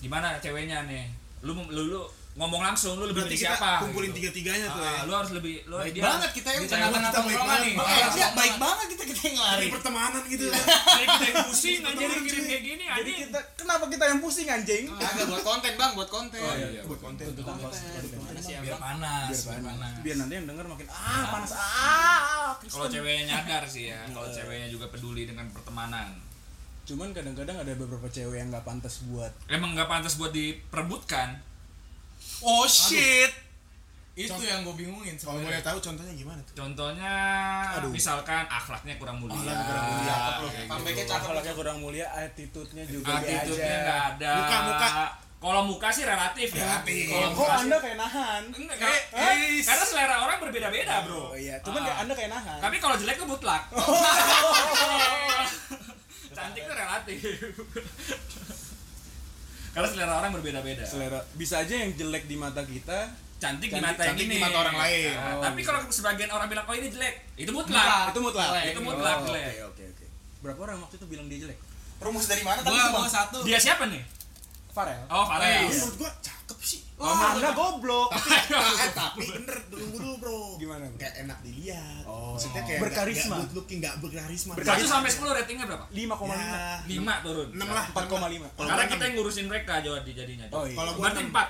Gimana 0.00 0.38
ceweknya 0.38 0.86
nih? 0.86 1.10
Lu 1.40 1.52
lu, 1.66 1.82
lu 1.88 2.00
ngomong 2.32 2.62
langsung 2.62 2.94
lu 2.94 3.04
lebih 3.04 3.26
berarti 3.26 3.34
milih 3.34 3.42
siapa? 3.42 3.70
kumpulin 3.82 4.08
gitu. 4.08 4.16
tiga-tiganya 4.22 4.66
tuh 4.68 4.80
Ah, 4.80 4.92
ya 4.92 5.02
lu 5.02 5.12
harus 5.12 5.30
lebih 5.32 5.54
lu 5.66 5.76
baik 5.76 5.92
dia 5.92 6.02
banget 6.04 6.30
kita 6.30 6.48
yang 6.48 6.62
kita 6.62 6.76
baik 6.78 7.10
tongkrongan 7.10 7.42
banget. 7.42 7.60
nih. 7.60 7.74
Ah, 7.76 8.08
iya, 8.14 8.26
baik 8.32 8.54
banget 8.56 8.86
kita 8.88 9.02
kita 9.04 9.20
yang 9.26 9.38
lari 9.42 9.66
pertemanan 9.68 10.22
gitu 10.24 10.44
ya 10.46 10.54
Jadi 10.54 11.06
kita 11.10 11.24
yang 11.26 11.44
pusing 11.44 11.78
anjir 11.82 12.08
kirim 12.08 12.44
kayak 12.46 12.62
gini 12.62 12.84
Jadi 12.86 12.94
anjing. 13.02 13.16
kita 13.26 13.40
kenapa 13.56 13.84
kita 13.88 14.04
yang 14.06 14.20
pusing 14.20 14.48
anjing? 14.48 14.84
ada 14.94 15.22
buat 15.26 15.42
konten 15.42 15.72
bang 15.74 15.92
buat 15.92 16.08
konten 16.08 16.38
Oh, 16.40 16.54
iya. 16.54 16.82
buat 16.86 17.00
konten. 17.00 17.24
Gimana 17.26 17.68
sih 18.38 18.54
biar 18.56 18.78
panas, 18.78 19.34
Biar 19.34 19.60
panas. 19.60 19.92
Biar 20.00 20.16
nanti 20.16 20.32
yang 20.32 20.46
denger 20.46 20.66
makin 20.66 20.86
ah 20.88 21.24
panas 21.30 21.50
ah. 21.52 22.54
Kalau 22.62 22.86
ceweknya 22.86 23.24
nyadar 23.26 23.66
sih 23.66 23.90
ya, 23.90 23.98
kalau 24.14 24.28
ceweknya 24.28 24.68
juga 24.68 24.86
peduli 24.86 25.26
dengan 25.26 25.50
pertemanan. 25.50 26.14
Cuman 26.90 27.08
kadang-kadang 27.10 27.56
ada 27.56 27.72
beberapa 27.72 28.04
cewek 28.04 28.36
yang 28.36 28.50
nggak 28.50 28.62
pantas 28.62 29.00
buat 29.06 29.30
Emang 29.46 29.72
nggak 29.72 29.86
pantas 29.86 30.14
buat 30.14 30.30
diperebutkan. 30.30 31.34
Oh 32.42 32.66
shit. 32.66 33.30
Itu 34.12 34.36
yang 34.36 34.60
gue 34.60 34.74
bingungin 34.74 35.14
kalau 35.16 35.38
boleh 35.38 35.62
tahu 35.62 35.78
contohnya 35.78 36.10
gimana 36.12 36.36
tuh 36.42 36.52
Contohnya 36.58 37.12
Aduh. 37.78 37.88
misalkan 37.88 38.42
akhlaknya 38.44 38.98
kurang 38.98 39.16
mulia. 39.16 39.38
Akhlaknya 39.38 39.64
kurang 39.64 39.86
mulia, 39.86 40.14
Comebacknya 40.66 40.92
gitu. 40.98 41.08
cakep. 41.08 41.24
akhlaknya 41.24 41.54
kurang 41.54 41.76
mulia, 41.78 42.06
attitude-nya 42.10 42.84
juga 42.84 43.16
Attitude-nya 43.16 43.70
aja. 43.70 43.80
nggak 43.80 44.00
ada. 44.10 44.32
Muka, 44.34 44.56
muka. 44.66 44.88
Kalau 45.40 45.62
muka 45.64 45.88
sih 45.88 46.04
relatif 46.04 46.52
ya. 46.52 46.60
Relatif. 46.60 47.06
Kalau 47.08 47.28
Kok 47.30 47.38
muka 47.38 47.54
Anda 47.56 47.76
kayak 47.78 47.96
nahan? 47.96 48.42
Enggak, 48.50 48.76
ka- 48.76 49.08
karena 49.62 49.84
selera 49.86 50.16
orang 50.20 50.36
berbeda-beda, 50.42 50.94
Bro. 51.00 51.24
Oh 51.24 51.32
iya, 51.32 51.56
cuman 51.62 51.80
Ah. 51.80 52.02
Anda 52.02 52.12
kayak 52.12 52.28
nahan. 52.28 52.60
Tapi 52.60 52.76
kalau 52.76 52.92
jelek 52.98 53.16
tuh 53.16 53.24
mutlak. 53.24 53.72
cantik 56.32 56.62
itu 56.62 56.72
relatif. 56.72 57.18
Karena 59.70 59.86
selera 59.86 60.14
orang 60.16 60.30
berbeda-beda. 60.34 60.82
Selera 60.82 61.20
bisa 61.32 61.62
aja 61.62 61.74
yang 61.76 61.90
jelek 61.92 62.26
di 62.26 62.34
mata 62.34 62.62
kita 62.62 63.06
cantik, 63.38 63.70
di 63.70 63.72
Cantik- 63.72 63.80
mata 63.80 64.02
yang 64.02 64.08
cantik 64.12 64.26
ini. 64.26 64.34
di 64.34 64.42
mata 64.42 64.58
orang 64.58 64.76
lain. 64.76 65.12
Nah, 65.12 65.30
Oh, 65.30 65.40
tapi 65.40 65.58
iya. 65.58 65.66
kalau 65.66 65.80
sebagian 65.88 66.28
orang 66.28 66.46
bilang 66.46 66.66
oh 66.66 66.74
ini 66.74 66.88
jelek 66.88 67.14
itu 67.36 67.50
mutlak. 67.50 67.78
Mutlak. 67.80 68.04
itu 68.06 68.20
mutlak. 68.20 68.48
Itu 68.66 68.80
mutlak, 68.82 69.16
Oh, 69.16 69.26
jelek. 69.26 69.44
oke 69.46 69.62
oke 69.64 69.82
oke. 69.88 70.04
Berapa 70.40 70.60
orang 70.62 70.76
waktu 70.80 70.94
itu 70.96 71.06
bilang 71.06 71.26
dia 71.26 71.38
jelek? 71.40 71.58
Rumus 71.98 72.26
dari 72.26 72.42
mana? 72.42 72.60
Tadi 72.60 72.72
gua 72.72 72.82
tuh, 72.82 72.92
gua 72.98 73.08
satu. 73.08 73.38
Dia 73.44 73.58
siapa 73.58 73.84
nih? 73.86 74.02
Farel. 74.70 75.00
Oh 75.08 75.24
Farel. 75.24 75.62
Tapi 75.62 75.72
menurut 75.72 75.96
gua 75.96 76.10
cakep 76.18 76.58
sih 76.60 76.80
oh 77.00 77.16
anda 77.32 77.50
goblok. 77.56 78.08
Eh, 78.50 78.90
tapi 78.92 79.24
bener 79.24 79.56
tunggu 79.70 79.96
dulu 79.96 80.14
bro. 80.20 80.40
Gimana, 80.58 80.84
bro? 80.90 80.98
Kayak 81.00 81.14
enak 81.24 81.38
dilihat. 81.40 82.02
Oh. 82.04 82.34
Maksudnya 82.34 82.62
kayak 82.66 82.80
Berkarisma. 82.82 83.36
Gak, 83.36 83.40
good 83.40 83.52
looking, 83.56 83.78
gak 83.80 83.94
berkarisma 84.02 84.52
satu 84.60 84.84
sampai 84.84 85.10
sepuluh 85.12 85.32
ratingnya 85.36 85.64
berapa? 85.70 85.84
5,5 85.88 86.34
Ya, 86.34 86.82
lima 86.84 87.14
turun. 87.22 87.48
enam 87.54 87.68
lah 87.70 87.84
4,5 87.92 88.10
Kalau 88.10 88.68
karena 88.68 88.84
gua 88.84 88.92
kita 88.92 89.02
yang 89.06 89.14
ngurusin 89.16 89.46
mereka 89.48 89.72
jadi 89.80 90.10
jadinya 90.12 90.44
oh 90.50 90.64
iya. 90.66 90.76
Kalau 90.76 90.90
gua 90.96 91.02
berarti 91.08 91.22
empat. 91.30 91.48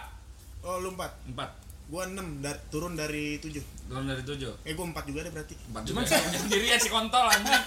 Oh 0.61 0.77
lu 0.79 0.89
empat. 0.95 1.13
Empat. 1.31 1.51
Gua 1.91 2.03
enam 2.07 2.27
turun 2.71 2.93
dari 2.95 3.25
tujuh. 3.43 3.65
Turun 3.91 4.07
dari 4.07 4.23
tujuh. 4.23 4.53
Eh 4.63 4.73
gua 4.77 4.87
empat 4.91 5.05
juga 5.09 5.27
deh 5.27 5.33
berarti. 5.33 5.55
Empat 5.73 5.83
cuma 5.89 6.01
saya 6.07 6.23
sendirian 6.37 6.79
si 6.79 6.89
kontol 6.93 7.27
anjing. 7.27 7.51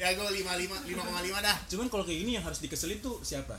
Ya 0.00 0.16
gua 0.16 0.32
lima 0.32 0.56
lima 0.56 0.80
lima 0.88 1.04
koma 1.04 1.20
lima 1.20 1.44
dah. 1.44 1.52
Cuman 1.68 1.92
kalau 1.92 2.08
kayak 2.08 2.24
gini 2.24 2.40
yang 2.40 2.44
harus 2.44 2.56
dikeselin 2.64 3.04
tuh 3.04 3.20
siapa 3.20 3.52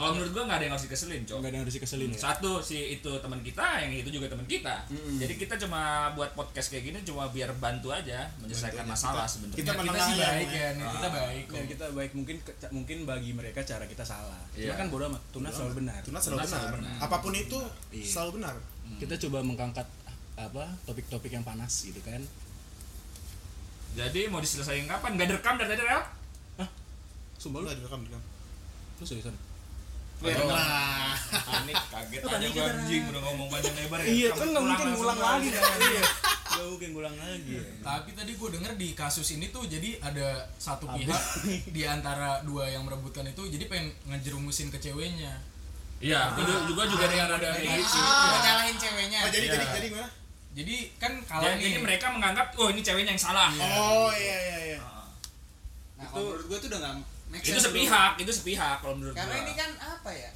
kalau 0.00 0.12
menurut 0.14 0.30
gua 0.30 0.44
nggak 0.44 0.56
ada 0.56 0.64
yang 0.64 0.74
harus 0.74 0.84
dikeselin 0.84 1.22
cok. 1.22 1.36
Nggak 1.36 1.46
ada 1.46 1.54
yang 1.54 1.64
harus 1.64 1.76
dikeselin 1.76 2.08
ya? 2.08 2.18
Satu 2.18 2.50
si 2.58 2.76
itu 2.92 3.12
teman 3.14 3.40
kita 3.40 3.66
yang 3.78 3.92
itu 3.94 4.10
juga 4.10 4.26
teman 4.26 4.42
kita. 4.44 4.76
Mm-mm. 4.88 5.16
jadi 5.16 5.34
kita 5.36 5.54
cuma 5.58 5.80
buat 6.10 6.32
podcast 6.32 6.68
kayak 6.68 6.84
gini 6.84 6.98
cuma 7.02 7.28
biar 7.28 7.52
bantu 7.54 7.90
aja 7.90 8.24
menyelesaikan 8.38 8.82
Bantu 8.82 8.94
masalah 8.96 9.26
sebenarnya. 9.26 9.58
kita 9.58 9.72
kita, 9.76 10.00
sih 10.02 10.14
ya, 10.14 10.28
baik 10.30 10.48
ya. 10.48 10.58
Ya. 10.58 10.68
nih 10.72 10.86
kita 10.90 11.08
baik 11.10 11.44
dan 11.46 11.64
kita 11.68 11.84
baik. 11.90 12.10
Mungkin 12.12 12.36
ke- 12.40 12.56
mungkin 12.70 12.96
bagi 13.04 13.30
mereka 13.30 13.60
cara 13.62 13.84
kita 13.84 14.02
salah. 14.02 14.40
Iya. 14.52 14.72
cuma 14.72 14.76
kan 14.76 14.86
bodoh 14.88 15.06
amat. 15.06 15.22
Tunas 15.30 15.52
selalu 15.52 15.74
benar. 15.78 16.00
Tunas 16.00 16.20
selalu 16.20 16.38
benar. 16.40 16.50
selalu 16.50 16.74
benar. 16.76 16.94
Apa 16.98 17.16
pun 17.20 17.32
itu 17.32 17.58
Iya. 17.90 18.06
selalu 18.08 18.30
benar. 18.36 18.54
Kita 18.96 19.14
coba 19.20 19.38
mengangkat 19.40 19.86
apa 20.34 20.64
topik-topik 20.82 21.30
yang 21.30 21.42
panas 21.42 21.72
gitu 21.82 22.00
kan. 22.00 22.24
Jadi 23.90 24.26
mau 24.26 24.38
diselesaikan 24.38 24.86
kapan? 24.88 25.10
Nggak 25.14 25.28
direkam 25.28 25.54
dari 25.54 25.68
tadi 25.68 25.82
rel? 25.82 26.02
Sumpah 27.36 27.58
lu? 27.58 27.66
Udah 27.66 27.74
direkam 27.74 28.00
direkam. 28.00 28.22
Lu 28.96 29.04
seriusan? 29.04 29.32
Ya. 29.32 29.40
Lah 30.20 31.16
panik 31.30 31.76
kaget 31.88 32.20
aja 32.20 32.38
kita. 32.42 32.62
anjing 32.76 33.02
udah 33.08 33.20
ngomong 33.24 33.48
panjang 33.48 33.74
lebar 33.76 33.98
ya. 34.02 34.08
Iya 34.08 34.28
kan 34.34 34.46
nggak 34.52 34.64
mungkin 34.64 34.88
ngulang 34.92 35.20
lagi 35.20 35.48
kan? 35.50 35.62
Iya. 35.80 36.04
Nggak 36.50 36.66
mungkin 36.66 36.90
ngulang 36.92 37.14
lagi. 37.16 37.54
Tapi 37.78 38.10
tadi 38.10 38.32
gue 38.34 38.48
denger 38.50 38.72
di 38.74 38.88
kasus 38.92 39.28
ini 39.32 39.48
tuh 39.48 39.64
jadi 39.64 40.02
ada 40.02 40.50
satu 40.58 40.90
pihak 40.90 41.22
di 41.76 41.82
antara 41.86 42.42
dua 42.42 42.66
yang 42.66 42.82
merebutkan 42.82 43.22
itu 43.24 43.46
jadi 43.46 43.70
pengen 43.70 43.94
ngejerumusin 44.10 44.68
ke 44.68 44.76
ceweknya. 44.76 45.30
Iya 46.02 46.32
itu 46.34 46.52
juga 46.68 46.84
juga 46.84 47.04
ada 47.06 47.16
yang 47.16 47.28
ada 47.28 47.48
kayak 47.54 47.60
Jadi, 47.60 47.80
gitu. 47.80 47.98
ah 48.00 48.36
nyalahin 48.42 48.76
ceweknya. 48.76 49.20
Oh 49.24 49.30
jadi 49.30 49.46
Iya. 49.46 49.54
jadi 49.54 49.64
jadi 49.70 49.86
gimana? 49.88 50.08
jadi 50.50 50.76
kan 50.98 51.12
kalau 51.22 51.46
ini 51.54 51.78
mereka 51.78 52.06
menganggap 52.10 52.46
oh 52.58 52.68
ini 52.68 52.80
ceweknya 52.82 53.14
yang 53.14 53.22
salah. 53.22 53.48
Oh 53.54 54.10
iya 54.10 54.36
iya 54.42 54.58
iya 54.74 54.78
nah 56.00 56.08
kalau 56.08 56.32
menurut 56.32 56.46
gue 56.48 56.58
tuh 56.64 56.68
udah 56.72 56.80
nggak 56.80 56.96
itu 57.44 57.60
sepihak 57.60 58.12
itu 58.18 58.32
sepihak 58.32 58.76
kalau 58.80 58.96
menurut 58.96 59.14
karena 59.14 59.36
gua. 59.38 59.44
ini 59.44 59.52
kan 59.54 59.70
apa 59.78 60.10
ya 60.10 60.30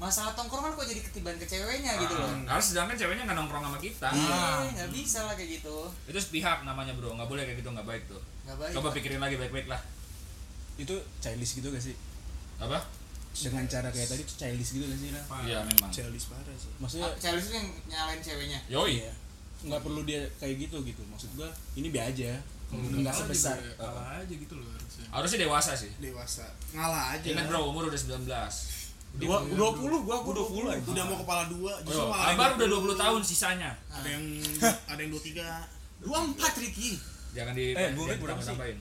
masalah 0.00 0.32
tongkrongan 0.32 0.72
kok 0.72 0.88
jadi 0.88 1.00
ketiban 1.04 1.36
ke 1.36 1.44
ceweknya 1.44 1.92
gitu 2.00 2.16
loh. 2.16 2.32
Ah, 2.48 2.56
harus 2.56 2.72
sedangkan 2.72 2.96
ceweknya 2.96 3.28
nggak 3.28 3.36
nongkrong 3.36 3.68
sama 3.68 3.76
kita. 3.76 4.08
Iya 4.08 4.72
nggak 4.72 4.90
bisa 4.96 5.28
lah 5.28 5.36
kayak 5.36 5.60
gitu. 5.60 5.76
Itu 6.08 6.16
sepihak 6.16 6.64
namanya 6.64 6.96
bro. 6.96 7.12
Nggak 7.12 7.28
boleh 7.28 7.44
kayak 7.44 7.60
gitu 7.60 7.68
nggak 7.68 7.84
baik 7.84 8.08
tuh. 8.08 8.16
Nggak 8.48 8.56
baik 8.64 8.72
coba 8.80 8.88
pikirin 8.96 9.20
lagi 9.20 9.36
baik-baik 9.36 9.68
lah. 9.68 9.76
Itu 10.80 10.96
childish 11.20 11.60
gitu 11.60 11.68
gak 11.68 11.84
sih? 11.84 11.92
Apa? 12.56 12.80
Dengan 13.36 13.68
cara 13.68 13.92
kayak 13.92 14.08
tadi 14.08 14.24
tuh 14.24 14.36
childish 14.40 14.80
gitu 14.80 14.88
gak 14.88 15.00
sih? 15.04 15.08
Pak, 15.12 15.38
iya 15.44 15.60
memang. 15.68 15.92
Childish 15.92 16.32
parah 16.32 16.56
sih. 16.56 16.72
Maksudnya 16.80 17.04
Ah, 17.04 17.12
Charles 17.20 17.44
itu 17.52 17.54
yang 17.60 17.68
nyalain 17.92 18.20
ceweknya. 18.24 18.58
Yoi. 18.72 19.04
Iya. 19.04 19.12
Nggak 19.68 19.84
perlu 19.84 20.00
dia 20.08 20.24
kayak 20.40 20.56
gitu 20.64 20.80
gitu. 20.80 21.04
Maksud 21.12 21.28
gua 21.36 21.52
ini 21.76 21.92
biar 21.92 22.08
aja 22.08 22.40
nggak 22.70 23.02
kalah 23.02 23.14
sebesar. 23.20 23.56
juga 23.56 23.74
kalah 23.76 24.06
aja 24.16 24.34
gitu 24.36 24.54
loh 24.54 24.68
harusnya. 24.68 25.06
Harusnya 25.10 25.38
dewasa 25.42 25.72
sih. 25.74 25.90
Dewasa. 25.98 26.46
Ngalah 26.70 27.04
aja 27.12 27.26
ingat 27.26 27.44
bro 27.46 27.60
umur 27.66 27.82
udah 27.86 27.98
19 27.98 28.26
dua 29.10 29.42
dua 29.42 29.70
puluh 29.74 30.06
gua 30.06 30.22
gua 30.22 30.34
dua 30.34 30.46
puluh 30.46 30.68
aja. 30.70 30.86
Udah 30.86 31.04
mau 31.04 31.18
kepala 31.18 31.42
dua 31.46 31.72
Justru 31.82 31.98
Oh, 32.00 32.14
malah 32.14 32.30
Abar 32.30 32.48
udah 32.54 32.68
20 32.70 32.94
tahun 32.96 33.20
sisanya. 33.20 33.70
Ada 33.90 34.06
yang 34.08 34.24
Ada 34.86 35.00
yang 35.02 35.10
dua 35.10 35.22
tiga. 35.22 35.48
Dua 35.98 36.18
empat 36.24 36.54
Ricky 36.56 36.94
jangan 37.30 37.54
di 37.54 37.74
Eh, 37.74 37.90
Rik 37.90 38.18
berapa 38.18 38.38
sih? 38.38 38.54
ditambah-tambahin. 38.54 38.78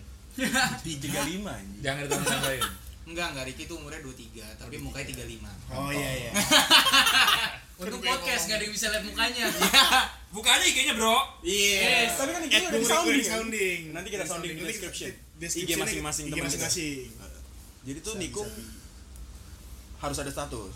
tiga 0.82 1.22
lima 1.24 1.54
jangan 1.82 2.02
ditambah-tambahin 2.06 2.64
enggak 3.06 3.28
enggak 3.34 3.46
Ricky 3.46 3.64
tuh 3.66 3.76
umurnya 3.76 4.00
23 4.00 4.56
tapi 4.56 4.76
mukanya 4.78 5.06
35 5.12 5.74
Oh 5.74 5.90
iya 5.90 6.12
iya 6.16 6.32
untuk 7.80 8.00
podcast 8.04 8.44
gak 8.52 8.58
ada 8.60 8.64
yang 8.68 8.74
bisa 8.76 8.88
lihat 8.92 9.04
mukanya. 9.08 9.46
Bukannya 10.36 10.66
IG-nya 10.68 10.94
bro. 11.00 11.18
Iya. 11.42 12.12
Tapi 12.12 12.30
kan 12.36 12.42
itu 12.44 12.56
udah 12.60 12.80
di 12.80 12.86
sounding 12.86 13.24
kan? 13.24 13.34
sounding. 13.40 13.80
Nanti 13.96 14.08
kita 14.12 14.26
sounding 14.28 14.52
di 14.60 14.64
description. 14.68 15.12
description 15.40 15.78
IG 15.80 15.82
masing-masing 15.82 16.26
IG 16.28 16.32
teman 16.36 16.46
masing-masing. 16.52 17.08
Jadi 17.88 18.00
tuh 18.04 18.16
nikung 18.20 18.50
harus 20.04 20.18
ada 20.20 20.32
status. 20.32 20.76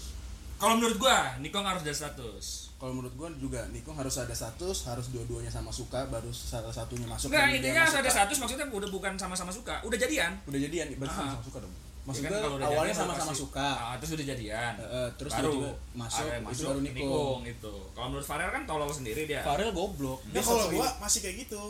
Kalau 0.57 0.79
menurut 0.79 0.95
gua 0.95 1.35
Nikong 1.43 1.65
harus 1.67 1.83
ada 1.83 1.91
status. 1.91 2.71
Kalau 2.79 2.95
menurut 2.95 3.13
gua 3.19 3.27
juga 3.35 3.67
nikung 3.71 3.99
harus 3.99 4.15
ada 4.15 4.31
status 4.31 4.87
harus 4.87 5.11
dua-duanya 5.11 5.51
sama 5.51 5.75
suka 5.75 6.07
baru 6.07 6.31
salah 6.31 6.71
satunya 6.71 7.07
masuk 7.07 7.31
Enggak, 7.31 7.59
intinya 7.59 7.83
harus 7.87 7.95
ada 7.99 8.09
status 8.11 8.37
maksudnya 8.43 8.67
udah 8.71 8.89
bukan 8.91 9.15
sama-sama 9.15 9.51
suka, 9.55 9.79
udah 9.87 9.95
jadian. 9.95 10.35
udah 10.43 10.59
jadian 10.59 10.91
berarti 10.99 11.15
sama-sama 11.15 11.43
suka 11.47 11.59
dong 11.63 11.71
maksud 12.03 12.21
Ya 12.21 12.29
kan, 12.29 12.41
kalau 12.41 12.57
awalnya 12.59 12.91
sama-sama 12.93 13.31
suka 13.31 13.67
Ah, 13.73 13.95
terus 13.95 14.11
udah 14.13 14.27
jadian. 14.27 14.73
Eh, 14.75 15.09
terus 15.15 15.31
baru 15.31 15.49
tiba-tiba 15.49 15.71
masuk, 15.95 16.25
yang 16.25 16.43
itu 16.45 16.61
baru 16.61 16.79
nikung. 16.81 17.39
itu. 17.43 17.73
Kalau 17.89 18.07
menurut 18.07 18.27
Farel 18.27 18.49
kan 18.49 18.63
tolol 18.63 18.89
sendiri 18.89 19.21
dia. 19.23 19.39
Farel 19.41 19.71
goblok 19.71 20.19
Nah 20.21 20.29
dia 20.29 20.41
kalau 20.41 20.59
sok-sokin. 20.61 20.77
gua 20.77 20.89
masih 20.99 21.19
kayak 21.21 21.37
gitu 21.41 21.63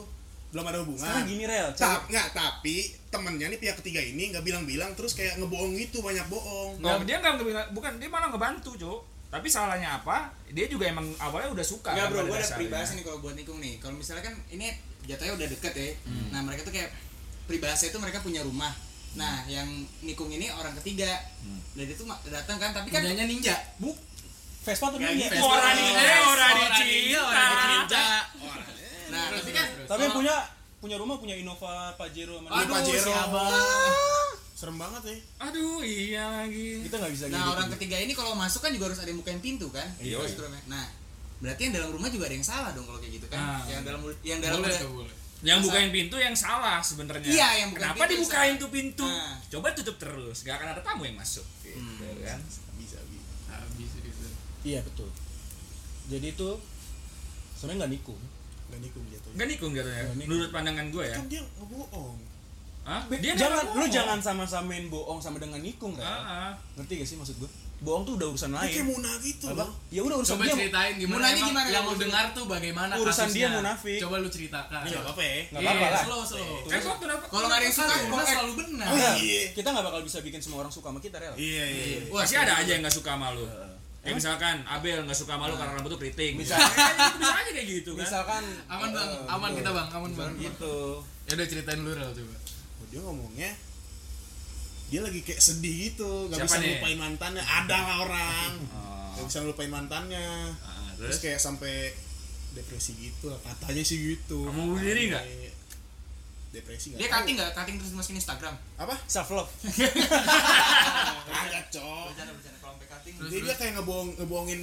belum 0.50 0.70
ada 0.70 0.80
hubungan 0.80 1.02
sekarang 1.02 1.26
gini 1.26 1.44
rel 1.44 1.70
cewek 1.74 2.02
nggak, 2.08 2.28
tapi 2.32 2.76
temennya 3.10 3.50
nih 3.50 3.58
pihak 3.58 3.76
ketiga 3.76 3.98
ini 4.00 4.30
nggak 4.30 4.42
bilang-bilang 4.44 4.94
terus 4.94 5.14
kayak 5.14 5.34
ngebohong 5.36 5.74
gitu 5.74 5.98
banyak 6.00 6.22
bohong 6.30 6.78
Oh, 6.78 7.02
dia 7.02 7.18
nggak 7.18 7.34
ngebilang- 7.36 7.70
bukan 7.74 7.98
dia 7.98 8.06
malah 8.06 8.30
ngebantu, 8.30 8.78
Cuk. 8.78 9.02
Tapi 9.28 9.50
salahnya 9.50 9.98
apa? 9.98 10.30
Dia 10.48 10.66
juga 10.68 10.86
emang 10.86 11.10
awalnya 11.18 11.50
udah 11.52 11.66
suka. 11.66 11.90
Enggak 11.90 12.06
kan 12.06 12.14
bro, 12.14 12.22
gue 12.22 12.30
ada 12.30 12.38
dasarnya. 12.40 12.58
peribahasa 12.60 12.92
nih 12.94 13.02
kalau 13.02 13.18
buat 13.20 13.34
nikung 13.34 13.58
nih. 13.58 13.82
Kalau 13.82 13.96
misalnya 13.96 14.24
kan 14.24 14.36
ini 14.48 14.70
jatuhnya 15.04 15.34
udah 15.34 15.48
deket 15.50 15.74
ya. 15.74 15.90
Nah 16.30 16.40
mereka 16.40 16.62
tuh 16.62 16.70
kayak 16.72 16.90
peribahasa 17.44 17.84
itu 17.86 17.98
mereka 17.98 18.22
punya 18.22 18.40
rumah. 18.40 18.70
Nah 19.14 19.46
yang 19.46 19.68
nikung 20.00 20.28
ini 20.28 20.50
orang 20.50 20.74
ketiga. 20.78 21.10
Dan 21.74 21.84
dia 21.84 21.94
tuh 21.94 22.06
ma- 22.06 22.22
datang 22.24 22.58
kan, 22.58 22.70
tapi 22.72 22.88
kan 22.88 23.02
punyanya 23.02 23.26
ninja 23.26 23.56
bu 23.78 23.94
Vespa 24.62 24.88
tuh 24.88 24.98
ninja. 24.98 25.28
gitu. 25.28 25.38
Orang 25.40 25.74
di 25.74 25.84
eh 25.86 26.20
orang 26.24 26.52
Orang 26.52 26.70
dicinta. 26.72 27.64
ninja 27.68 28.06
Nah 29.10 29.24
tapi 29.32 29.52
kan 29.52 29.66
tapi 29.86 30.02
yang 30.04 30.16
punya 30.16 30.36
punya 30.80 30.96
rumah 30.98 31.16
punya 31.16 31.34
Innova 31.34 31.94
Pajero 31.94 32.38
sama 32.38 32.50
Aduh. 32.56 32.74
Pajero. 32.74 33.04
si 33.04 33.12
abang 33.12 33.54
serem 34.54 34.78
banget 34.78 35.02
ya 35.04 35.16
Aduh, 35.44 35.80
iya 35.82 36.24
lagi. 36.38 36.84
kita 36.84 36.96
nggak 36.96 37.12
bisa 37.12 37.26
Nah 37.28 37.40
gitu. 37.40 37.52
orang 37.52 37.68
ketiga 37.74 37.98
ini 37.98 38.14
kalau 38.14 38.34
masuk 38.34 38.60
kan 38.60 38.70
juga 38.70 38.86
harus 38.88 39.00
ada 39.00 39.08
yang 39.08 39.20
bukain 39.20 39.40
pintu 39.40 39.68
kan. 39.70 39.88
Iya. 39.98 40.18
Terus 40.20 40.34
terus- 40.38 40.66
Nah 40.66 40.86
berarti 41.38 41.62
yang 41.62 41.74
dalam 41.74 41.90
rumah 41.92 42.08
juga 42.08 42.26
ada 42.26 42.36
yang 42.36 42.46
salah 42.46 42.72
dong 42.72 42.84
kalau 42.84 42.98
kayak 42.98 43.14
gitu 43.14 43.28
kan. 43.28 43.40
Ah. 43.40 43.62
Yang 43.66 43.82
dalam 43.84 44.02
yang 44.24 44.40
dalam 44.40 44.58
boleh 44.60 44.70
udah- 44.70 44.82
tuh 44.82 44.94
boleh 44.96 45.16
Yang 45.44 45.60
bukain 45.64 45.92
pintu 45.92 46.16
yang 46.16 46.32
salah 46.34 46.80
sebenarnya. 46.80 47.28
Iya, 47.28 47.50
yang 47.60 47.70
bukain 47.70 47.84
Kenapa 47.92 48.00
pintu 48.02 48.14
dibukain 48.16 48.32
salah. 48.50 48.62
tuh 48.64 48.70
pintu? 48.72 49.04
Nah. 49.06 49.36
Coba 49.50 49.68
tutup 49.72 49.96
terus, 49.98 50.38
gak 50.42 50.56
akan 50.56 50.68
ada 50.72 50.82
tamu 50.82 51.04
yang 51.04 51.16
masuk. 51.16 51.44
Gitu 51.60 52.04
kan. 52.22 52.40
bisa 52.40 52.64
bisa 52.74 52.98
habis 53.50 53.92
itu 54.00 54.28
iya 54.64 54.80
betul 54.80 55.10
jadi 56.06 56.28
itu 56.30 56.50
sebenarnya 57.54 57.80
nggak 57.84 57.94
nikung 57.94 58.22
nggak 58.70 58.82
nikung 58.82 59.04
jatuhnya 59.06 59.36
Gak 59.36 59.50
nikung 59.50 59.72
jatuhnya. 59.74 60.02
Nggak 60.02 60.16
nikung. 60.16 60.30
Menurut 60.30 60.50
pandangan 60.50 60.86
gue 60.88 61.04
ya. 61.04 61.16
kan 61.16 61.26
dia 61.28 61.42
ngebohong 61.44 62.18
Hah? 62.84 63.02
Dia 63.10 63.34
jangan 63.34 63.64
nggak 63.64 63.76
lu 63.76 63.86
jangan 63.88 64.20
sama-samain 64.20 64.86
bohong 64.88 65.20
sama 65.20 65.38
dengan 65.38 65.60
nikung 65.60 65.96
kan 65.96 66.04
Ah, 66.04 66.24
ah. 66.24 66.52
ngerti 66.76 66.94
gak 66.98 67.08
sih 67.08 67.18
maksud 67.18 67.36
gua 67.38 67.50
bohong 67.84 68.04
tuh 68.04 68.14
udah 68.16 68.28
urusan 68.30 68.50
dia 68.50 68.60
kayak 68.60 68.74
lain. 68.74 68.86
Muna 68.90 69.12
gitu 69.20 69.46
apa? 69.46 69.60
loh. 69.60 69.70
Ya 69.88 70.02
udah 70.02 70.16
urusan 70.18 70.34
coba 70.34 70.44
dia. 70.44 70.56
ceritain 70.56 70.94
gimana 70.96 71.16
Munanya 71.20 71.42
gimana? 71.44 71.68
yang 71.68 71.84
lu 71.84 71.96
dengar 71.96 72.26
tuh 72.32 72.46
bagaimana 72.46 72.94
Urusan 72.96 73.28
kasusnya. 73.28 73.38
dia 73.44 73.48
munafik. 73.54 73.98
coba 74.00 74.16
lu 74.18 74.30
ceritakan. 74.30 74.82
Nggak 74.82 75.02
apa-apa 75.04 75.22
ya. 75.22 75.38
Nggak 75.46 75.62
apa-apa 75.62 75.84
Iya, 75.84 75.92
lah. 75.92 76.04
slow 76.04 76.22
slow. 76.24 76.54
Kan 76.64 76.80
kok 76.80 76.98
kenapa? 76.98 77.24
Kalau 77.28 77.46
nggak 77.46 77.60
ada 77.60 77.66
yang 77.66 77.76
suka, 77.76 77.86
Kan 77.86 78.04
kok 78.06 78.18
eh, 78.18 78.28
selalu 78.30 78.54
benar. 78.58 78.88
Enggak, 78.90 79.16
iya. 79.20 79.42
kita 79.52 79.68
nggak 79.70 79.86
bakal 79.86 80.02
bisa 80.02 80.18
bikin 80.20 80.40
semua 80.40 80.58
orang 80.60 80.72
suka 80.72 80.88
sama 80.88 81.00
kita 81.00 81.16
rel. 81.18 81.34
Iya 81.36 81.66
iya 81.68 82.00
Wah, 82.08 82.24
Pasti 82.24 82.36
ada 82.36 82.54
aja 82.56 82.72
yang 82.72 82.82
gak 82.82 82.96
suka 82.96 83.12
sama 83.12 83.28
lu. 83.32 83.44
Kayak 84.00 84.16
misalkan 84.16 84.56
Abel 84.66 85.00
gak 85.02 85.16
suka 85.16 85.32
sama 85.34 85.46
lu 85.46 85.56
karena 85.56 85.72
rambut 85.74 85.92
tuh 85.92 86.00
keriting. 86.00 86.34
Bisa. 86.36 86.56
Ya, 86.56 86.68
kan, 86.68 86.96
bisa 87.16 87.36
aja 87.36 87.52
kayak 87.52 87.68
gitu 87.70 87.92
kan. 87.94 88.04
misalkan 88.04 88.44
aman 88.66 88.90
bang. 88.90 89.10
eh, 89.10 89.28
aman 89.30 89.50
kita 89.54 89.70
bang. 89.70 89.88
Aman 89.90 90.12
bang. 90.12 90.32
gitu. 90.38 90.76
Ya 91.24 91.34
udah 91.34 91.48
ceritain 91.48 91.80
lu 91.80 91.92
Rel 91.92 92.12
coba. 92.12 92.36
Oh, 92.78 92.86
dia 92.86 93.00
ngomongnya 93.00 93.52
dia 94.94 95.02
lagi 95.02 95.20
kayak 95.20 95.42
sedih 95.42 95.74
gitu 95.90 96.30
nggak 96.30 96.38
Siapa 96.38 96.46
bisa 96.46 96.56
nih? 96.56 96.68
ngelupain 96.72 97.00
mantannya 97.00 97.42
ada 97.42 97.78
lah 97.80 97.98
orang 98.04 98.52
Oh. 98.76 99.10
nggak 99.16 99.26
bisa 99.26 99.40
ngelupain 99.42 99.72
mantannya 99.72 100.28
Ah, 100.60 100.94
terus 100.96 101.18
terus 101.18 101.18
kayak 101.20 101.40
sampai 101.40 101.94
depresi 102.52 102.94
gitu 102.96 103.26
lah, 103.28 103.42
katanya 103.42 103.82
sih 103.82 103.98
gitu 103.98 104.42
Kamu 104.44 104.62
bunuh 104.68 104.78
diri 104.80 105.10
nggak? 105.10 105.26
depresi 106.52 106.94
Dia 106.94 107.02
nggak 107.04 107.14
cutting 107.16 107.36
nggak? 107.36 107.50
Cutting 107.52 107.76
terus 107.78 107.92
masukin 107.92 108.18
Instagram. 108.18 108.54
apa 108.76 108.94
self 109.08 109.30
love 109.32 109.50
kagak 111.26 111.66
cok 111.70 112.06
Bercanda 112.08 112.32
bercanda 112.32 112.58
kalau 112.60 112.74
sampai 112.74 112.88
cutting. 112.88 113.14
Terus, 113.16 113.30
dia, 113.32 113.42
dia 113.44 113.56
kayak 113.56 113.74
ngebohong 113.76 114.10
ngebohongin 114.16 114.62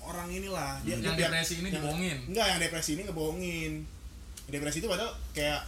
orang 0.00 0.28
inilah 0.28 0.78
dia 0.80 0.92
Yang 0.92 1.00
dia 1.00 1.10
biar- 1.12 1.30
depresi 1.32 1.54
ini 1.56 1.68
dibohongin. 1.70 2.18
enggak 2.26 2.46
yang 2.48 2.60
depresi 2.60 2.90
ini 2.92 3.02
ngebohongin 3.04 3.72
depresi 4.44 4.76
itu 4.78 4.86
padahal 4.86 5.12
kayak 5.32 5.60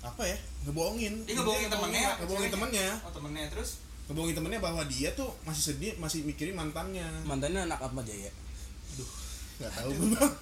apa 0.00 0.22
ya? 0.24 0.36
Ngebohongin. 0.64 1.14
Dia 1.24 1.34
ngebohongin 1.34 1.68
temennya. 1.68 2.10
ngebohongin 2.18 2.50
temennya. 2.50 2.86
Oh 3.00 3.10
temennya. 3.10 3.44
Terus. 3.48 3.70
ngebohongin 4.06 4.34
temennya 4.34 4.58
bahwa 4.58 4.82
dia 4.84 5.08
tuh 5.12 5.30
masih 5.44 5.62
sedih 5.66 5.92
masih 5.96 6.24
mikirin 6.24 6.52
mantannya. 6.52 7.06
Mantannya 7.22 7.64
anak 7.64 7.78
apa 7.80 8.00
Jaya? 8.02 8.32
Nggak 9.56 9.72
tahu 9.72 9.90
gue 9.92 10.08
bang. 10.10 10.32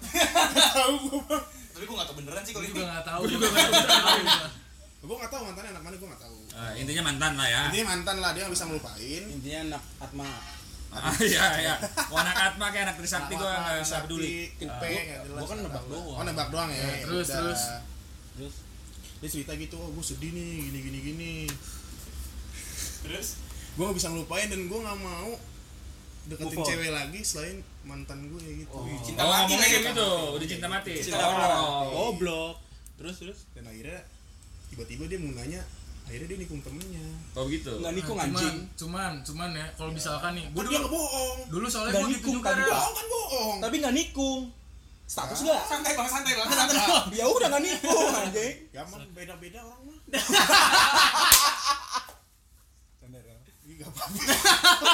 Nggak 0.48 0.70
tahu 0.72 0.94
gue 1.04 1.20
bang. 1.26 1.42
Tapi 1.68 1.84
gue 1.84 1.94
nggak 1.94 2.08
tahu 2.08 2.16
beneran 2.16 2.42
sih 2.42 2.52
Gue 2.52 2.56
kalau 2.56 2.68
juga 2.68 2.80
ini. 2.80 2.88
nggak 2.88 3.04
tahu. 3.04 3.20
Gue 3.20 3.30
juga 3.34 3.46
nggak 3.50 3.88
tahu. 3.88 4.20
gue 4.98 5.16
nggak 5.18 5.30
tahu. 5.30 5.42
Mantannya 5.44 5.70
anak 5.70 5.82
mana 5.82 5.94
gue 5.94 6.08
nggak 6.08 6.22
tahu. 6.22 6.38
Eh, 6.48 6.72
intinya 6.80 7.02
mantan 7.04 7.32
lah 7.34 7.46
ya. 7.46 7.62
Intinya 7.68 7.86
mantan 7.88 8.16
lah 8.18 8.30
dia 8.32 8.40
nggak 8.42 8.54
bisa 8.54 8.64
ngelupain. 8.66 9.22
Intinya 9.28 9.58
anak 9.68 9.82
Atma. 9.98 10.28
Ah 10.88 11.12
iya 11.20 11.44
iya. 11.60 11.74
Mau 12.08 12.16
anak 12.16 12.36
Atma 12.48 12.66
kayak 12.72 12.84
anak 12.88 12.96
Trisakti 12.96 13.34
nggak 13.34 13.84
Sakti, 13.84 14.02
peduli. 14.08 14.48
Nggak 14.56 14.80
jelas. 15.28 15.36
gua 15.36 15.46
kan 15.46 15.58
nebak 15.60 15.84
doang. 15.84 16.06
oh 16.08 16.24
nebak 16.24 16.48
doang 16.48 16.68
ya, 16.70 16.78
Ya, 16.78 16.88
Ya 16.88 17.04
terus, 17.04 17.26
udah. 17.26 17.36
terus. 17.36 17.62
terus 18.32 18.54
dia 19.18 19.28
cerita 19.28 19.52
gitu 19.58 19.74
oh 19.78 19.90
gue 19.90 20.04
sedih 20.04 20.30
nih 20.30 20.70
gini 20.70 20.78
gini 20.78 20.98
gini. 21.02 21.34
Terus. 23.06 23.38
gue 23.78 23.86
gak 23.86 23.94
bisa 23.94 24.10
ngelupain 24.10 24.50
dan 24.50 24.66
gue 24.66 24.78
nggak 24.82 24.98
mau 24.98 25.30
deketin 26.28 26.58
on. 26.58 26.66
cewek 26.66 26.90
lagi 26.90 27.20
selain 27.22 27.56
mantan 27.86 28.26
gue 28.26 28.42
gitu. 28.66 28.74
Wih, 28.84 28.98
cinta 29.00 29.22
oh 29.22 29.30
mati 29.30 29.54
kayak 29.54 29.70
ya. 29.70 29.80
gitu. 29.94 30.10
udah 30.34 30.46
cinta 30.50 30.66
mati. 30.66 30.92
Cinta 30.98 31.24
oh 31.24 31.32
mati. 31.32 31.86
goblok. 31.94 32.54
Terus 32.98 33.16
terus? 33.22 33.38
Dan 33.54 33.70
akhirnya 33.70 34.02
tiba-tiba 34.74 35.06
dia 35.08 35.18
mau 35.22 35.32
nanya 35.32 35.62
akhirnya 36.08 36.26
dia 36.34 36.38
nikung 36.40 36.60
temennya. 36.64 37.06
Oh 37.36 37.44
gitu? 37.46 37.72
Nggak 37.80 37.94
nikung 38.00 38.16
Nah, 38.16 38.26
cuman, 38.26 38.40
anjing. 38.40 38.58
cuman, 38.80 39.12
cuman 39.24 39.50
ya, 39.52 39.66
kalau 39.76 39.90
misalkan 39.92 40.32
nih, 40.36 40.44
gue 40.48 40.56
gue 40.56 40.64
dia 40.64 40.80
dulu, 40.80 40.86
ngebohong 40.88 41.38
dulu 41.52 41.66
soalnya 41.68 41.92
gue 42.00 42.10
nikung 42.16 42.36
juga 42.40 42.48
kan, 42.48 42.56
Ren. 42.56 42.68
bohong 42.72 42.94
kan 42.96 43.06
bohong. 43.06 43.56
Tapi 43.60 43.74
nggak 43.78 43.94
nikung 43.94 44.40
status 45.08 45.40
gak 45.40 45.62
Santai 45.64 45.92
bang, 45.96 46.08
santai 46.08 46.32
bang, 46.36 46.48
santai 46.52 46.76
bang. 46.76 47.04
ya 47.16 47.24
udah 47.24 47.48
nggak 47.48 47.62
nikung 47.64 48.12
anjing. 48.12 48.54
Ya 48.76 48.84
emang 48.84 49.08
beda-beda 49.16 49.60
orang 49.64 49.80
mah 49.88 49.98
Ih, 53.68 53.76
gak 53.84 53.92
apa-apa. 53.92 54.92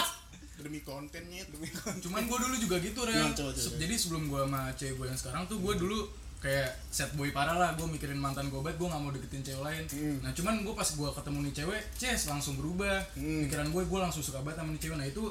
Demi 0.58 0.82
kontennya 0.82 1.46
demi 1.46 1.70
konten. 1.70 2.02
Cuman 2.02 2.26
gue 2.26 2.38
dulu 2.42 2.56
juga 2.58 2.76
gitu, 2.82 3.06
Ren. 3.06 3.30
Jadi 3.54 3.94
sebelum 3.94 4.26
gue 4.26 4.40
sama 4.42 4.74
cewek 4.74 4.94
gue 4.98 5.06
yang 5.06 5.18
sekarang 5.18 5.46
tuh, 5.46 5.62
gue 5.62 5.74
dulu 5.78 6.10
kayak 6.42 6.74
set 6.90 7.14
boy 7.14 7.30
parah 7.30 7.54
lah. 7.54 7.70
Gue 7.78 7.86
mikirin 7.86 8.18
mantan 8.18 8.50
gue 8.50 8.58
baik 8.58 8.74
gue 8.74 8.88
nggak 8.90 9.02
mau 9.02 9.14
deketin 9.14 9.46
cewek 9.46 9.62
lain. 9.62 9.84
Hmm. 9.94 10.16
nah 10.26 10.34
cuman 10.34 10.66
gue 10.66 10.74
pas 10.74 10.88
gue 10.90 11.08
ketemu 11.08 11.38
nih 11.46 11.54
cewek 11.62 11.82
ces 11.94 12.22
langsung 12.26 12.54
berubah. 12.58 12.98
Hmm. 13.14 13.46
pikiran 13.46 13.70
gue 13.70 13.82
gue 13.86 14.00
langsung 14.02 14.22
suka 14.26 14.42
banget 14.42 14.58
sama 14.60 14.70
nih 14.74 14.82
cewek. 14.82 14.96
Nah 14.98 15.06
itu 15.06 15.22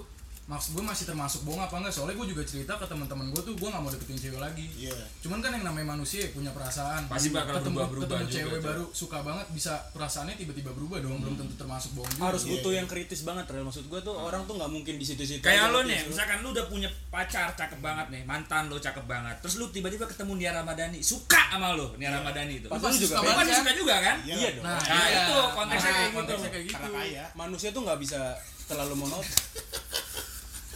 maksud 0.43 0.75
gue 0.75 0.83
masih 0.83 1.07
termasuk 1.07 1.41
bohong 1.43 1.59
apa 1.59 1.79
enggak? 1.79 1.95
Soalnya 1.95 2.19
gue 2.19 2.27
juga 2.35 2.43
cerita 2.43 2.75
ke 2.75 2.83
teman-teman 2.83 3.31
gue 3.31 3.41
tuh 3.41 3.53
gue 3.53 3.63
nggak 3.65 3.79
mau 3.79 3.87
deketin 3.87 4.19
cewek 4.19 4.37
lagi. 4.37 4.65
Iya. 4.75 4.91
Cuman 5.19 5.39
kan 5.39 5.55
yang 5.55 5.63
namanya 5.63 5.95
manusia 5.95 6.27
ya, 6.27 6.29
punya 6.31 6.51
perasaan. 6.51 7.07
Pasti 7.07 7.31
bakal 7.31 7.57
ketemu, 7.57 7.77
berubah-berubah 7.79 8.07
ketemu 8.07 8.25
juga, 8.25 8.35
cewek 8.35 8.51
Cok. 8.53 8.67
baru 8.67 8.83
suka 8.91 9.17
banget 9.21 9.47
bisa 9.51 9.73
perasaannya 9.91 10.35
tiba-tiba 10.35 10.71
berubah 10.71 10.97
dong 10.99 11.15
belum 11.17 11.35
tentu 11.37 11.55
termasuk 11.55 11.95
bohong 11.95 12.11
juga. 12.11 12.23
Harus 12.27 12.43
Iya, 12.43 12.51
butuh 12.59 12.71
iya. 12.71 12.77
yang 12.83 12.87
kritis 12.87 13.21
banget 13.23 13.45
real 13.47 13.63
maksud 13.63 13.85
gua 13.87 13.99
tuh 13.99 14.13
orang 14.13 14.43
tuh 14.43 14.55
nggak 14.55 14.67
mungkin 14.67 14.93
di 14.95 15.05
situ-situ 15.05 15.39
kayak 15.39 15.63
aja 15.63 15.71
lo 15.71 15.79
nih 15.83 15.99
misalkan 16.03 16.37
lu 16.43 16.51
udah 16.51 16.65
punya 16.67 16.89
pacar 17.07 17.55
cakep 17.55 17.79
banget 17.79 18.07
nih 18.11 18.21
mantan 18.23 18.67
lo 18.67 18.77
cakep 18.77 19.05
banget 19.05 19.35
terus 19.39 19.55
lu 19.55 19.71
tiba-tiba 19.71 20.03
ketemu 20.03 20.35
Nia 20.35 20.51
Ramadhani 20.51 20.99
suka 20.99 21.39
sama 21.49 21.71
lo 21.71 21.95
Nia 21.95 22.11
Ramadhani 22.11 22.59
itu. 22.59 22.67
Pasti 22.67 22.99
juga 23.01 23.23
pasti 23.23 23.53
suka 23.55 23.71
juga 23.71 23.95
kan? 23.97 24.15
Iya 24.27 24.35
iya 24.35 24.49
dong. 24.59 24.65
dong 24.65 24.75
nah, 24.75 24.81
Nah, 24.83 25.05
iya. 25.07 25.21
itu 25.23 25.35
konteksnya 25.55 25.87
Nah, 25.87 25.95
kayak 25.95 26.03
gitu. 26.03 26.17
konteksnya 26.19 26.49
kayak 26.51 26.65
gitu. 26.67 26.83
Karena 26.83 26.99
kaya. 26.99 27.23
Manusia 27.33 27.69
tuh 27.71 27.81
nggak 27.87 27.99
bisa 28.03 28.21
terlalu 28.63 28.93
monoton 28.95 29.27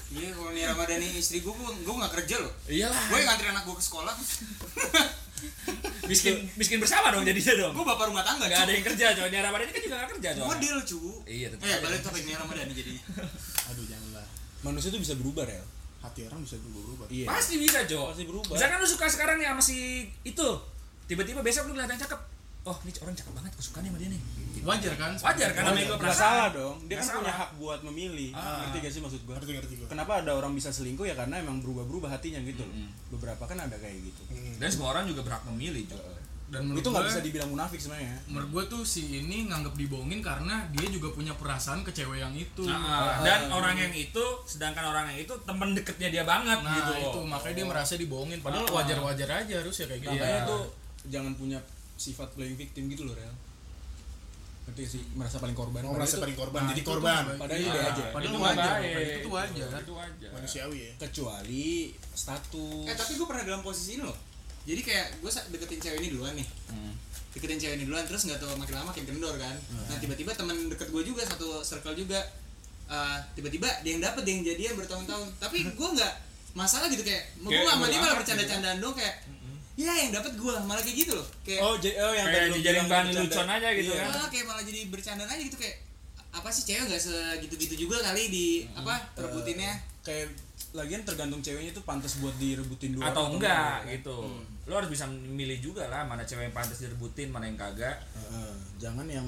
Iya, 0.08 0.32
kalau 0.32 0.52
nih 0.52 0.63
Ramadhani 0.65 1.08
istri 1.13 1.43
gue, 1.43 1.52
gue 1.52 1.93
nggak 1.93 2.13
kerja 2.15 2.36
loh. 2.39 2.54
iyalah 2.65 2.96
Gue 3.12 3.17
yang 3.20 3.28
ngantri 3.28 3.48
anak 3.50 3.63
gue 3.63 3.76
ke 3.76 3.84
sekolah. 3.84 4.15
miskin 6.08 6.50
miskin 6.56 6.80
bersama 6.82 7.13
dong 7.13 7.22
jadinya 7.22 7.54
dong 7.54 7.74
gue 7.76 7.86
bapak 7.86 8.10
rumah 8.10 8.24
tangga. 8.24 8.48
cu. 8.48 8.58
ada 8.58 8.72
yang 8.72 8.82
kerja 8.82 9.06
coy 9.13 9.28
Nia 9.30 9.41
Ramadhani 9.43 9.70
kan 9.70 9.82
juga 9.84 9.96
nggak 10.00 10.10
kerja 10.17 10.30
coy 10.34 10.46
Model 10.48 10.78
cu. 10.82 11.00
Iya, 11.24 11.48
tetep 11.52 11.62
Eh 11.62 11.78
balik 11.78 12.00
topik 12.02 12.24
nih 12.24 12.36
Ramadhani 12.36 12.74
jadinya. 12.74 13.04
aduh 13.70 13.86
janganlah 13.86 14.26
manusia 14.63 14.89
tuh 14.89 14.98
bisa 14.98 15.13
berubah 15.13 15.43
real 15.43 15.67
hati 16.00 16.24
orang 16.24 16.39
bisa 16.39 16.56
berubah 16.58 17.06
iya 17.12 17.28
pasti 17.28 17.60
bisa 17.60 17.84
Jo 17.84 18.08
Pasti 18.10 18.24
berubah. 18.24 18.56
misalkan 18.56 18.78
lu 18.80 18.88
suka 18.88 19.06
sekarang 19.06 19.36
nih 19.38 19.48
sama 19.48 19.60
si 19.60 19.78
itu 20.24 20.48
tiba-tiba 21.04 21.43
besok 21.43 21.67
lu 21.67 21.76
ngeliat 21.76 21.91
yang 21.91 22.00
cakep 22.00 22.20
oh 22.68 22.78
ini 22.84 22.92
orang 23.00 23.16
cakep 23.16 23.34
banget 23.34 23.52
aku 23.52 23.64
suka 23.64 23.80
nih 23.80 23.90
sama 23.90 23.98
dia 23.98 24.10
nih. 24.12 24.22
Wajar 24.60 24.94
kan? 24.94 25.12
Wajar 25.16 25.50
kan 25.56 25.62
namanya 25.66 25.86
gue 25.88 25.98
perasaan 25.98 26.20
salah 26.20 26.50
dong. 26.52 26.76
Dia 26.86 26.96
kan 26.98 27.08
punya 27.18 27.34
hak 27.34 27.50
buat 27.56 27.80
memilih. 27.82 28.30
Ah. 28.34 28.62
ngerti 28.62 28.78
gak 28.84 28.92
sih 28.92 29.02
maksud 29.02 29.22
gua? 29.24 29.34
Ngerti 29.38 29.52
ngerti 29.56 29.74
gue 29.80 29.88
kenapa 29.88 30.12
ada 30.20 30.32
orang 30.34 30.52
bisa 30.52 30.70
selingkuh? 30.70 31.04
Ya 31.04 31.16
karena 31.16 31.40
emang 31.40 31.64
berubah-berubah 31.64 32.12
hatinya 32.12 32.44
gitu. 32.44 32.62
Loh 32.62 32.76
beberapa 33.10 33.44
kan 33.44 33.58
ada 33.58 33.74
kayak 33.74 34.04
gitu. 34.04 34.22
Dan 34.60 34.68
semua 34.68 34.92
orang 34.92 35.08
juga 35.08 35.24
berhak 35.24 35.48
memilih 35.48 35.88
Jo 35.88 35.98
dan 36.48 36.64
menurut 36.64 36.80
itu 36.80 36.88
nggak 36.88 37.04
gue- 37.04 37.12
bisa 37.12 37.20
dibilang 37.20 37.50
munafik 37.52 37.76
sebenarnya. 37.76 38.24
menurut 38.32 38.50
gue 38.50 38.64
tuh 38.72 38.82
si 38.88 39.20
ini 39.20 39.52
nganggep 39.52 39.76
dibohongin 39.76 40.24
karena 40.24 40.64
dia 40.72 40.88
juga 40.88 41.12
punya 41.12 41.36
perasaan 41.36 41.84
ke 41.84 41.92
cewek 41.92 42.24
yang 42.24 42.32
itu. 42.32 42.64
Nah, 42.64 43.20
dan 43.20 43.52
orang 43.52 43.76
yang 43.76 43.92
itu 43.92 44.24
sedangkan 44.48 44.88
orang 44.88 45.12
yang 45.12 45.28
itu 45.28 45.36
temen 45.44 45.76
deketnya 45.76 46.08
dia 46.08 46.24
banget 46.24 46.56
nah 46.64 46.72
gitu 46.72 46.92
itu. 47.04 47.20
Makanya 47.28 47.52
dia 47.54 47.68
merasa 47.68 47.94
dibohongin. 48.00 48.40
Padahal 48.40 48.64
Ah. 48.64 48.80
wajar-wajar 48.80 49.28
aja 49.44 49.54
harus 49.60 49.76
ya 49.76 49.92
kayak 49.92 50.08
gitu. 50.08 50.16
Makanya 50.16 50.40
tuh 50.48 50.62
jangan 51.12 51.34
punya 51.36 51.60
sifat 51.98 52.30
playing 52.34 52.56
victim 52.56 52.88
gitu 52.88 53.04
loh 53.04 53.14
real 53.14 53.34
ngerti 54.68 54.80
gak 54.84 54.92
sih 54.92 55.04
merasa 55.16 55.40
paling 55.40 55.56
korban 55.56 55.80
Padahal 55.80 55.96
merasa 55.96 56.16
itu 56.20 56.24
paling 56.28 56.38
korban 56.38 56.60
Nah, 56.60 56.70
jadi 56.70 56.82
itu 56.84 56.90
korban 56.92 57.24
Padahal 57.40 57.60
iya, 57.60 57.72
ide 57.72 57.80
aja. 57.80 58.04
padahal 58.12 58.20
Itu 58.20 58.28
gitu 58.28 58.40
tuh 59.24 59.32
wajar 59.32 59.80
itu 59.80 59.94
wajar 59.96 60.30
manusiawi 60.36 60.78
ya 60.78 60.92
kecuali 61.00 61.68
status 62.12 62.84
Eh 62.84 62.96
tapi 62.96 63.12
gue 63.16 63.28
pernah 63.28 63.44
dalam 63.48 63.62
posisi 63.64 63.96
ini 63.96 64.04
loh. 64.04 64.18
Jadi 64.68 64.82
kayak 64.84 65.08
gue 65.24 65.32
deketin 65.56 65.80
cewek 65.80 65.98
ini 66.04 66.08
duluan 66.12 66.36
nih. 66.36 66.48
Hmm. 66.68 66.92
Deketin 67.32 67.56
cewek 67.56 67.76
ini 67.80 67.84
duluan 67.88 68.04
terus 68.04 68.28
nggak 68.28 68.40
tahu 68.44 68.60
makin 68.60 68.76
lama 68.76 68.92
makin 68.92 69.06
kendor 69.08 69.36
kan. 69.40 69.56
Nah 69.88 69.98
tiba-tiba 70.04 70.36
teman 70.36 70.58
deket 70.68 70.92
gue 70.92 71.04
juga 71.08 71.24
satu 71.24 71.64
circle 71.64 71.96
juga. 71.96 72.20
eh, 72.88 73.18
tiba-tiba 73.36 73.68
dia 73.84 73.92
yang 73.96 74.04
dapet 74.04 74.24
dia 74.28 74.34
yang 74.36 74.44
jadian 74.44 74.74
bertahun-tahun. 74.76 75.28
Tapi 75.40 75.64
gue 75.64 75.90
nggak 75.96 76.14
masalah 76.56 76.92
gitu 76.92 77.08
kayak. 77.08 77.24
Gue 77.40 77.56
Kayak 77.56 77.72
sama 77.72 77.88
dia 77.88 78.00
malah 78.00 78.12
amat 78.12 78.20
bercanda-candaan 78.20 78.78
dong 78.84 78.96
kayak. 79.00 79.16
Ya 79.78 79.94
yang 79.96 80.10
dapet 80.12 80.34
gue 80.34 80.54
malah 80.60 80.82
kayak 80.82 80.98
gitu 80.98 81.13
loh. 81.13 81.28
Kayak 81.42 81.62
oh, 81.62 81.78
j- 81.78 81.94
oh 81.96 82.10
yang 82.12 82.28
kayak 82.28 82.50
bilang 82.52 82.88
bahan 82.88 83.06
bercanda. 83.08 83.22
lucuan 83.24 83.50
aja 83.52 83.68
gitu 83.72 83.90
Iya. 83.90 84.00
kan 84.00 84.10
malah 84.12 84.30
kayak 84.30 84.46
malah 84.46 84.63
jadi 84.63 84.80
bercandaan 84.88 85.30
aja 85.30 85.44
gitu 85.44 85.56
kayak 85.56 85.76
apa 86.30 86.50
sih 86.50 86.63
cewek 86.63 86.84
nggak 86.88 87.00
segitu-gitu 87.00 87.76
juga 87.80 87.98
kali 88.04 88.24
di 88.28 88.46
apa 88.72 88.94
rebutinnya 89.16 89.74
kayak 90.02 90.34
lagian 90.72 91.02
tergantung 91.02 91.40
ceweknya 91.40 91.72
tuh 91.72 91.82
pantas 91.82 92.18
buat 92.18 92.34
direbutin 92.36 92.94
dua 92.94 93.10
atau 93.10 93.32
enggak 93.32 93.82
kan? 93.82 93.90
gitu 93.92 94.18
lo 94.63 94.74
harus 94.74 94.88
bisa 94.88 95.06
milih 95.08 95.58
juga 95.60 95.88
lah 95.88 96.04
mana 96.04 96.22
cewek 96.22 96.44
yang 96.44 96.56
pantas 96.56 96.78
direbutin 96.80 97.30
mana 97.30 97.46
yang 97.46 97.56
kagak 97.56 97.98
Heeh, 98.13 98.52
jangan 98.78 99.08
yang 99.08 99.26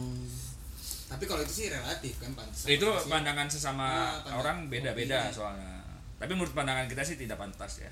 tapi 1.07 1.25
kalau 1.25 1.41
itu 1.41 1.53
sih 1.55 1.67
relatif 1.67 2.13
kan 2.17 2.29
pantas 2.33 2.67
itu 2.67 2.85
sih. 2.85 3.07
pandangan 3.07 3.47
sesama 3.47 3.85
Ah, 3.85 3.93
pandang- 4.19 4.37
orang 4.37 4.57
beda-beda 4.67 5.29
soalnya 5.29 5.78
tapi 6.19 6.35
menurut 6.35 6.51
pandangan 6.51 6.83
kita 6.91 6.99
sih 7.07 7.15
tidak 7.15 7.39
pantas 7.39 7.79
ya. 7.79 7.91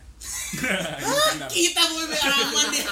Kita 1.48 1.82
boleh 1.92 2.20
aman 2.20 2.66
deh 2.72 2.84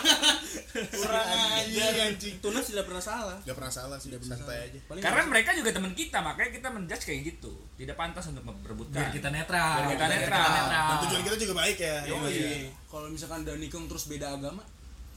kurang 0.75 1.27
aja 1.27 1.85
anjing. 2.07 2.35
tunas 2.39 2.63
tidak 2.67 2.87
pernah 2.87 3.03
salah. 3.03 3.37
Gak 3.43 3.55
pernah 3.55 3.71
salah 3.71 3.97
sih 3.99 4.15
santai 4.15 4.71
aja. 4.71 4.79
Paling 4.87 5.03
karena 5.03 5.23
mereka 5.27 5.51
juga 5.55 5.75
teman 5.75 5.91
kita 5.91 6.23
makanya 6.23 6.51
kita 6.55 6.67
menjudge 6.71 7.03
kayak 7.03 7.21
gitu. 7.35 7.51
Tidak 7.75 7.95
pantas 7.99 8.31
untuk 8.31 8.47
memperebutkan. 8.47 8.95
Biar 8.95 9.11
kita 9.11 9.27
netral. 9.27 9.75
Biar 9.83 9.87
kita 9.95 10.05
netral. 10.07 10.47
dan 10.71 10.97
tujuan 11.07 11.21
kita 11.27 11.35
juga 11.35 11.53
baik 11.63 11.77
ya. 11.83 11.97
Yo, 12.07 12.15
Iya. 12.27 12.31
iya. 12.31 12.71
kalau 12.87 13.07
misalkan 13.11 13.43
udah 13.43 13.55
nikung 13.59 13.91
terus 13.91 14.07
beda 14.07 14.39
agama 14.39 14.63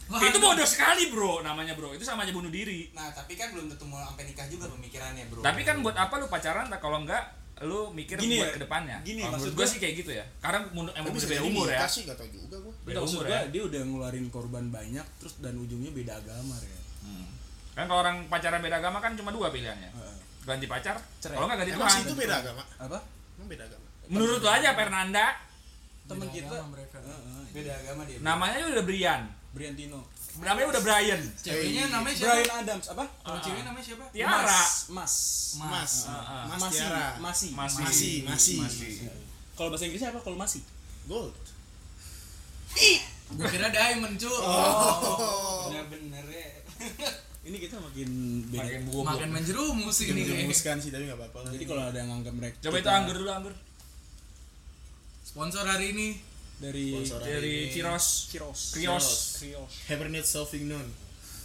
itu 0.09 0.38
bodoh 0.40 0.64
sekali 0.64 1.12
bro. 1.12 1.44
Namanya 1.44 1.76
bro. 1.76 1.92
Itu 1.92 2.02
sama 2.02 2.24
aja 2.24 2.33
bunuh 2.33 2.48
diri. 2.48 2.88
Nah 2.96 3.12
tapi 3.12 3.37
kan 3.37 3.52
belum 3.52 3.68
tentu 3.70 3.85
mau 3.85 4.00
sampai 4.00 4.24
nikah 4.24 4.48
juga 4.48 4.66
pemikirannya 4.72 5.28
bro. 5.28 5.44
Tapi 5.44 5.61
kan 5.62 5.85
buat 5.85 5.94
apa 5.94 6.16
lu 6.16 6.26
pacaran? 6.33 6.66
Tak 6.72 6.81
kalau 6.81 7.04
enggak 7.04 7.22
lu 7.60 7.90
mikir 7.90 8.14
Gini 8.16 8.38
buat 8.38 8.44
ya, 8.44 8.54
ke 8.54 8.60
depannya 8.60 8.96
gini, 9.02 9.20
Kalau 9.20 9.34
maksud 9.34 9.50
gue 9.50 9.59
gua- 9.59 9.66
sih 9.66 9.78
kayak 9.78 9.94
gitu 9.96 10.11
ya. 10.12 10.24
Karena 10.38 10.59
emang 10.68 11.11
udah 11.11 11.28
beda 11.28 11.42
umur 11.42 11.66
ya. 11.66 11.74
nikah 11.74 11.90
sih 11.90 12.02
gak 12.02 12.14
tau 12.14 12.28
juga 12.28 12.56
gue 12.56 12.74
beda 12.84 13.00
umur 13.00 13.22
gua 13.22 13.34
ya. 13.34 13.40
dia 13.48 13.62
udah 13.64 13.80
ngeluarin 13.82 14.26
korban 14.28 14.64
banyak 14.68 15.06
terus 15.18 15.34
dan 15.38 15.54
ujungnya 15.54 15.90
beda 15.90 16.12
agama 16.16 16.54
ya 16.59 16.80
Hmm. 16.98 17.26
kan 17.72 17.84
kalau 17.86 18.00
orang 18.00 18.26
pacaran 18.26 18.59
beda 18.59 18.76
agama 18.76 18.98
kan 18.98 19.14
cuma 19.14 19.30
dua 19.30 19.48
pilihannya. 19.48 19.90
Ganti 20.40 20.66
pacar 20.66 20.96
kalau 21.20 21.44
nggak 21.44 21.59
ganti 21.59 21.72
Tuhan 21.72 21.98
itu 22.02 22.14
beda 22.16 22.34
agama? 22.38 22.62
Apa? 22.78 22.98
Emang 23.36 23.48
beda 23.48 23.64
agama? 23.64 23.86
Menurut 24.09 24.38
lu 24.38 24.48
aja 24.48 24.68
Fernanda. 24.72 25.26
Temen 26.04 26.28
kita 26.28 26.56
beda 27.48 27.72
agama 27.76 28.00
dia. 28.02 28.16
Namanya 28.18 28.64
udah 28.66 28.82
Brian. 28.82 29.22
Briantino 29.48 30.04
namanya 30.43 30.66
udah 30.70 30.82
Brian. 30.82 31.20
Ceweknya 31.43 31.84
namanya 31.91 32.14
siapa? 32.14 32.34
Brian 32.39 32.53
Adams 32.62 32.86
apa? 32.93 33.05
Kalau 33.24 33.39
ceweknya 33.43 33.64
namanya 33.70 33.84
siapa? 33.84 34.05
Tiara. 34.14 34.45
Mas 34.45 34.72
Mas 34.93 35.14
mas. 35.59 35.93
Ah, 36.07 36.12
ah. 36.12 36.43
mas 36.47 36.61
Masih 36.62 36.78
Tiara. 36.78 37.07
Masih 37.18 37.51
Masih. 37.55 38.57
masih 38.62 38.93
kalau 39.59 39.74
bahasa 39.74 39.91
Inggrisnya 39.91 40.14
apa? 40.14 40.20
Kalau 40.22 40.39
masih. 40.39 40.62
Gold. 41.11 41.34
Gue 43.34 43.47
kira 43.51 43.68
diamond 43.74 44.14
cu. 44.14 44.30
Oh. 44.30 45.66
Bener-bener 45.68 46.24
ya 46.30 46.49
ini 47.49 47.57
kita 47.64 47.80
makin 47.80 48.09
beda. 48.53 48.61
makin 48.61 48.80
makin 49.09 49.30
menjerumus 49.32 49.97
ini. 50.05 50.20
Menjerumuskan 50.20 50.76
sih 50.84 50.91
tapi 50.93 51.09
nggak 51.09 51.18
apa-apa. 51.18 51.39
Lah. 51.49 51.53
Jadi 51.57 51.64
kalau 51.64 51.82
ada 51.89 51.97
yang 51.97 52.11
nganggap 52.12 52.34
mereka 52.36 52.57
coba 52.68 52.76
itu 52.76 52.91
anggur 52.93 53.16
dulu 53.16 53.30
anggur. 53.32 53.55
Sponsor 55.24 55.64
hari 55.64 55.97
ini 55.97 56.09
dari 56.59 56.86
Sponsor 56.92 57.20
dari 57.22 57.54
ini. 57.64 57.72
Ciros. 57.72 58.06
Kiros. 58.28 58.61
Krios 58.72 59.06
Krios. 59.36 59.72
Hibernate 59.86 60.26
Sauvignon 60.26 60.86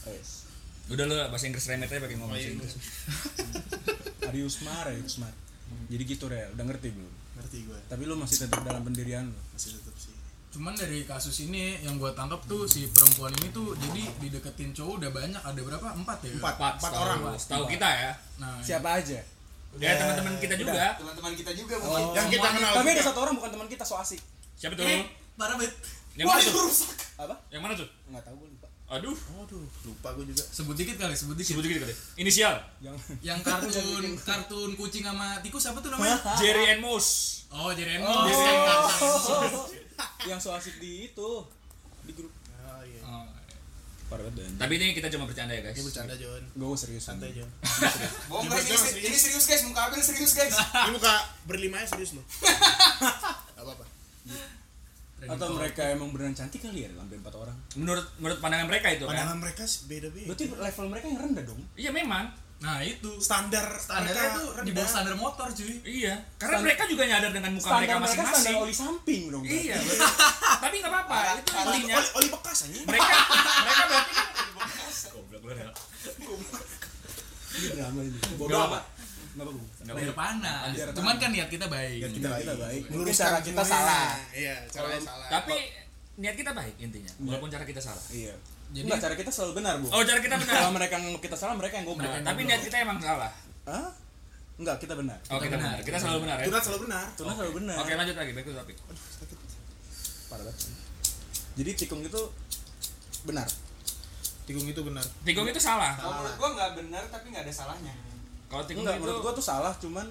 Yes. 0.03 0.43
udah 0.85 1.05
lu 1.05 1.15
bahasa 1.23 1.45
Inggris 1.45 1.63
remet 1.65 1.87
aja 1.87 1.97
pakai 1.97 2.17
ngomong 2.17 2.33
Oh, 2.33 2.37
iya, 2.37 2.51
Inggris. 2.51 2.75
Ariusmar, 4.25 4.83
Ariusmar. 4.85 5.31
Jadi 5.85 6.03
gitu 6.05 6.25
Rel, 6.27 6.49
udah 6.51 6.65
ngerti 6.65 6.89
belum? 6.91 7.13
ngerti 7.33 7.65
gue 7.65 7.79
Tapi 7.87 8.03
lu 8.03 8.13
masih 8.13 8.37
tetap 8.39 8.61
dalam 8.61 8.81
pendirian 8.81 9.25
lu. 9.25 9.39
masih 9.49 9.73
tetap 9.75 9.95
sih. 9.95 10.13
Cuman 10.49 10.73
dari 10.73 11.01
kasus 11.03 11.33
ini 11.41 11.81
yang 11.81 11.97
gua 11.97 12.13
tangkap 12.13 12.45
tuh 12.45 12.65
si 12.65 12.85
perempuan 12.87 13.33
ini 13.33 13.49
tuh 13.49 13.73
jadi 13.73 14.05
dideketin 14.19 14.69
cowok 14.71 15.01
udah 15.01 15.09
banyak. 15.09 15.41
Ada 15.41 15.59
berapa? 15.59 15.87
Empat 15.93 16.17
ya? 16.21 16.31
Empat. 16.31 16.53
Empat 16.55 16.73
empat 16.77 16.91
orang. 16.93 17.19
Setahu 17.33 17.65
kita 17.65 17.89
ya. 17.89 18.11
Nah 18.37 18.61
Siapa 18.61 18.89
aja? 18.95 19.17
ya 19.73 19.91
teman-teman 19.97 20.37
kita 20.37 20.53
juga. 20.53 20.93
Teman-teman 20.93 21.33
kita 21.33 21.51
juga 21.53 21.73
Oh. 21.79 21.89
bukan 21.89 22.01
yang 22.13 22.27
kita 22.29 22.47
kenal 22.51 22.71
Tapi 22.77 22.89
ada 22.91 23.01
satu 23.03 23.19
orang 23.19 23.33
bukan 23.33 23.49
teman 23.49 23.67
kita 23.67 23.81
so 23.81 23.97
asik. 23.97 24.21
Siapa 24.55 24.73
tuh 24.73 24.85
parah 25.33 25.55
banget 25.55 25.73
yang 26.13 26.27
mana 26.27 26.41
tuh 26.41 26.53
Apa? 27.15 27.35
yang 27.49 27.61
mana 27.61 27.73
tuh 27.73 27.87
Enggak 28.05 28.23
tahu 28.23 28.35
gue 28.37 28.49
lupa. 28.49 28.67
aduh 28.85 29.15
Aduh, 29.39 29.65
lupa 29.83 30.09
gue 30.13 30.25
juga. 30.27 30.43
sebut 30.45 30.75
dikit 30.75 30.95
kali 30.95 31.13
sebut 31.13 31.33
dikit 31.33 31.49
sebut 31.51 31.63
dikit 31.63 31.79
kali 31.81 31.93
inisial 32.17 32.53
Jangan. 32.79 33.01
yang 33.27 33.39
kartun 33.39 34.05
kartun 34.27 34.69
kucing 34.73 35.03
sama 35.03 35.41
tikus 35.41 35.65
apa 35.65 35.79
tuh 35.79 35.89
namanya 35.89 36.17
Jerry 36.35 36.69
and 36.69 36.81
Mouse 36.81 37.43
oh 37.49 37.69
jadi 37.69 37.97
Oh. 37.99 38.25
Enmos 38.25 38.37
yang 40.29 40.37
so 40.37 40.51
asik 40.51 40.77
di 40.77 41.07
itu 41.07 41.29
di 42.01 42.11
grup. 42.11 42.31
Oh 42.59 42.81
iya. 42.81 42.99
Oh, 43.03 43.23
Parah 44.05 44.25
banget. 44.27 44.55
tapi 44.57 44.73
ini 44.75 44.91
kita 44.91 45.07
cuma 45.09 45.23
bercanda 45.23 45.51
ya 45.51 45.61
guys 45.61 45.73
Ini 45.73 45.83
bercanda 45.83 46.13
John. 46.13 46.43
Gue 46.53 46.73
serius. 46.73 47.03
Santai 47.03 47.31
John. 47.31 47.47
bohong 48.27 48.47
guys 48.47 48.67
ini 48.93 49.13
serius 49.13 49.43
guys 49.43 49.63
muka 49.63 49.85
Abel 49.85 49.99
serius 49.99 50.33
guys 50.33 50.53
Ini 50.53 50.91
muka 50.91 51.13
berlima 51.43 51.77
ya 51.77 51.87
serius 51.87 52.13
loh. 52.13 52.25
Gak 52.41 53.63
apa-apa. 53.63 53.85
Atau 55.23 55.55
mereka 55.55 55.87
emang 55.87 56.11
beneran 56.11 56.31
cantik 56.31 56.59
kali 56.59 56.83
ya 56.83 56.91
sampai 56.91 57.15
empat 57.15 57.31
orang. 57.33 57.55
menurut 57.73 58.03
menurut 58.17 58.39
pandangan 58.39 58.67
mereka 58.67 58.91
itu 58.91 59.03
kan 59.03 59.15
Pandangan 59.15 59.39
mereka 59.39 59.63
sih 59.63 59.87
beda-beda. 59.87 60.27
Berarti 60.27 60.45
level 60.51 60.85
mereka 60.87 61.05
yang 61.07 61.19
rendah 61.21 61.43
dong. 61.43 61.61
iya 61.73 61.91
memang 61.91 62.25
nah 62.55 62.79
itu 62.79 63.11
Standar 63.19 63.75
standarnya 63.75 64.15
mereka 64.15 64.35
tuh 64.37 64.47
di 64.47 64.55
rendah. 64.55 64.75
bawah 64.77 64.87
standar 64.89 65.15
motor 65.17 65.47
cuy 65.49 65.75
iya 65.83 66.15
karena 66.37 66.47
Stand- 66.53 66.63
mereka 66.63 66.83
juga 66.87 67.03
nyadar 67.05 67.31
dengan 67.31 67.51
muka 67.51 67.63
Standar 67.65 67.79
mereka 67.81 67.93
mereka 67.93 68.03
masing-masing 68.05 68.39
standar 68.45 68.63
oli 68.63 68.71
samping 68.73 69.21
dong. 69.27 69.43
berarti. 69.43 69.63
iya 69.63 69.77
tapi 70.63 70.75
nggak 70.77 70.91
apa-apa 70.93 71.17
itu 71.33 71.51
Oli, 71.53 71.67
intinya 71.73 71.95
oli, 71.97 72.09
oli 72.13 72.27
bekas 72.31 72.57
aja. 72.61 72.79
mereka 72.85 73.11
mereka 73.63 73.83
berarti 73.85 74.13
kan 74.13 74.27
goblok 76.23 76.63
lu 77.53 77.67
drama 77.69 77.99
ini. 78.01 78.17
Bodoh 78.33 78.59
amat. 78.65 78.83
Kenapa 79.33 79.49
gue? 79.49 79.65
Nggak 79.81 79.93
apa-apa. 79.97 80.13
panas 80.13 80.69
cuman 80.93 81.15
kan 81.17 81.29
niat 81.29 81.49
kita 81.49 81.65
baik 81.67 81.97
Biar 81.99 82.11
Kita, 82.11 82.29
kita 82.37 82.55
baik. 82.55 82.81
Mungkin 82.83 83.01
Meluruskan 83.01 83.25
cara 83.25 83.39
kita 83.41 83.63
salah. 83.63 84.07
Iya, 84.31 84.55
caranya 84.69 85.01
salah. 85.01 85.27
tapi 85.27 85.55
niat 86.13 86.35
kita 86.35 86.51
baik 86.51 86.75
intinya 86.77 87.11
walaupun 87.19 87.49
cara 87.49 87.65
kita 87.65 87.81
salah 87.81 88.03
Iya. 88.07 88.33
Jadi- 88.71 88.85
Enggak, 88.85 88.99
cara 89.01 89.15
kita 89.15 89.29
selalu 89.29 89.51
benar, 89.55 89.73
Bu. 89.77 89.85
oh 89.87 90.01
cara 90.01 90.17
kita 90.19 90.35
benar 90.35 90.53
Kalau 90.55 90.71
mereka 90.71 90.95
nganggap 90.95 91.21
kita 91.23 91.35
salah, 91.35 91.53
mereka 91.53 91.73
yang 91.75 91.85
goblok. 91.85 92.05
Nah, 92.07 92.21
tapi 92.23 92.41
niat 92.43 92.61
kita 92.61 92.77
emang 92.79 92.97
salah 92.99 93.29
Hah? 93.65 93.89
Enggak, 94.53 94.77
kita 94.79 94.93
benar. 94.93 95.17
oh 95.27 95.39
kita 95.39 95.55
benar 95.55 95.77
kita 95.81 95.97
selalu 95.97 96.19
benar 96.23 96.37
ya 96.37 96.45
Tunat 96.47 96.61
selalu 96.61 96.79
benar. 96.85 97.05
Tuna 97.13 97.31
selalu 97.33 97.53
benar. 97.55 97.75
oke 97.75 97.91
lanjut 97.91 98.15
lagi 98.15 98.31
to 98.35 98.51
topic 98.51 98.75
Parah 100.27 100.43
banget. 100.43 100.57
Jadi 101.53 101.71
tikung 101.75 102.01
itu 102.01 102.21
benar. 103.23 103.47
Tikung 104.43 104.65
itu 104.67 104.81
benar. 104.83 105.05
tikung 105.23 105.45
itu 105.47 105.57
salah 105.57 105.93
kalau 105.95 106.13
menurut 106.19 106.35
gua 106.35 106.49
nggak 106.51 106.71
benar 106.75 107.03
tapi 107.09 107.25
nggak 107.29 107.43
ada 107.43 107.53
salahnya 107.55 107.93
kalau 108.47 108.63
tikung 108.63 108.83
Enggak, 108.83 108.97
itu 108.97 109.03
menurut 109.03 109.21
gua 109.21 109.33
tuh 109.33 109.45
salah, 109.45 109.73
cuman 109.77 110.07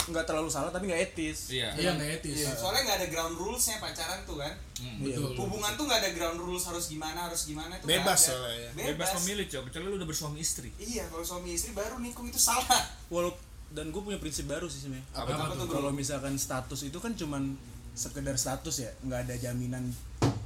enggak 0.00 0.24
terlalu 0.24 0.48
salah 0.48 0.72
tapi 0.72 0.88
enggak 0.88 1.12
etis. 1.12 1.52
iya 1.52 1.70
iya 1.76 1.92
nggak 1.92 2.24
etis 2.24 2.40
soalnya 2.56 2.88
nggak 2.88 2.98
ada 3.04 3.08
ground 3.12 3.36
rulesnya 3.36 3.76
pacaran 3.78 4.24
tuh 4.24 4.40
kan 4.40 4.54
Hmm. 4.80 4.96
Iya, 5.04 5.20
betul 5.20 5.44
hubungan 5.44 5.76
tuh 5.76 5.84
nggak 5.84 6.00
ada 6.00 6.10
ground 6.16 6.40
rules 6.40 6.64
harus 6.64 6.88
gimana 6.88 7.28
harus 7.28 7.44
gimana 7.44 7.76
itu 7.76 7.84
nggak 7.84 8.00
Bebas 8.00 8.16
soalnya 8.24 8.48
ya. 8.56 8.70
bebas, 8.72 8.88
bebas 8.96 9.08
memilih 9.20 9.44
cok 9.46 9.62
kecuali 9.68 9.84
lu 9.84 9.96
udah 10.00 10.08
bersuami 10.08 10.38
istri 10.40 10.72
iya 10.80 11.04
kalau 11.12 11.20
suami 11.20 11.52
istri 11.52 11.76
baru 11.76 12.00
nikung 12.00 12.24
itu 12.26 12.40
salah 12.40 12.64
Walau 13.12 13.36
dan 13.70 13.92
gue 13.92 14.00
punya 14.00 14.16
prinsip 14.16 14.48
baru 14.48 14.66
sih 14.66 14.82
sebenarnya. 14.82 15.04
Apa 15.14 15.30
tuh? 15.30 15.44
Apa 15.46 15.54
tuh, 15.54 15.66
bro? 15.68 15.74
Kalau 15.78 15.90
misalkan 15.92 16.34
status 16.34 16.80
itu 16.82 16.96
kan 16.96 17.12
cuman 17.12 17.54
sekedar 17.92 18.34
status 18.34 18.76
ya, 18.80 18.90
nggak 19.04 19.28
ada 19.28 19.34
jaminan 19.38 19.84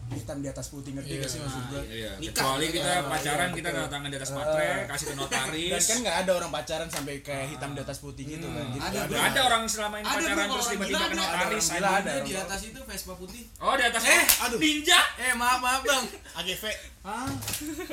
hitam 0.07 0.39
di 0.39 0.47
atas 0.47 0.69
putih 0.69 0.93
ngerti 0.93 1.17
gak 1.17 1.27
sih 1.27 1.39
maksud 1.39 1.63
gue? 1.67 1.83
iya 1.91 2.13
Nikah. 2.15 2.37
kecuali 2.37 2.67
kita 2.69 2.85
Iya, 2.87 3.01
pacaran 3.05 3.49
iya, 3.49 3.57
kita 3.57 3.69
tanda 3.71 3.89
tangan 3.89 4.09
di 4.09 4.17
atas 4.17 4.31
matre 4.31 4.63
Eh. 4.65 4.85
kasih 4.85 5.05
ke 5.05 5.09
Dan 5.09 5.19
notaris 5.19 5.83
kan 5.83 5.99
nggak 5.99 6.17
ada 6.19 6.31
orang 6.35 6.51
pacaran 6.53 6.89
sampai 6.89 7.15
kayak 7.19 7.47
hitam 7.49 7.71
di 7.71 7.81
atas 7.81 7.99
putih 7.99 8.25
gitu 8.27 8.47
kan. 8.47 8.67
Jadi 8.69 8.85
Ada, 8.85 9.01
bro. 9.07 9.17
ada 9.19 9.41
orang 9.45 9.63
selama 9.65 9.95
ini 9.97 10.05
Ada, 10.05 10.15
pacaran 10.21 10.47
terus 10.47 10.67
tiba-tiba 10.69 10.99
ke 10.99 11.07
ada, 11.07 11.17
notaris 11.17 11.67
ada. 11.69 11.89
Ada 11.97 12.13
di 12.21 12.33
atas 12.35 12.61
itu 12.65 12.81
Vespa 12.81 13.15
putih 13.15 13.43
oh 13.59 13.75
di 13.75 13.85
atas 13.85 14.03
Eh, 14.05 14.25
aduh. 14.41 14.59
ninja 14.59 15.01
eh 15.17 15.33
maaf 15.33 15.59
maaf 15.59 15.81
bang 15.83 16.05
AGV. 16.37 16.65
Hah? 17.03 17.29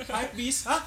Hype 0.10 0.34
beast? 0.34 0.62
Hah? 0.66 0.82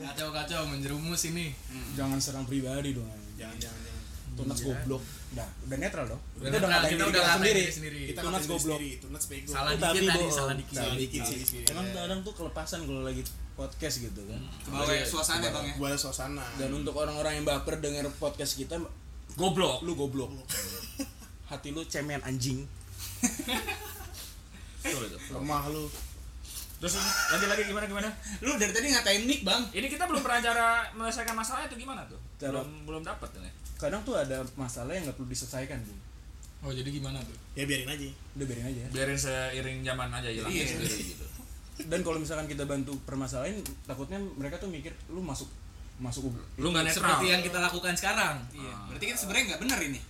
kacau 0.00 0.28
kacau 0.30 0.62
menjerumus 0.64 1.22
ini 1.26 1.52
Jangan 1.92 2.18
serang 2.18 2.44
pribadi 2.44 2.92
dong. 2.92 3.08
Jangan 3.34 3.56
jangan 3.58 3.80
jangan. 3.80 4.04
Tunas 4.36 4.58
goblok. 4.62 5.02
Dah, 5.30 5.46
udah 5.62 5.78
netral 5.78 6.06
dong. 6.10 6.22
Udah 6.36 6.50
Kita 6.50 6.56
netral, 6.58 6.70
ngatain 6.70 6.90
kita 6.90 6.98
diri 6.98 7.10
udah 7.10 7.22
ngatain 7.22 7.38
sendiri. 7.38 7.60
diri 7.62 7.72
sendiri. 7.72 7.98
Kita 8.10 8.20
Tunas 8.20 8.30
ngatain 8.34 8.42
diri 8.42 8.58
goblok. 8.58 8.80
Tunas 8.98 9.24
bego. 9.30 9.48
salah 9.50 9.70
Tapi 9.70 9.78
dikit 9.78 10.10
tadi 10.10 10.26
salah 10.26 10.54
dikit 10.58 10.74
Salah 10.74 10.96
dikit 10.98 11.22
sih. 11.22 11.38
Emang 11.70 11.86
kadang 11.94 12.20
tuh 12.26 12.34
kelepasan 12.34 12.78
kalau 12.82 13.02
lagi 13.06 13.22
podcast 13.54 13.96
gitu 14.00 14.20
kan. 14.26 14.40
kebawa 14.66 14.92
suasana 15.06 15.46
bang 15.52 15.64
ya 15.70 15.74
Buat 15.78 15.94
suasana. 15.94 16.44
Dan 16.58 16.70
untuk 16.74 16.94
orang-orang 16.98 17.38
yang 17.38 17.46
baper 17.46 17.78
denger 17.78 18.10
podcast 18.18 18.58
kita, 18.58 18.74
goblok 19.36 19.86
lu 19.86 19.94
goblok. 19.94 20.34
Hati 21.46 21.70
lu 21.70 21.86
cemen 21.86 22.18
anjing. 22.26 22.66
Lemah 25.30 25.64
lu. 25.70 25.86
terus 26.80 26.96
lanjut 27.28 27.44
lagi 27.44 27.68
gimana 27.68 27.84
gimana 27.84 28.08
lu 28.40 28.56
dari 28.56 28.72
tadi 28.72 28.88
ngatain 28.88 29.28
Nick 29.28 29.44
bang 29.44 29.68
ini 29.76 29.84
kita 29.84 30.08
belum 30.08 30.24
pernah 30.24 30.40
cara 30.40 30.88
menyelesaikan 30.96 31.36
masalah 31.36 31.68
itu 31.68 31.76
gimana 31.76 32.08
tuh 32.08 32.16
belum 32.40 32.88
belum 32.88 33.02
dapat 33.04 33.28
nih 33.36 33.52
Kadang 33.80 34.00
tuh 34.02 34.14
ada 34.14 34.36
masalah 34.54 34.92
yang 34.92 35.02
nggak 35.02 35.16
perlu 35.16 35.26
diselesaikan, 35.26 35.80
Bung. 35.80 36.00
oh 36.60 36.70
jadi 36.70 36.86
gimana 36.86 37.16
tuh 37.18 37.32
Ya 37.54 37.64
biarin 37.64 37.88
aja. 37.88 38.04
Udah 38.34 38.46
biarin 38.46 38.66
aja. 38.66 38.82
biarin 38.90 39.16
seiring 39.16 39.78
zaman 39.80 40.08
aja 40.10 40.28
hilangnya 40.28 40.52
Iya. 40.58 40.66
sendiri 40.70 40.96
gitu 41.08 41.24
Dan 41.90 42.00
kalau 42.00 42.20
misalkan 42.20 42.44
kita 42.44 42.64
bantu 42.64 42.92
permasalahan, 43.02 43.56
takutnya 43.82 44.20
mereka 44.36 44.56
tuh 44.56 44.68
mikir 44.68 44.92
lu 45.08 45.20
masuk 45.20 45.48
masuk 45.96 46.28
lu 46.56 46.68
nggak 46.68 46.84
netral 46.86 46.96
seperti 46.96 47.26
yang 47.28 47.40
kita 47.40 47.58
lakukan 47.58 47.92
sekarang 47.92 48.40
iya 48.50 48.72
berarti 48.88 49.04
kita 49.06 49.18
sebenarnya 49.18 49.44
nggak 49.52 49.60
benar 49.60 49.78
ini 49.82 50.00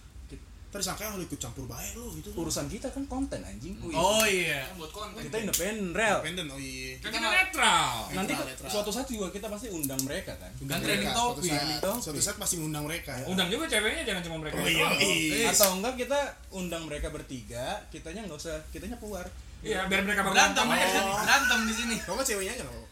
Terus 0.71 0.87
sangka 0.87 1.11
lu 1.13 1.21
ikut 1.21 1.35
campur 1.37 1.67
baik 1.67 1.93
lu 1.93 2.15
gitu. 2.15 2.31
urusan 2.33 2.67
kita 2.67 2.87
kan 2.89 3.03
konten 3.05 3.43
anjing. 3.43 3.75
oh 3.91 4.23
iya 4.23 4.63
kan 4.65 4.79
buat 4.79 4.91
konten 4.91 5.19
Kita 5.21 5.37
independen, 5.43 5.91
rel. 5.91 6.23
Independen 6.23 6.47
oh 6.49 6.57
iya. 6.57 6.95
kan 6.97 7.11
kita 7.11 7.27
netral 7.27 7.91
Nanti 8.11 8.33
Netral, 8.33 8.47
netral. 8.47 8.71
suatu 8.71 8.91
saat 8.91 9.07
juga 9.07 9.27
kita 9.29 9.47
pasti 9.47 9.67
undang 9.69 9.99
mereka 10.01 10.33
kan. 10.37 10.47
Kan 10.55 10.79
Mereka, 10.79 10.81
trending 10.81 11.11
suatu 11.11 11.43
topic. 11.43 12.01
Suatu 12.01 12.21
saat 12.21 12.37
pasti 12.39 12.55
ngundang 12.57 12.85
mereka. 12.85 13.13
undang 13.27 13.49
juga 13.51 13.65
ceweknya 13.67 14.03
jangan 14.05 14.23
cuma 14.23 14.37
mereka 14.39 14.55
Oh 14.57 14.65
iya. 14.65 14.89
iya. 14.97 15.51
Atau 15.51 15.71
enggak 15.75 15.95
kita 15.97 16.21
undang 16.51 16.83
mereka 16.85 17.11
bertiga, 17.11 17.67
kitanya 17.91 18.23
nggak 18.25 18.39
usah, 18.39 18.63
kitanya 18.71 18.95
keluar. 18.97 19.27
iya 19.61 19.85
biar 19.85 20.01
mereka 20.01 20.23
berantem 20.23 20.65
berantem 20.65 20.67
aja 20.73 20.87
aja 20.89 21.01
berantem 21.21 21.61
di 21.67 21.75
sini 21.75 21.97
Kamu 22.01 22.17
kan 22.17 22.25
ceweknya 22.25 22.53
aja 22.55 22.63
nggak 22.63 22.77
mau. 22.79 22.87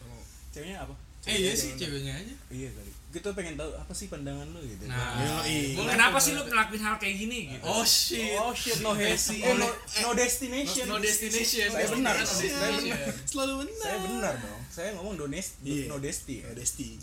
Ceweknya 0.51 0.77
apa? 0.79 0.93
eh 1.25 1.35
iya 1.37 1.51
sih 1.51 1.71
ceweknya 1.73 2.13
aja 2.13 2.33
Iya 2.47 2.69
kali. 2.71 2.91
Kita 3.09 3.33
pengen 3.33 3.57
tahu 3.57 3.73
apa 3.73 3.89
sih 3.89 4.05
pandangan 4.05 4.45
lu 4.53 4.61
gitu. 4.61 4.85
nah 4.85 5.17
Yo, 5.17 5.41
iya. 5.49 5.81
kenapa 5.81 6.21
sih 6.21 6.37
lu 6.37 6.45
ngelakuin 6.45 6.77
hal 6.77 7.01
kayak 7.01 7.15
gini 7.17 7.57
gitu 7.57 7.65
oh 7.65 7.81
shit 7.81 8.37
Oh 8.37 8.53
shit, 8.53 8.85
no 8.85 8.93
hesi, 8.93 9.41
eh, 9.41 9.49
no, 9.49 9.65
no 10.05 10.09
destination. 10.13 10.85
no 10.85 11.01
destination 11.01 11.73
Saya 11.73 11.89
benar, 11.89 12.13
No 12.13 12.21
destination. 12.21 12.97
Selalu 13.25 13.53
benar. 13.65 13.81
Saya 13.81 13.97
benar 14.05 14.33
dong. 14.37 14.61
Saya 14.69 14.89
ngomong 14.93 15.17
no, 15.17 15.25
nes- 15.25 15.57
Iya. 15.65 15.89
no 15.89 15.97
desti. 15.97 16.45
Oh, 16.45 16.53
Desti. 16.53 17.01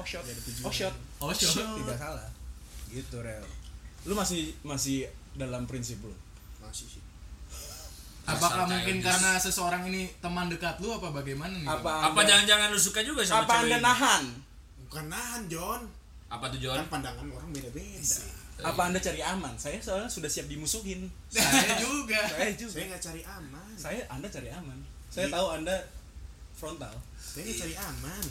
Oh 0.00 0.06
shot. 0.08 0.24
Ada 0.24 0.40
tujuan. 0.40 0.64
Oh 0.64 0.72
shot. 0.72 0.94
oh 1.20 1.32
shit 1.36 1.52
Tidak 1.52 1.98
salah. 2.00 2.24
Gitu 2.88 3.16
rel. 3.20 3.44
Lu 4.08 4.16
masih 4.16 4.56
masih 4.64 5.04
dalam 5.36 5.68
prinsip 5.68 6.00
lu. 6.00 6.16
Masih 6.64 6.88
sih. 6.88 7.02
apakah 8.24 8.62
mungkin 8.64 9.02
childish. 9.02 9.10
karena 9.10 9.30
seseorang 9.36 9.82
ini 9.90 10.06
teman 10.22 10.46
dekat 10.46 10.78
lu 10.78 10.94
apa 10.94 11.10
bagaimana 11.10 11.50
nih? 11.50 11.66
Apa 11.66 12.08
apa 12.08 12.20
jangan-jangan 12.22 12.70
lu 12.70 12.78
suka 12.78 13.02
juga 13.02 13.20
sama 13.20 13.42
apa 13.42 13.52
cewek 13.52 13.64
anda 13.66 13.76
ini? 13.76 13.84
nahan? 13.84 14.24
Bukan 14.90 15.06
nahan 15.06 15.46
John. 15.46 15.82
apa 16.26 16.46
tuh 16.46 16.58
John 16.58 16.74
Kan 16.76 16.86
pandangan 16.90 17.26
orang 17.26 17.50
beda-beda. 17.50 18.18
Apa 18.60 18.80
anda 18.86 18.98
cari 18.98 19.18
aman? 19.18 19.54
Saya 19.56 19.78
soalnya 19.78 20.06
sudah 20.06 20.26
siap 20.26 20.46
dimusuhin. 20.46 21.06
saya 21.28 21.74
juga 21.84 22.22
Saya 22.28 22.52
juga. 22.52 22.74
Saya 22.74 22.84
nggak 22.86 23.02
cari 23.02 23.22
aman. 23.24 23.70
Saya 23.74 24.00
anda 24.06 24.28
cari 24.28 24.48
aman. 24.48 24.78
Saya 25.08 25.26
Iya. 25.26 25.32
tahu 25.32 25.46
anda 25.52 25.76
frontal. 26.52 26.94
Saya 27.16 27.42
nggak 27.44 27.58
cari 27.60 27.74
aman. 27.76 28.24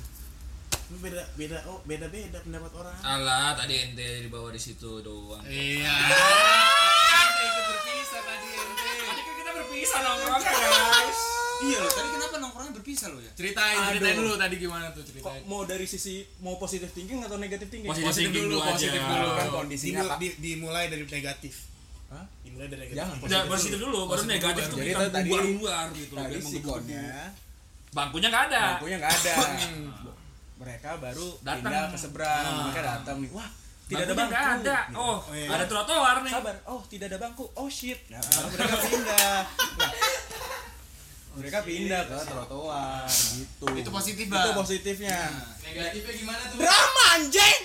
Beda 0.92 1.22
beda 1.34 1.58
oh 1.66 1.80
beda 1.84 2.08
beda 2.08 2.40
pendapat 2.40 2.72
orang. 2.74 2.98
Alah, 3.00 3.54
tadi 3.54 3.74
ente 3.80 4.08
dibawa 4.22 4.50
di 4.50 4.60
situ 4.60 5.00
doang. 5.00 5.44
iya 5.46 5.96
ikut 7.40 7.66
berpisah 7.68 8.22
tadi 8.22 8.48
ente 8.52 8.90
Tadi 9.00 9.22
kan 9.22 9.34
kita 9.34 9.52
berpisah 9.54 10.00
nongkrong 10.02 10.44
guys. 10.44 11.20
Iya 11.62 11.78
loh 11.78 11.90
tadi 11.90 12.08
kenapa 12.10 12.36
nongkrongnya 12.38 12.74
berpisah 12.74 13.08
lo 13.08 13.20
ya 13.20 13.32
Ceritain, 13.34 13.76
Aduh. 13.76 13.88
ceritain 13.92 14.16
dulu 14.18 14.34
tadi 14.36 14.56
gimana 14.58 14.86
tuh 14.90 15.02
Kok 15.02 15.10
ceritain. 15.10 15.42
mau 15.44 15.62
dari 15.64 15.84
sisi 15.84 16.16
mau 16.40 16.56
positif 16.56 16.90
thinking 16.90 17.20
atau 17.20 17.36
negatif 17.36 17.68
thinking? 17.68 17.86
Positif 17.86 18.08
Positif 18.08 18.30
thinking 18.30 18.46
dulu, 18.46 18.56
dulu 18.56 18.66
aja. 18.66 18.74
positif 18.74 19.02
dulu. 19.02 19.28
kan 19.34 19.48
kondisinya 19.50 20.02
Pak. 20.06 20.18
di- 20.18 20.38
dimulai 20.40 20.86
dari 20.88 21.04
negatif 21.04 21.56
Hah? 22.08 22.26
dimulai 22.42 22.68
dari 22.68 22.80
negatif 22.82 22.98
Jangan 22.98 23.16
Udah 23.22 23.42
positif 23.46 23.78
dulu, 23.78 23.98
baru 24.02 24.12
Positif 24.16 24.32
negatif 24.34 24.64
tuh 24.66 24.78
kita 24.80 25.06
tadi 25.10 25.30
luar 25.30 25.86
gitu 25.92 26.12
loh, 26.12 26.24
tadi 26.24 26.38
sikonnya 26.40 27.08
Bangkunya 27.90 28.28
nggak 28.30 28.44
ada. 28.48 28.64
bangkunya 28.72 28.98
nggak 28.98 29.14
ada. 29.16 29.36
mereka 30.62 30.90
baru 31.00 31.28
Datang. 31.40 31.58
pindah 31.64 31.84
ke 31.88 31.98
seberang. 31.98 32.44
Ah. 32.44 32.58
Mereka 32.62 32.82
datang 32.84 33.18
nih. 33.18 33.32
Wah, 33.32 33.50
tidak 33.88 34.04
ada 34.04 34.14
bangku. 34.14 34.36
ada. 34.36 34.78
Gitu. 34.86 35.00
Oh, 35.00 35.18
iya. 35.32 35.48
ada 35.50 35.66
trotoar 35.66 36.16
nih. 36.22 36.30
Sabar. 36.30 36.56
Oh, 36.68 36.82
tidak 36.86 37.06
ada 37.08 37.18
bangku. 37.18 37.46
Oh 37.56 37.66
shit. 37.66 37.98
Nah, 38.06 38.20
baru 38.22 38.48
mereka 38.52 38.76
pindah. 38.78 39.40
Nah, 39.74 39.90
mereka 41.32 41.62
pindah 41.62 42.02
ke 42.04 42.18
trotoar 42.24 43.06
gitu. 43.06 43.66
Itu 43.76 43.90
positif, 43.90 44.26
Itu 44.26 44.34
Bang. 44.34 44.56
positifnya. 44.56 45.20
Negatifnya 45.62 46.14
gimana 46.16 46.42
tuh? 46.46 46.58
Drama 46.58 47.04
anjing. 47.14 47.60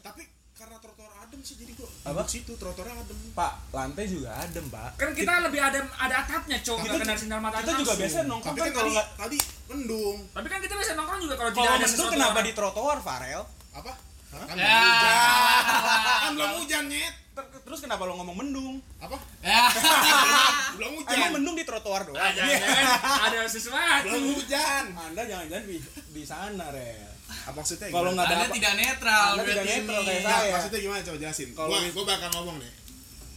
tapi 0.00 0.22
karena 0.52 0.76
trotoar 0.78 1.12
adem 1.20 1.40
sih 1.40 1.54
jadi 1.54 1.72
gua 1.72 1.88
Apa? 2.04 2.22
situ 2.24 2.52
trotoarnya 2.54 2.94
adem 2.96 3.18
Pak, 3.32 3.52
lantai 3.70 4.04
juga 4.06 4.30
adem, 4.36 4.66
Pak. 4.68 4.90
Kan 4.96 5.10
kita 5.12 5.32
lebih 5.42 5.60
ada 5.60 5.78
ada 5.94 6.14
atapnya, 6.20 6.58
Cok. 6.58 6.76
Kita 6.80 6.96
kena 6.98 7.14
sinar 7.14 7.38
matahari. 7.38 7.64
Kita 7.64 7.74
juga 7.76 7.94
biasa 7.96 8.18
nongkrong 8.24 8.42
tapi 8.48 8.60
kan 8.60 8.66
kan 8.66 8.72
kalau 8.72 8.82
tadi 8.82 8.92
nggak 8.92 9.08
tadi 9.16 9.38
mendung 9.64 10.18
Tapi 10.30 10.46
kan 10.46 10.58
kita 10.60 10.74
biasa 10.74 10.92
nongkrong 10.94 11.20
juga 11.20 11.34
kalau 11.36 11.50
tidak 11.52 11.72
ada 11.72 11.86
sesuatu 11.86 12.12
kenapa 12.12 12.30
orang- 12.32 12.46
di 12.46 12.52
trotoar, 12.52 12.98
Farel? 13.00 13.42
apa 13.72 13.92
Hah? 14.34 14.44
kan 14.44 14.56
Ya. 14.56 14.66
belum 14.66 14.82
hujan 14.84 15.14
kan 16.18 16.32
belum 16.32 16.52
hujan 16.58 16.84
nyet 16.86 17.14
Ter- 17.32 17.50
Terus 17.64 17.80
kenapa 17.80 18.02
lo 18.04 18.14
ngomong 18.14 18.36
mendung? 18.36 18.74
apa 18.96 19.16
Ya. 19.40 19.66
belum 20.76 20.90
Emang 20.92 21.02
hujan 21.02 21.30
mendung 21.32 21.54
di 21.54 21.64
trotoar 21.64 22.02
doang? 22.04 22.14
Ah, 22.16 22.30
jangan-jangan 22.30 22.84
ada 23.24 23.38
sesuatu. 23.48 24.04
belum 24.06 24.22
hujan 24.34 24.84
Anda 24.92 25.22
jangan-jangan 25.24 25.64
di, 25.64 25.76
di 26.10 26.22
sana, 26.24 26.66
Rel. 26.68 27.10
apa 27.24 27.56
maksudnya 27.56 27.88
Kalau 27.88 28.04
gimana? 28.04 28.14
nggak 28.14 28.26
ada 28.26 28.34
Anda 28.34 28.44
apa- 28.44 28.54
tidak 28.54 28.74
netral 28.76 29.28
Anda 29.32 29.42
tidak 29.44 29.64
netral 29.66 30.00
kayak 30.04 30.22
saya. 30.24 30.50
maksudnya 30.52 30.80
gimana 30.80 31.00
coba 31.02 31.16
jelasin 31.18 31.48
Kalau- 31.52 31.68
gua 31.68 31.78
gua 31.90 32.04
bakal 32.06 32.28
ngomong 32.32 32.56
nih 32.58 32.72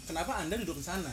Kenapa 0.06 0.32
Anda 0.38 0.56
duduk 0.58 0.78
di 0.78 0.86
sana? 0.86 1.12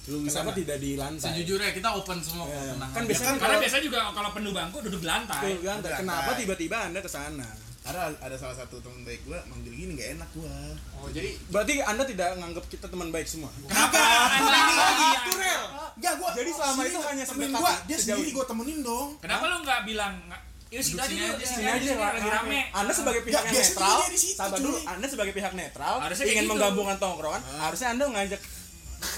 Di 0.00 0.10
Kenapa 0.22 0.32
sana? 0.46 0.56
tidak 0.56 0.76
di 0.78 0.90
lantai? 0.94 1.24
Sejujurnya 1.26 1.70
kita 1.72 1.88
open 1.92 2.18
semua 2.20 2.44
Ya, 2.46 2.72
kan 2.88 3.02
biasanya 3.04 3.28
kan 3.28 3.36
Karena 3.38 3.56
biasanya 3.58 3.84
juga 3.84 3.98
kalau 4.10 4.30
penuh 4.32 4.48
bangku 4.50 4.78
duduk 4.80 5.00
di 5.00 5.08
lantai. 5.08 5.40
Betul, 5.50 5.60
lantai. 5.62 5.90
Lantai. 5.90 5.98
Kenapa 5.98 6.30
tiba-tiba 6.34 6.76
Anda 6.82 7.00
ke 7.00 7.10
sana? 7.10 7.48
Ada 7.90 8.00
ada 8.16 8.36
salah 8.36 8.54
satu 8.54 8.78
teman 8.78 9.02
baik 9.02 9.20
gua 9.22 9.38
manggil 9.44 9.70
gini 9.70 9.92
nggak 9.94 10.10
enak 10.14 10.28
gua 10.32 10.54
oh 10.94 11.08
jadi 11.08 11.34
Berarti 11.48 11.74
Anda 11.80 12.02
tidak 12.04 12.28
nganggap 12.36 12.64
kita 12.66 12.86
teman 12.86 13.08
baik 13.08 13.26
semua? 13.26 13.50
Kenapa? 13.60 13.98
Anda 14.30 14.56
ini 14.56 14.74
lagi 14.74 15.06
Rel. 15.32 15.62
Enggak 15.92 16.14
gua 16.16 16.30
Jadi 16.32 16.50
selama 16.50 16.80
itu 16.82 16.98
hanya 17.02 17.24
sedekat 17.24 17.58
gua 17.58 17.72
dia 17.84 17.96
sendiri 17.96 18.30
gua 18.30 18.44
temenin 18.44 18.78
dong 18.80 19.08
Kenapa 19.18 19.44
lu 19.46 19.56
nggak 19.60 19.80
bilang 19.84 20.14
nggak- 20.24 20.44
Yuk 20.70 20.82
sini 20.86 21.02
aja 21.02 21.34
sini 21.42 21.66
aja. 21.66 21.92
lagi 21.98 22.30
rame. 22.30 22.70
Anda 22.70 22.94
sebagai 22.94 23.26
pihak 23.26 23.42
yang 23.42 23.58
netral, 23.58 24.06
sabar 24.30 24.54
cuy. 24.54 24.62
dulu. 24.62 24.78
Anda 24.86 25.06
sebagai 25.10 25.34
pihak 25.34 25.52
netral 25.52 25.98
Harusnya 25.98 26.26
ingin 26.28 26.46
gitu. 26.46 26.52
menggabungkan 26.54 26.96
tongkrongan, 26.96 27.42
harusnya 27.58 27.88
Anda 27.90 28.04
ngajak 28.06 28.38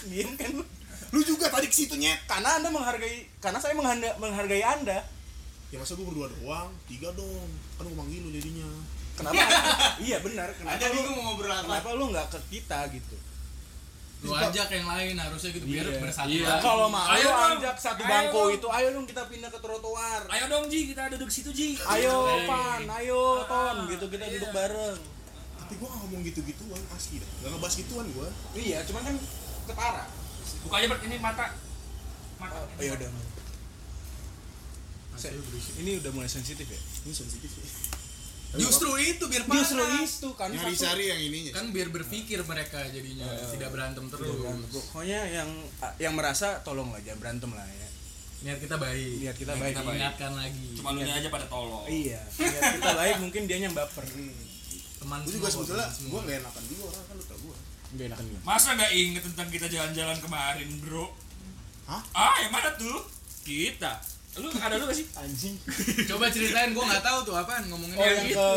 Diem 0.02 0.32
kan 0.32 0.48
lu 1.12 1.20
juga 1.20 1.52
tadi 1.52 1.68
ke 1.68 1.76
situ 1.76 1.92
nyet 1.92 2.24
karena 2.24 2.56
Anda 2.56 2.72
menghargai 2.72 3.28
karena 3.36 3.60
saya 3.60 3.76
menghargai 4.16 4.64
Anda. 4.64 5.04
Ya 5.72 5.80
masa 5.80 5.96
gua 5.96 6.06
berdua 6.06 6.28
doang 6.30 6.68
tiga 6.84 7.08
dong 7.12 7.48
kan 7.74 7.82
gua 7.82 7.96
manggil 7.98 8.20
lu 8.20 8.30
jadinya 8.30 8.68
Kenapa? 9.12 9.36
iya 10.00 10.16
benar. 10.20 10.48
Kenapa 10.52 10.72
Ada 10.74 10.86
lu, 10.88 11.00
mau 11.10 11.22
ngobrol 11.30 11.48
apa 11.50 11.64
kenapa 11.66 11.88
lu 11.92 12.04
nggak 12.08 12.26
ke 12.28 12.38
kita 12.50 12.80
gitu? 12.90 13.16
Lu 14.22 14.32
ajak 14.32 14.68
yang 14.70 14.86
lain 14.86 15.14
harusnya 15.14 15.50
gitu 15.50 15.66
biar 15.66 15.84
Iya. 15.84 16.00
bersatu. 16.00 16.28
Iya. 16.30 16.52
Kalau 16.58 16.88
mau 16.88 17.04
Ayo 17.04 17.28
dong. 17.28 17.60
ajak 17.60 17.76
satu 17.76 18.00
Ayo 18.00 18.08
bangku 18.08 18.40
dong. 18.40 18.56
itu, 18.56 18.66
ayo 18.70 18.88
dong 18.88 19.04
kita 19.04 19.22
pindah 19.26 19.50
ke 19.50 19.58
trotoar. 19.58 20.22
Ayo 20.28 20.44
dong 20.48 20.64
Ji, 20.66 20.88
kita 20.88 21.12
duduk 21.12 21.28
situ 21.28 21.50
Ji. 21.50 21.76
Ayo 21.76 22.24
Hey. 22.24 22.48
Pan, 22.48 22.80
ayo 22.96 23.44
Ton, 23.44 23.76
gitu 23.86 24.04
kita 24.08 24.24
Iya. 24.24 24.34
duduk 24.38 24.50
bareng. 24.50 24.96
tapi 25.54 25.72
gua 25.78 25.90
ngomong 25.94 26.20
gitu-gituan 26.22 26.82
asli 26.90 27.16
dah 27.16 27.28
nggak 27.38 27.50
ngebahas 27.50 27.74
gituan 27.76 28.06
gua 28.12 28.28
Iya, 28.52 28.78
cuman 28.82 29.02
kan 29.04 29.14
ketara. 29.66 30.04
Buka 30.62 30.74
aja 30.74 30.86
Bert, 30.86 31.02
ini 31.02 31.16
mata. 31.18 31.46
Mata. 32.36 32.56
Oh, 32.58 32.80
iya 32.80 32.92
udah. 32.94 33.08
Se- 35.14 35.34
Ini 35.78 35.98
udah 35.98 36.10
mulai 36.10 36.26
sensitif 36.26 36.64
ya? 36.64 36.80
ini 37.02 37.12
sensitif 37.12 37.50
ya 37.52 37.66
Justru 38.52 38.92
itu 38.94 39.24
biar 39.32 39.48
parah. 39.48 39.64
Justru 39.64 39.80
itu 39.96 40.28
kan 40.36 40.52
nyari 40.52 40.76
cari 40.76 41.04
yang 41.08 41.20
ininya 41.22 41.52
kan 41.56 41.72
biar 41.72 41.88
berpikir 41.88 42.36
mereka 42.44 42.84
jadinya 42.84 43.24
tidak 43.48 43.72
berantem 43.72 44.04
terus. 44.12 44.28
Pokoknya 44.68 45.24
yang 45.24 45.48
yang 45.96 46.12
merasa 46.12 46.60
tolong 46.60 46.92
lah 46.92 47.00
jangan 47.00 47.16
berantem 47.18 47.48
lah 47.48 47.64
ya. 47.64 47.88
Niat 48.42 48.58
kita 48.60 48.76
baik. 48.76 49.24
Niat 49.24 49.36
kita 49.40 49.52
Niat 49.54 49.62
baik. 49.62 49.72
kita 49.72 49.82
baik. 49.82 49.96
Ingatkan 49.96 50.32
lagi. 50.36 50.66
Cuma 50.76 50.88
lu 50.92 51.00
aja 51.00 51.28
pada 51.32 51.46
tolong. 51.48 51.88
Iya, 51.88 52.20
niat 52.20 52.62
kita 52.76 52.90
baik 52.92 53.16
mungkin 53.24 53.42
dia 53.48 53.56
yang 53.56 53.72
baper. 53.72 54.04
Teman 54.04 55.18
gua 55.18 55.24
semua 55.24 55.32
juga 55.32 55.48
sebetulnya 55.48 55.86
teman 55.88 55.96
semua. 55.96 56.10
gua 56.10 56.20
nggak 56.20 56.36
enakan 56.38 56.62
juga 56.68 56.82
orang 56.86 57.04
kan 57.08 57.14
lu 57.16 57.24
tau 57.24 57.38
gua 57.40 57.56
Gak 57.92 58.04
enakan? 58.04 58.24
Masa 58.42 58.68
nggak 58.74 58.92
inget 58.92 59.22
tentang 59.24 59.48
kita 59.48 59.66
jalan-jalan 59.66 60.18
kemarin, 60.20 60.68
Bro? 60.76 61.06
Hah? 61.84 62.02
Ah, 62.12 62.36
yang 62.38 62.52
mana 62.52 62.68
tuh? 62.76 63.00
Kita. 63.42 63.96
Lu 64.32 64.48
ada 64.48 64.80
lu 64.80 64.88
gak 64.88 64.96
sih? 64.96 65.06
Anjing. 65.12 65.54
Coba 66.08 66.32
ceritain 66.32 66.72
gua 66.72 66.88
nggak 66.88 67.04
tahu 67.04 67.18
tuh 67.28 67.34
apaan 67.36 67.68
ngomongin 67.68 68.00
Oh 68.00 68.06
yang 68.08 68.32
ke 68.32 68.48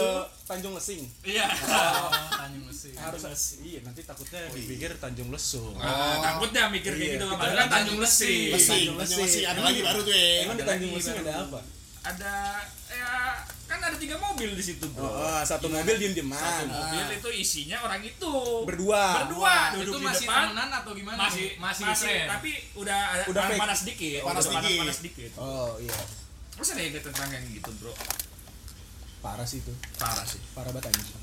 Tanjung 0.48 0.72
Lesing. 0.72 1.04
Iya. 1.28 1.52
Oh, 1.52 2.08
Tanjung 2.40 2.64
Lesing. 2.64 2.96
Harus 2.96 3.24
iya 3.60 3.80
nanti 3.84 4.00
takutnya 4.08 4.48
dipikir 4.56 4.96
Tanjung 4.96 5.28
Lesung. 5.36 5.76
Ah, 5.76 6.24
takutnya 6.24 6.72
mikir 6.72 6.96
kayak 6.96 7.04
Iya, 7.04 7.14
gitu. 7.20 7.28
kita 7.28 7.36
Padahal 7.36 7.58
kan 7.60 7.68
Tanjung 7.68 8.00
Lesing. 8.00 8.56
Lesing, 8.56 8.72
Tanjung 8.72 8.98
Lesing. 9.04 9.20
Lesing. 9.20 9.46
ada 9.52 9.62
lagi 9.68 9.80
baru 9.84 10.00
tuh 10.00 10.16
ya 10.16 10.28
Emang 10.48 10.56
di 10.56 10.64
Tanjung 10.64 10.92
Lesing 10.96 11.16
ada 11.28 11.34
apa? 11.44 11.60
Ada 12.06 12.62
ya 12.86 13.12
kan 13.66 13.82
ada 13.82 13.98
tiga 13.98 14.14
mobil 14.22 14.54
di 14.54 14.62
situ, 14.62 14.86
Bro. 14.94 15.10
Oh, 15.10 15.42
satu 15.42 15.66
mobil 15.74 15.98
diem 15.98 16.14
dieman. 16.14 16.38
Satu 16.38 16.70
mobil 16.70 17.06
itu 17.18 17.30
isinya 17.34 17.82
orang 17.82 18.06
itu. 18.06 18.34
Berdua. 18.62 19.26
Berdua 19.26 19.74
itu 19.74 19.90
duduk 19.90 20.02
di 20.02 20.06
masih 20.06 20.28
depan. 20.30 20.44
temenan 20.54 20.70
atau 20.70 20.92
gimana? 20.94 21.20
Masih 21.26 21.48
masih, 21.58 21.84
masih, 21.90 22.06
friend. 22.14 22.30
tapi 22.30 22.52
udah 22.78 23.00
ada 23.18 23.24
Udah 23.26 23.44
fake. 23.50 23.62
panas 23.66 23.78
sedikit. 23.82 24.22
Panas 24.22 24.44
Udah 24.46 24.62
dikit. 24.62 24.80
Panas 24.86 24.98
sedikit. 25.02 25.32
Oh 25.42 25.74
iya. 25.82 25.98
Terus 26.56 26.70
ada 26.78 26.82
yang 26.86 26.94
tentang 27.02 27.30
yang 27.34 27.46
gitu, 27.50 27.72
Bro. 27.82 27.94
Parah 29.26 29.48
sih 29.50 29.66
itu. 29.66 29.74
Parah 29.98 30.26
sih. 30.30 30.42
Parah 30.54 30.70
banget 30.70 30.94
anjing. 30.94 31.18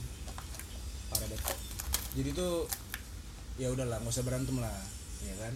Parah 1.14 1.26
banget. 1.30 1.56
Jadi 2.18 2.30
tuh 2.34 2.66
ya 3.54 3.70
udahlah 3.70 4.02
nggak 4.02 4.10
usah 4.10 4.26
berantem 4.26 4.58
lah, 4.58 4.74
ya 5.22 5.34
kan? 5.38 5.54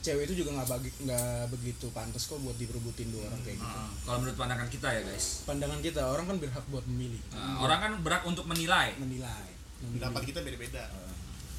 Cewek 0.00 0.32
itu 0.32 0.44
juga 0.44 0.56
nggak 0.56 0.68
bagi 0.72 0.90
nggak 1.04 1.52
begitu 1.52 1.86
pantas 1.92 2.24
kok 2.24 2.40
buat 2.40 2.56
diperebutin 2.56 3.12
dua 3.12 3.28
orang 3.28 3.40
kayak 3.44 3.60
gitu. 3.60 3.76
Ah, 3.76 3.92
kalau 4.08 4.18
menurut 4.24 4.36
pandangan 4.40 4.68
kita 4.72 4.88
ya, 4.88 5.02
guys. 5.04 5.44
Pandangan 5.44 5.80
kita 5.84 6.00
orang 6.08 6.24
kan 6.24 6.36
berhak 6.40 6.64
buat 6.72 6.84
memilih, 6.88 7.20
Ah, 7.36 7.60
orang 7.60 7.78
kan 7.78 7.92
berhak 8.00 8.24
untuk 8.24 8.44
menilai. 8.48 8.96
menilai. 8.96 9.48
pendapat 9.80 10.28
kita 10.28 10.44
beda-beda 10.44 10.84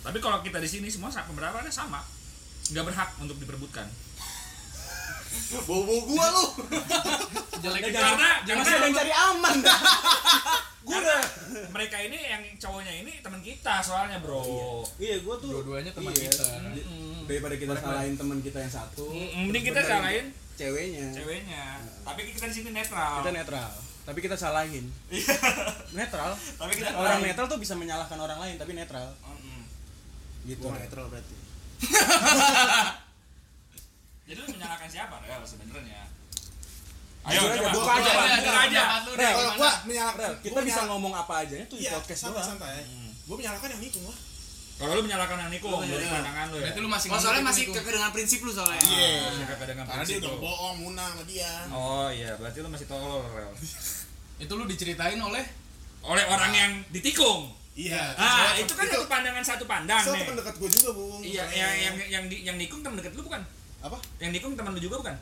Tapi 0.05 0.17
kalau 0.21 0.45
kita 0.45 0.61
di 0.61 0.69
sini 0.69 0.89
semua 0.93 1.09
pendapatnya 1.09 1.73
sama. 1.73 2.01
Nggak 2.69 2.85
berhak 2.89 3.09
untuk 3.21 3.37
diperebutkan. 3.37 3.85
bobo 5.67 5.95
gua 6.11 6.27
lu 6.31 6.45
jelek 7.61 7.81
Ya, 7.87 7.91
Karena 7.93 8.29
jangan 8.43 8.63
ada 8.65 8.77
yang 8.83 8.95
cari 8.95 9.13
aman. 9.13 9.57
gue 10.81 10.97
mereka 11.69 11.97
ini 12.01 12.17
yang 12.17 12.41
cowoknya 12.57 12.93
ini 13.05 13.21
teman 13.21 13.41
kita 13.45 13.79
soalnya, 13.85 14.17
Bro. 14.17 14.41
Iya, 14.97 15.21
gue 15.21 15.35
tuh 15.37 15.49
Dua-duanya 15.61 15.93
teman 15.93 16.09
iya. 16.17 16.25
kita. 16.25 16.47
Mm, 16.73 17.10
Daripada 17.23 17.55
kita 17.55 17.73
salahin 17.73 18.13
teman 18.13 18.37
kita 18.39 18.57
yang 18.59 18.73
satu, 18.73 19.05
Mm, 19.07 19.47
mending 19.47 19.65
kita 19.65 19.81
salahin 19.81 20.25
ceweknya. 20.53 21.07
ceweknya. 21.11 21.63
Tapi 22.01 22.19
kita 22.29 22.45
di 22.45 22.55
sini 22.55 22.69
netral. 22.71 23.13
Kita 23.19 23.31
netral. 23.31 23.71
Tapi 24.01 24.19
kita 24.19 24.35
salahin. 24.35 24.85
netral. 25.97 26.31
Tapi 26.33 26.71
kita 26.73 26.89
Orang 26.91 27.17
netral. 27.17 27.27
netral 27.27 27.47
tuh 27.47 27.59
bisa 27.59 27.73
menyalahkan 27.73 28.17
orang 28.17 28.39
lain 28.39 28.55
tapi 28.55 28.71
netral. 28.71 29.13
Mm-mm. 29.21 29.61
Gitu. 30.43 30.57
gua 30.59 30.73
netral 30.75 31.05
berarti 31.07 31.35
Jadi 34.23 34.37
lu 34.37 34.47
menyalahkan 34.49 34.87
siapa, 34.87 35.15
Rel 35.19 35.43
sebenarnya? 35.43 36.01
Aja, 37.21 37.37
coba, 37.37 37.69
buka 37.69 37.69
buka 37.69 37.93
aja, 37.93 38.11
buka 38.39 38.61
aja. 38.63 38.81
Rel, 39.07 39.29
kalau 39.29 39.43
gimana? 39.45 39.53
gua 39.55 39.71
menyalahkan 39.85 40.29
kita 40.41 40.59
bisa 40.63 40.81
ngomong 40.87 41.13
apa 41.15 41.33
aja 41.39 41.55
tuh 41.63 41.77
di 41.77 41.85
iya 41.85 41.93
podcast 41.93 42.21
doang. 42.27 42.41
santai 42.47 42.81
gua 43.23 43.35
menyalahkan 43.35 43.69
yang 43.69 43.81
nikung 43.83 44.05
lah 44.05 44.17
Kalau 44.81 44.93
lu 44.93 45.03
menyalahkan 45.03 45.37
yang 45.37 45.51
Niko 45.51 45.69
dari 45.79 46.03
pandangan 46.03 46.45
lu 46.49 46.57
ya. 46.57 46.63
Berarti 46.65 46.79
lu 46.79 46.89
masih 46.89 47.07
Oh, 47.07 47.19
soalnya 47.19 47.43
masih 47.45 47.63
kekeh 47.69 47.93
dengan 47.93 48.09
prinsip 48.09 48.39
lu 48.41 48.49
soalnya. 48.49 48.81
iya 48.81 49.09
Masih 49.23 49.45
kagak 49.45 49.67
dengan 49.67 49.85
karena 49.85 49.93
dia 49.93 50.09
prinsip 50.09 50.17
udah 50.19 50.31
lu. 50.31 50.39
bohong 50.41 50.75
munah 50.79 51.07
sama 51.07 51.23
dia 51.23 51.53
Oh 51.69 52.07
iya, 52.09 52.31
berarti 52.35 52.57
lu 52.59 52.69
masih 52.69 52.87
tolol, 52.87 53.21
Rel. 53.27 53.53
Itu 54.37 54.51
lu 54.51 54.65
diceritain 54.65 55.17
oleh 55.17 55.45
Oleh 56.01 56.25
orang 56.25 56.49
yang 56.51 56.71
ditikung. 56.89 57.53
iya 57.71 58.11
Ah, 58.13 58.51
itu 58.53 58.73
kan 58.73 58.83
itu 58.83 58.97
satu 58.97 59.05
pandangan 59.07 59.43
satu 59.45 59.63
pandang 59.63 60.01
so 60.01 60.11
nih. 60.11 60.25
teman 60.25 60.35
dekat 60.35 60.55
gua 60.57 60.67
juga 60.67 60.89
bu 60.91 61.05
Iya, 61.21 61.43
yang 61.47 61.71
yang 61.77 61.95
yang 62.09 62.23
di, 62.25 62.37
yang 62.41 62.57
nikung 62.57 62.81
teman 62.81 62.97
dekat 62.97 63.13
lu 63.13 63.23
bukan? 63.23 63.39
apa 63.79 63.95
Yang 64.17 64.31
nikung 64.35 64.53
teman 64.53 64.73
lu 64.73 64.81
juga 64.81 64.97
bukan? 64.99 65.15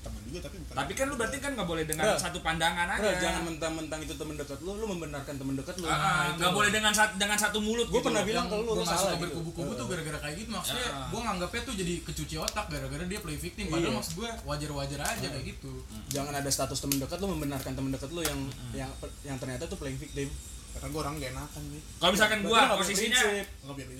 Teman 0.00 0.20
juga 0.22 0.40
tapi 0.40 0.56
bukan 0.58 0.74
Tapi 0.74 0.92
kan 0.92 1.04
lu 1.04 1.14
berarti 1.14 1.36
kan 1.38 1.50
nggak 1.52 1.64
boleh 1.66 1.84
dengan 1.84 2.04
Bro. 2.06 2.16
satu 2.16 2.38
pandangan 2.40 2.88
aja. 2.88 3.00
Bro, 3.00 3.12
jangan 3.18 3.42
mentang-mentang 3.44 4.00
itu 4.00 4.14
temen 4.14 4.34
dekat 4.34 4.58
lu, 4.60 4.72
lu 4.74 4.86
membenarkan 4.86 5.34
temen 5.34 5.54
dekat 5.54 5.76
lu. 5.76 5.86
Ah, 5.86 5.94
ah, 5.94 6.24
nggak 6.34 6.52
boleh 6.52 6.70
dengan 6.70 6.90
sat- 6.90 7.14
dengan 7.14 7.36
satu 7.36 7.58
mulut. 7.58 7.86
Gue 7.86 7.94
gitu 7.94 8.06
pernah 8.06 8.22
bilang 8.22 8.46
kalau 8.46 8.62
lu, 8.62 8.72
gue 8.74 8.86
salah 8.86 9.12
gitu. 9.12 9.22
berkubu-kubu 9.22 9.70
tuh 9.72 9.86
gara-gara 9.86 10.18
kayak 10.20 10.36
gitu 10.38 10.50
maksudnya 10.50 10.82
Ya. 10.82 11.04
gue 11.06 11.20
nganggapnya 11.20 11.60
tuh 11.62 11.74
jadi 11.76 11.94
kecuci 12.02 12.34
otak 12.36 12.66
gara-gara 12.66 13.04
dia 13.04 13.20
play 13.20 13.36
victim 13.36 13.64
padahal 13.66 13.86
Iya. 13.86 13.96
maksud 13.96 14.12
gue 14.14 14.30
wajar-wajar 14.44 15.00
aja 15.02 15.26
kayak 15.28 15.44
gitu 15.46 15.72
Jangan 16.08 16.32
ada 16.34 16.48
status 16.48 16.78
temen 16.78 16.96
dekat 16.96 17.18
lu 17.18 17.28
membenarkan 17.28 17.72
temen 17.72 17.90
dekat 17.90 18.10
lu 18.10 18.20
yang 18.20 18.40
yang 18.72 18.90
yang 19.22 19.36
ternyata 19.36 19.64
tuh 19.64 19.76
playing 19.76 19.96
victim. 19.96 20.30
karena 20.70 20.86
gue 20.86 21.00
orang 21.00 21.14
gak 21.16 21.30
enakan 21.30 21.62
nih 21.68 21.82
Kalau 21.98 22.12
misalkan 22.14 22.38
punya 22.40 22.62
posisinya 22.72 23.20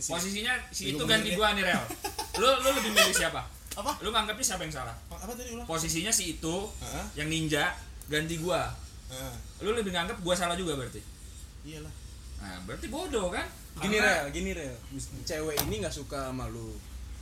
posisinya 0.01 0.55
si 0.71 0.83
itu 0.89 1.03
ganti 1.03 1.35
gua 1.35 1.51
nih 1.53 1.65
Rel. 1.65 1.83
Lu 2.41 2.49
lu 2.57 2.69
lebih 2.73 2.91
milih 2.91 3.11
siapa? 3.13 3.43
Apa 3.73 3.93
Lu 4.01 4.11
nganggapnya 4.11 4.43
siapa 4.45 4.63
yang 4.63 4.75
salah? 4.75 4.97
apa 5.09 5.31
tadi 5.31 5.51
ulang 5.53 5.63
Posisinya 5.65 6.11
si 6.11 6.35
itu 6.35 6.55
Heeh. 6.81 7.05
yang 7.17 7.29
ninja 7.29 7.71
ganti 8.07 8.35
gua. 8.37 8.67
Heeh. 9.09 9.35
Lu 9.61 9.71
lebih 9.73 9.91
nganggap 9.91 10.19
gua 10.19 10.35
salah 10.35 10.55
juga 10.55 10.75
berarti. 10.75 10.99
iyalah 11.63 11.93
Nah, 12.39 12.57
berarti 12.65 12.87
bodoh 12.87 13.29
kan? 13.29 13.45
Gini 13.77 13.95
Karena- 13.95 14.25
rel, 14.25 14.33
gini 14.33 14.51
rel. 14.51 14.73
Cewek 15.23 15.61
ini 15.63 15.75
nggak 15.79 15.93
suka 15.93 16.29
sama 16.29 16.49
lu. 16.49 16.73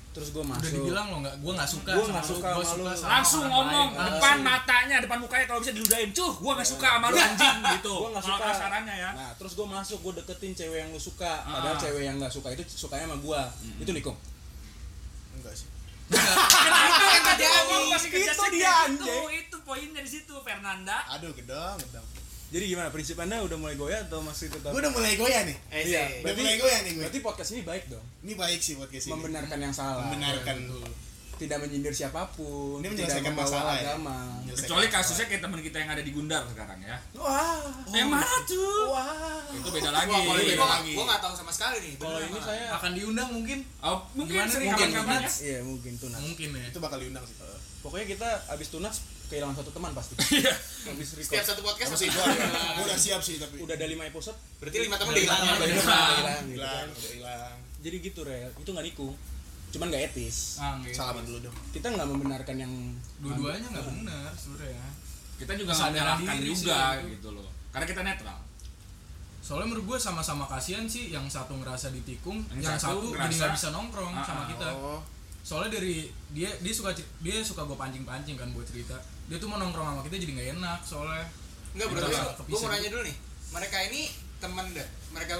Terus 0.09 0.31
gue 0.31 0.41
masuk. 0.41 0.63
udah 0.65 0.73
dibilang 0.73 1.07
lo 1.09 1.17
nggak 1.21 1.37
gue 1.37 1.53
nggak 1.53 1.69
suka 1.69 1.91
Gua 1.93 2.01
sama 2.01 2.11
nggak 2.11 2.25
lu, 2.25 2.33
suka 2.33 2.49
gua 2.49 2.65
sama 2.65 2.75
lu. 2.75 2.85
sama 2.89 3.11
langsung 3.13 3.45
ngomong 3.45 3.89
lain. 3.89 4.07
depan 4.09 4.19
Langsung. 4.33 4.47
matanya 4.49 4.97
depan 4.99 5.19
mukanya 5.21 5.47
kalau 5.47 5.61
bisa 5.61 5.73
diludahin 5.73 6.11
cuh 6.11 6.33
gua 6.35 6.53
nggak 6.57 6.71
suka 6.71 6.89
sama 6.89 7.07
lu 7.07 7.19
anjing 7.21 7.57
gitu 7.77 7.95
Gua 7.95 8.11
nggak 8.11 8.25
suka. 8.25 8.45
kasarannya 8.49 8.95
ya 8.97 9.11
Nah, 9.13 9.31
terus 9.37 9.53
gue 9.53 9.67
masuk, 9.69 9.99
gue 10.01 10.13
deketin 10.17 10.53
cewek 10.57 10.79
yang 10.81 10.91
lu 10.91 10.99
suka. 10.99 11.33
Padahal 11.45 11.77
Ah. 11.77 11.79
cewek 11.79 12.03
yang 12.05 12.17
nggak 12.17 12.33
suka 12.33 12.49
itu 12.51 12.63
sukanya 12.65 13.05
sama 13.05 13.17
gue. 13.21 13.41
Itu 13.81 13.91
nikung. 13.93 14.17
enggak 15.33 15.55
sih 15.55 15.69
itu 16.09 17.05
yang 17.07 17.23
tadi 17.23 17.45
Itu 18.09 18.45
dia, 18.51 18.73
anjing. 18.83 19.25
itu 19.37 19.57
poinnya 19.63 20.01
di 20.01 20.11
situ 20.11 20.35
Fernanda 20.41 20.97
aduh 21.11 21.33
gedang 21.33 21.77
gedang 21.79 22.07
Jadi 22.49 22.65
gimana? 22.67 22.89
Prinsip 22.89 23.13
anda 23.19 23.45
udah 23.45 23.55
mulai 23.55 23.77
goyah 23.77 24.01
atau 24.03 24.21
masih 24.21 24.49
tetap? 24.49 24.73
gue 24.73 24.81
udah 24.81 24.89
mulai 24.91 25.13
goyah 25.15 25.45
nih 25.45 25.57
Eh, 25.69 25.83
Iya, 25.87 26.01
udah 26.01 26.17
berarti, 26.25 26.41
mulai 26.41 26.57
goyah 26.57 26.79
nih 26.81 26.91
gue 26.91 27.03
berarti 27.03 27.19
podcast 27.21 27.51
ini 27.51 27.61
baik 27.63 27.85
dong. 27.89 28.05
ini 28.19 28.33
baik 28.35 28.57
sih 28.59 28.75
buat 28.75 28.89
ke 28.89 28.97
sini 28.97 29.13
Membenarkan 29.13 29.59
yang 29.59 29.75
salah. 29.75 30.01
membenarkan 30.03 30.57
Tidak 31.39 31.59
menyindir 31.59 31.91
siapa 31.91 32.27
pun. 32.31 32.79
Ini 32.79 32.85
tidak 32.85 32.95
menyelesaikan 32.99 33.33
membawa 33.33 33.47
masalah 33.49 33.73
ya? 33.73 33.83
agama. 33.89 34.17
Menyelesaikan 34.37 34.59
kecuali 34.61 34.85
masalah. 34.85 35.01
kasusnya 35.01 35.27
kayak 35.27 35.41
teman 35.41 35.61
kita 35.61 35.77
yang 35.79 35.91
ada 35.91 36.03
di 36.03 36.11
Gundar 36.11 36.43
sekarang 36.45 36.79
ya 36.81 36.97
Wah. 37.15 37.63
yang 37.89 38.09
mana 38.09 38.37
tuh 38.43 38.83
Wah. 38.89 39.41
itu 39.49 39.69
beda 39.69 39.91
lagi 39.91 40.11
Wah, 40.11 40.21
kalau 40.21 40.37
ini 40.37 40.49
beda 40.49 40.59
gua 40.59 40.69
lagi. 40.75 40.93
gua 40.93 41.05
nggak 41.07 41.23
tahu 41.23 41.35
sama 41.35 41.51
sekali 41.51 41.77
nih. 41.81 41.93
Kalau 41.97 42.19
ini 42.19 42.39
saya 42.41 42.65
akan 42.75 42.91
diundang 42.93 43.29
mungkin 43.31 43.59
oh, 43.81 43.99
mungkin 44.13 44.35
Gimana 44.35 44.51
sering 44.51 44.69
mungkin, 44.69 44.89
kapan-kapan 44.91 45.21
ya 45.21 45.31
Iya 45.41 45.59
mungkin 45.63 45.93
tunas. 45.97 46.19
mungkin 46.21 46.49
ya 46.53 46.65
itu 46.67 46.79
bakal 46.79 46.99
diundang 46.99 47.25
sih 47.25 47.37
Pokoknya 47.79 48.07
kita 48.09 48.29
abis 48.51 48.69
tunas 48.69 48.97
kehilangan 49.29 49.55
satu 49.55 49.71
teman 49.71 49.93
pasti. 49.93 50.15
Iya. 50.35 50.53
abis 50.89 51.07
Setiap 51.15 51.31
record. 51.39 51.47
satu 51.47 51.61
podcast 51.63 51.91
pasti 51.95 52.07
gue 52.09 52.19
ada. 52.19 52.47
gue 52.75 52.85
udah 52.85 52.99
siap 52.99 53.21
sih 53.21 53.37
tapi 53.37 53.61
Udah 53.61 53.75
ada 53.75 53.87
lima 53.87 54.05
episode. 54.05 54.35
Berarti 54.59 54.77
lima 54.81 54.97
teman 54.97 55.13
udah 55.13 55.23
hilang. 55.23 55.39
Udah 55.39 55.55
Udah 55.55 55.69
hilang. 55.69 56.43
gitu 56.43 56.51
hilang 56.51 56.87
udah 56.89 57.13
hilang 57.13 57.55
Jadi 57.79 57.97
gitu 58.03 58.21
rel. 58.23 58.51
Itu 58.57 58.69
nggak 58.69 58.87
nikung. 58.89 59.15
Cuman 59.69 59.87
nggak 59.93 60.05
etis. 60.13 60.57
ah, 60.57 60.81
nggak. 60.81 60.95
salaman 60.97 61.25
dulu 61.25 61.39
dong. 61.45 61.57
Kita 61.71 61.87
nggak 61.93 62.09
membenarkan 62.09 62.57
yang 62.57 62.73
dua-duanya 63.21 63.69
nggak 63.69 63.87
benar 63.87 64.31
sebenarnya. 64.33 64.87
Kita 65.39 65.53
juga 65.55 65.71
nggak 65.71 65.91
menyalahkan 65.93 66.37
juga 66.41 66.77
sih, 66.99 67.09
gitu 67.15 67.29
loh. 67.37 67.49
Karena 67.71 67.87
kita 67.87 68.03
netral. 68.03 68.39
Soalnya 69.39 69.67
menurut 69.73 69.85
gue 69.95 69.99
sama-sama 70.01 70.45
kasihan 70.45 70.85
sih 70.85 71.09
yang 71.09 71.25
satu 71.25 71.57
ngerasa 71.57 71.89
ditikung 71.89 72.45
Yang 72.53 72.69
yang, 72.69 72.77
satu 72.77 73.01
satu, 73.01 73.17
jadi 73.17 73.35
nggak 73.39 73.53
bisa 73.57 73.69
nongkrong 73.73 74.13
Ah, 74.13 74.25
sama 74.27 74.43
ah, 74.45 74.49
kita. 74.51 74.69
oh. 74.77 75.01
Soalnya 75.41 75.81
dari 75.81 76.11
dia 76.37 76.51
dia 76.61 76.75
suka 76.75 76.93
dia 77.25 77.41
suka 77.41 77.65
gue 77.65 77.77
pancing-pancing 77.79 78.37
kan 78.37 78.49
buat 78.53 78.69
cerita. 78.69 78.97
Dia 79.31 79.41
tuh 79.41 79.49
mau 79.49 79.57
nongkrong 79.57 79.85
sama 79.97 80.01
kita 80.05 80.17
jadi 80.21 80.33
nggak 80.37 80.49
enak 80.61 80.81
soalnya. 80.85 81.25
Tapi 81.73 81.93
salah 82.13 82.35
gue 82.37 82.59
mau 82.59 82.69
nanya 82.73 82.89
dulu 82.93 83.03
nih. 83.09 83.17
Mereka 83.49 83.77
ini 83.89 84.01
teman 84.37 84.67
deh. 84.77 84.89
Mereka 85.17 85.35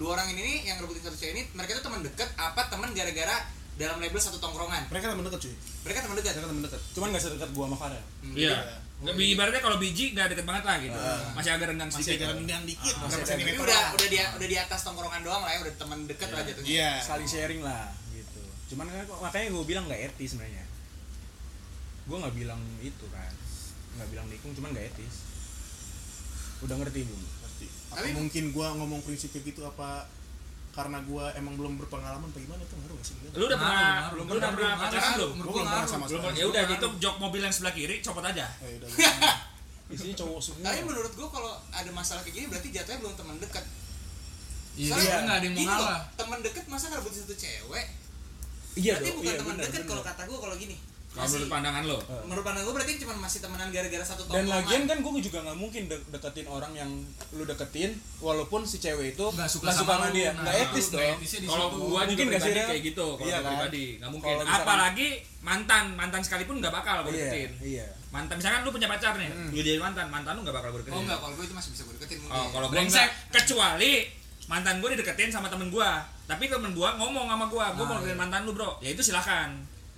dua 0.00 0.18
orang 0.18 0.32
ini 0.34 0.40
nih 0.40 0.58
yang 0.72 0.76
rebutin 0.82 1.04
satu 1.04 1.14
cewek 1.14 1.32
ini, 1.36 1.42
mereka 1.52 1.76
itu 1.76 1.82
teman 1.84 2.00
deket 2.00 2.26
apa 2.40 2.66
teman 2.72 2.90
gara-gara 2.96 3.36
dalam 3.74 3.96
label 3.98 4.16
satu 4.16 4.36
tongkrongan? 4.36 4.86
mereka 4.86 5.08
temen 5.08 5.24
deket 5.24 5.40
cuy 5.40 5.54
Mereka 5.82 5.98
teman 6.00 6.14
dekat. 6.14 6.32
mereka 6.34 6.48
temen 6.48 6.62
deket 6.62 6.80
cuman 6.92 7.06
nggak 7.08 7.22
sedekat 7.22 7.50
gua 7.50 7.64
sama 7.66 7.76
Farel. 7.76 8.04
iya 8.32 8.56
nggak 9.02 9.14
bi- 9.14 9.30
ibaratnya 9.32 9.58
kalau 9.58 9.76
biji 9.76 10.04
nggak 10.12 10.30
deket 10.30 10.44
banget 10.44 10.62
lah 10.62 10.76
gitu 10.78 10.98
masih 11.34 11.50
agak 11.52 11.66
renggang 11.68 11.88
masih 11.88 12.04
sedikit 12.06 12.22
jalan 12.24 12.36
undang 12.38 12.62
dikit 12.62 12.94
Ah, 12.94 13.00
berapa 13.02 13.18
masih 13.18 13.34
Tapi 13.34 13.58
udah 13.58 13.74
lah. 13.74 13.88
udah 13.92 14.08
dia 14.08 14.24
udah 14.32 14.46
di 14.46 14.56
atas 14.56 14.80
tongkrongan 14.82 15.20
doang 15.20 15.42
lah 15.42 15.50
ya, 15.50 15.58
udah 15.60 15.74
teman 15.74 15.98
dekat 16.04 16.28
lah 16.28 16.42
jatuhnya. 16.42 16.68
iya 16.68 16.90
Saling 17.00 17.26
sharing 17.26 17.60
lah 17.60 17.84
gitu. 18.12 18.42
Cuman 18.68 18.86
kan 18.86 19.02
makanya 19.20 19.46
gue 19.50 19.64
bilang 19.66 19.84
nggak 19.84 20.02
etis 20.06 20.28
sebenarnya. 20.30 20.64
Gue 22.04 22.16
nggak 22.16 22.34
bilang 22.36 22.60
itu 22.80 23.04
kan. 23.08 23.32
Nggak 23.92 24.08
bilang 24.08 24.26
nikung 24.28 24.52
cuman 24.52 24.70
nggak 24.70 24.86
etis. 24.88 25.14
Udah 26.60 26.76
ngerti 26.76 27.00
belum? 27.02 27.18
Ngerti. 27.18 27.66
apa 27.88 27.96
Tapi- 27.98 28.14
mungkin 28.14 28.44
gua 28.50 28.68
ngomong 28.72 29.02
prinsip 29.02 29.28
kayak 29.30 29.50
gitu 29.50 29.66
apa 29.66 30.06
karena 30.72 30.98
gua 31.04 31.28
emang 31.36 31.54
belum 31.60 31.76
berpengalaman 31.84 32.32
apa 32.32 32.38
gimana? 32.40 32.64
Tuh 32.64 32.76
ngaruh 32.80 33.00
sih? 33.04 33.14
Lu 33.36 33.44
udah 33.44 33.58
pernah 33.60 33.92
lu 34.16 34.22
udah 34.24 34.50
pernah 34.56 34.72
pacaran? 34.80 35.12
Belum 35.20 35.32
gua 35.36 35.52
belum 35.52 35.66
pernah 35.68 35.88
sama 35.88 36.04
sekali. 36.08 36.40
Ya 36.40 36.44
udah 36.48 36.62
gitu 36.64 36.86
jok 36.96 37.16
mobil 37.20 37.40
yang 37.44 37.52
sebelah 37.52 37.74
kiri 37.76 38.00
copot 38.00 38.24
aja. 38.24 38.48
Eh, 38.64 38.76
udah, 38.80 38.88
Isinya 39.92 40.16
cowok 40.16 40.40
semua. 40.40 40.72
Tapi 40.72 40.80
menurut 40.88 41.12
gua 41.12 41.28
kalau 41.28 41.52
ada 41.68 41.90
masalah 41.92 42.24
kayak 42.24 42.34
gini 42.40 42.46
berarti 42.48 42.68
jatuhnya 42.72 42.98
belum 43.04 43.14
teman 43.14 43.36
dekat. 43.36 43.64
iya 44.72 44.88
Soalnya 44.88 45.04
soalnya 45.04 45.24
nggak 45.28 45.36
ada 45.36 45.44
yang 45.44 45.52
mau 45.52 45.60
gini 45.60 45.68
loh, 45.68 45.84
ngalah. 45.84 46.00
Teman 46.16 46.38
dekat 46.40 46.64
masa 46.72 46.84
ngerebutin 46.88 47.20
satu 47.28 47.36
cewek? 47.36 47.86
iya 48.72 48.96
berarti 48.96 49.12
bukan 49.20 49.28
iya, 49.28 49.40
teman 49.44 49.56
dekat 49.60 49.82
kalau 49.84 50.02
kata 50.02 50.22
gua 50.24 50.38
kalau 50.40 50.56
gini. 50.56 50.76
Kalau 51.12 51.22
Masih- 51.22 51.34
menurut 51.36 51.50
pandangan 51.50 51.82
lo 51.84 51.98
menurut 52.24 52.40
pandangan 52.40 52.64
gue 52.64 52.74
berarti 52.74 52.92
cuma 52.98 53.12
masih 53.18 53.38
temenan 53.38 53.68
gara-gara 53.68 54.00
satu 54.02 54.22
Dan 54.22 54.28
tongkrongan. 54.42 54.56
lagian 54.58 54.82
kan 54.82 54.96
gue 54.98 55.12
juga 55.22 55.38
nggak 55.42 55.58
mungkin 55.58 55.82
de- 55.84 56.04
deketin 56.08 56.46
orang 56.46 56.72
yang 56.72 56.90
lu 57.30 57.44
deketin 57.44 57.90
walaupun 58.18 58.60
si 58.62 58.76
cewek 58.78 59.12
itu 59.12 59.26
nggak 59.28 59.44
suka 59.46 59.64
nggak 59.66 59.76
sama 59.76 59.92
sama 59.92 60.06
lu. 60.06 60.14
dia. 60.14 60.30
Nah, 60.30 60.40
Nggak 60.42 60.56
etis 60.64 60.86
nggak 60.88 60.96
dong. 60.98 61.18
kalau 61.44 61.66
juga 61.68 62.00
Mungkin 62.08 62.26
nggak 62.26 62.40
sih, 62.40 62.52
kayak 62.56 62.82
gitu 62.82 63.06
kalau 63.12 63.28
Iya 63.28 63.36
kan? 63.36 63.44
pribadi 63.52 63.84
nggak 63.94 64.10
mungkin 64.10 64.30
misalkan- 64.34 64.56
apalagi 64.58 65.08
mantan 65.40 65.84
mantan 65.92 66.20
sekalipun 66.22 66.54
nggak 66.58 66.72
bakal 66.72 66.96
gua 66.98 67.10
Iya, 67.10 67.18
deketin 67.22 67.50
iya. 67.60 67.86
mantan 68.08 68.34
misalkan 68.34 68.60
lu 68.62 68.70
punya 68.70 68.88
pacar 68.88 69.12
nih 69.14 69.28
lu 69.28 69.36
jadi 69.54 69.76
mantan 69.78 70.06
mantan 70.08 70.32
lu 70.32 70.40
nggak 70.40 70.56
bakal 70.56 70.68
gua 70.70 70.80
deketin 70.80 70.94
Oh 70.94 71.02
enggak, 71.02 71.18
kalau 71.18 71.34
gue 71.34 71.44
itu 71.44 71.54
masih 71.54 71.70
bisa 71.70 71.82
gue 71.82 71.94
deketin 71.94 72.18
mungkin. 72.20 72.38
Oh, 72.38 72.46
kalau 72.48 72.66
enggak. 72.72 73.08
kecuali 73.30 73.92
mantan 74.44 74.74
gue 74.78 74.88
dideketin 74.90 75.28
sama 75.28 75.46
temen 75.46 75.68
gue 75.68 75.88
tapi 76.24 76.44
temen 76.46 76.72
gue 76.72 76.88
ngomong 76.90 77.26
sama 77.26 77.46
gue 77.46 77.64
gue 77.68 77.84
mau 77.84 77.90
Nah, 77.90 78.00
deketin 78.00 78.10
iya. 78.10 78.22
mantan 78.22 78.40
lu 78.42 78.52
bro 78.52 78.70
ya 78.78 78.90
itu 78.90 79.02
silahkan 79.02 79.52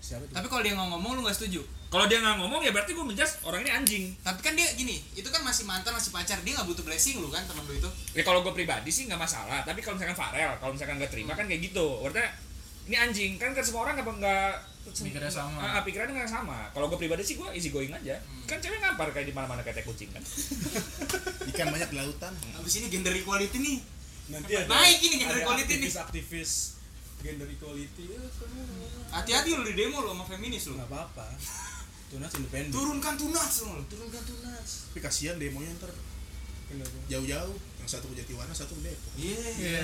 Siapa 0.05 0.21
tuh? 0.29 0.35
Tapi 0.37 0.47
kalau 0.53 0.61
dia 0.61 0.77
nggak 0.77 0.89
ngomong 0.93 1.11
lu 1.17 1.21
nggak 1.25 1.33
setuju. 1.33 1.65
kalau 1.89 2.05
dia 2.11 2.19
nggak 2.21 2.37
ngomong 2.43 2.61
ya 2.61 2.75
berarti 2.75 2.91
gue 2.93 3.07
menjas 3.07 3.39
orang 3.47 3.63
ini 3.63 3.71
anjing 3.71 4.05
Tapi 4.21 4.43
kan 4.43 4.53
dia 4.53 4.67
gini, 4.75 4.99
itu 5.15 5.25
kan 5.31 5.41
masih 5.41 5.63
mantan, 5.65 5.95
masih 5.95 6.11
pacar, 6.11 6.43
dia 6.43 6.53
nggak 6.59 6.67
butuh 6.67 6.83
blessing 6.83 7.23
lu 7.23 7.31
kan 7.31 7.47
temen 7.47 7.63
lu 7.65 7.73
itu. 7.73 7.87
ya 8.13 8.27
kalau 8.27 8.43
gue 8.43 8.51
pribadi 8.51 8.91
sih 8.91 9.07
nggak 9.07 9.17
masalah 9.17 9.63
tapi 9.63 9.79
kalau 9.79 9.95
misalkan 9.97 10.19
Farel 10.19 10.59
kalau 10.59 10.75
misalkan 10.75 10.99
nggak 10.99 11.09
terima 11.15 11.33
kan 11.33 11.47
kayak 11.47 11.71
gitu 11.71 12.03
berarti 12.03 12.21
ini 12.85 12.97
anjing 12.99 13.31
kan 13.39 13.55
kan 13.55 13.63
semua 13.65 13.89
orang 13.89 13.97
nggak 13.97 14.11
nggak 14.11 14.53
Pikirannya 14.85 15.33
sama. 15.33 15.57
Ah, 15.65 15.81
ah, 15.81 15.83
pikirannya 15.87 16.13
nggak 16.13 16.29
sama 16.29 16.69
kalau 16.77 16.93
gue 16.93 16.99
pribadi 17.01 17.25
sih 17.25 17.41
gue 17.41 17.49
easy 17.57 17.73
going 17.73 17.89
aja 17.89 18.21
kan 18.45 18.61
cewek 18.61 18.85
ngampar 18.85 19.09
kayak 19.17 19.31
di 19.31 19.33
mana 19.33 19.49
mana 19.49 19.65
kayak 19.65 19.81
kucing 19.89 20.13
kan 20.13 20.21
ikan 21.55 21.73
banyak 21.73 21.89
di 21.89 21.97
lautan 21.97 22.33
Habis 22.53 22.75
ini 22.83 22.93
gender 22.93 23.17
equality 23.17 23.57
nih. 23.57 23.79
Nanti 24.29 24.53
Naik 24.69 25.01
ini 25.01 25.15
gender 25.25 25.41
ada 25.41 25.41
equality 25.41 25.73
nih. 25.81 25.89
aktivis-aktivis 25.89 26.51
gender 27.25 27.49
equality. 27.49 28.05
Ya, 28.07 28.21
Hati-hati 29.11 29.49
lu 29.51 29.65
di 29.65 29.75
demo 29.75 29.99
lu 29.99 30.13
sama 30.13 30.25
feminis 30.27 30.69
lu. 30.69 30.77
nggak 30.77 30.87
apa-apa. 30.87 31.25
Tunas 32.07 32.31
independen. 32.31 32.71
Turunkan 32.71 33.15
tunas 33.17 33.53
lu. 33.65 33.81
Turunkan 33.89 34.23
tunas. 34.23 34.69
tapi 34.87 35.01
kasihan 35.01 35.35
demonya 35.35 35.73
ntar 35.75 35.91
jauh-jauh 37.07 37.55
yang 37.77 37.89
satu 37.89 38.07
ke 38.09 38.19
Jatiwana 38.19 38.51
satu 38.51 38.75
ke 38.75 38.83
Depok 38.85 39.13
Iya. 39.15 39.83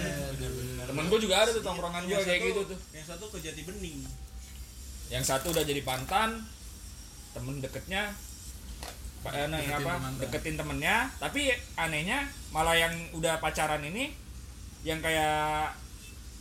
temen 0.82 1.06
gue 1.06 1.20
juga 1.20 1.36
ada 1.38 1.50
tuh 1.52 1.62
tongkrongan 1.62 2.02
gue 2.02 2.12
Yang 2.12 2.26
kayak 2.26 2.40
gitu 2.42 2.60
tuh 2.66 2.78
Yang 2.90 3.06
satu 3.06 3.24
ke 3.28 3.38
Jati 3.38 3.62
Bening. 3.62 4.00
yang 5.06 5.22
satu 5.22 5.50
udah 5.50 5.62
jadi 5.62 5.82
pantan 5.82 6.42
temen 7.30 7.58
deketnya 7.58 8.10
Pak 9.20 9.32
eh, 9.32 9.46
nah, 9.46 9.58
apa 9.60 9.92
mantan. 9.98 10.18
deketin 10.18 10.56
temennya 10.56 11.10
tapi 11.18 11.50
anehnya 11.76 12.24
malah 12.48 12.74
yang 12.74 12.90
udah 13.12 13.38
pacaran 13.38 13.84
ini 13.84 14.10
yang 14.80 14.98
kayak 14.98 15.74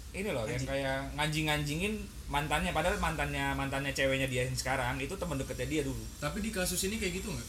ini 0.09 0.29
loh 0.33 0.45
yang 0.49 0.65
kayak 0.65 1.13
nganjing-nganjingin 1.13 1.93
mantannya 2.29 2.73
padahal 2.73 2.97
mantannya 2.97 3.53
mantannya 3.53 3.93
ceweknya 3.93 4.25
dia 4.25 4.45
yang 4.49 4.57
sekarang 4.57 4.97
itu 4.97 5.13
temen 5.13 5.37
deketnya 5.37 5.67
dia 5.69 5.81
dulu. 5.85 6.01
Tapi 6.17 6.41
di 6.41 6.49
kasus 6.49 6.81
ini 6.89 6.97
kayak 6.97 7.21
gitu 7.21 7.29
nggak? 7.29 7.47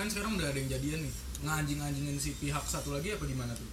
Kan 0.00 0.08
sekarang 0.08 0.40
udah 0.40 0.48
ada 0.48 0.56
yang 0.56 0.72
jadian 0.72 1.04
nih. 1.04 1.14
Nganjing-nganjingin 1.44 2.16
si 2.16 2.32
pihak 2.40 2.64
satu 2.64 2.96
lagi 2.96 3.12
apa 3.12 3.24
gimana 3.28 3.52
tuh? 3.52 3.68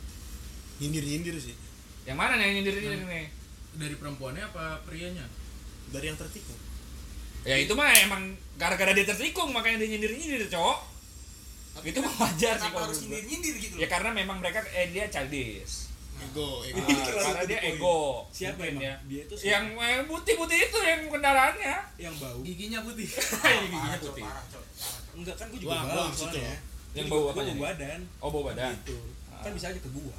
Nyindir-nyindir 0.83 1.35
sih. 1.39 1.55
Yang 2.03 2.17
mana 2.19 2.35
nih 2.35 2.43
yang 2.43 2.55
nyindir 2.59 2.75
ini 2.79 3.07
nih? 3.07 3.27
dari 3.69 3.95
perempuannya 3.95 4.43
apa 4.49 4.81
prianya? 4.83 5.23
Dari 5.93 6.05
yang 6.11 6.17
tertikung. 6.19 6.57
Ya 7.47 7.55
itu 7.55 7.71
mah 7.71 7.87
emang 8.03 8.35
gara-gara 8.59 8.91
dia 8.91 9.07
tertikung 9.07 9.55
makanya 9.55 9.87
dia 9.87 9.95
nyindir 9.95 10.11
nyindir 10.11 10.43
cowok. 10.51 10.79
Tapi 11.79 11.95
Itu 11.95 12.03
kenapa- 12.03 12.27
wajar 12.27 12.55
sih 12.59 12.71
harus 12.75 12.99
nyindir-nyindir 13.07 13.55
gitu 13.63 13.75
ya 13.79 13.87
karena 13.87 14.11
memang 14.11 14.43
mereka 14.43 14.59
eh 14.75 14.91
dia 14.91 15.07
childish 15.07 15.88
ego 16.21 16.47
ego. 16.61 16.81
Ah, 16.81 17.07
karena 17.23 17.43
dia 17.45 17.59
ego. 17.65 17.97
Siapa 18.29 18.55
mungkin 18.55 18.73
emang? 18.73 18.83
ya. 18.83 18.93
Dia 19.05 19.21
itu 19.23 19.33
siapa? 19.35 19.49
yang 19.49 19.65
eh, 19.75 20.03
putih-putih 20.05 20.59
itu 20.61 20.79
yang 20.79 21.01
kendaraannya. 21.05 21.75
Yang 21.97 22.15
bau. 22.17 22.39
giginya 22.41 22.79
putih. 22.81 23.07
Giginya 23.63 23.97
putih. 23.97 24.25
enggak 25.11 25.35
kan 25.35 25.45
gue 25.49 25.59
juga 25.59 25.71
Gua- 25.71 25.83
bau 25.85 26.05
gua 26.05 26.15
soalnya. 26.15 26.55
Yang 26.91 27.05
bau 27.07 27.19
gua- 27.19 27.31
apanya 27.31 27.43
gua 27.51 27.51
nih? 27.51 27.57
bau 27.57 27.65
badan. 27.65 27.99
Oh, 28.19 28.29
bau 28.29 28.43
badan. 28.45 28.71
gitu. 28.77 28.97
Kan 29.39 29.51
bisa 29.51 29.65
aja 29.69 29.79
ke 29.79 29.89
gua. 29.91 30.17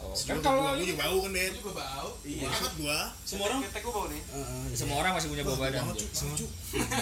Oh, 0.00 0.16
Kan 0.16 0.32
kan 0.32 0.38
kalau 0.40 0.80
juga 0.80 0.94
bau 0.98 1.16
kan 1.20 1.30
Ben 1.30 1.52
Gue 1.52 1.74
bau. 1.76 2.08
iya. 2.24 2.48
Banget 2.48 2.72
gua? 2.78 2.98
Semua 3.20 3.44
orang? 3.46 3.60
Ketek 3.64 3.82
gua 3.82 3.92
bau 3.94 4.06
nih. 4.08 4.22
Heeh, 4.22 4.62
iya. 4.64 4.76
semua 4.76 4.96
orang 4.98 5.12
masih 5.12 5.28
punya 5.28 5.44
bau 5.44 5.56
badan. 5.56 5.82
Cuk. 5.92 6.50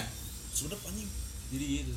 Sedap 0.56 0.80
anjing. 0.82 1.10
Jadi 1.48 1.66
gitu 1.78 1.94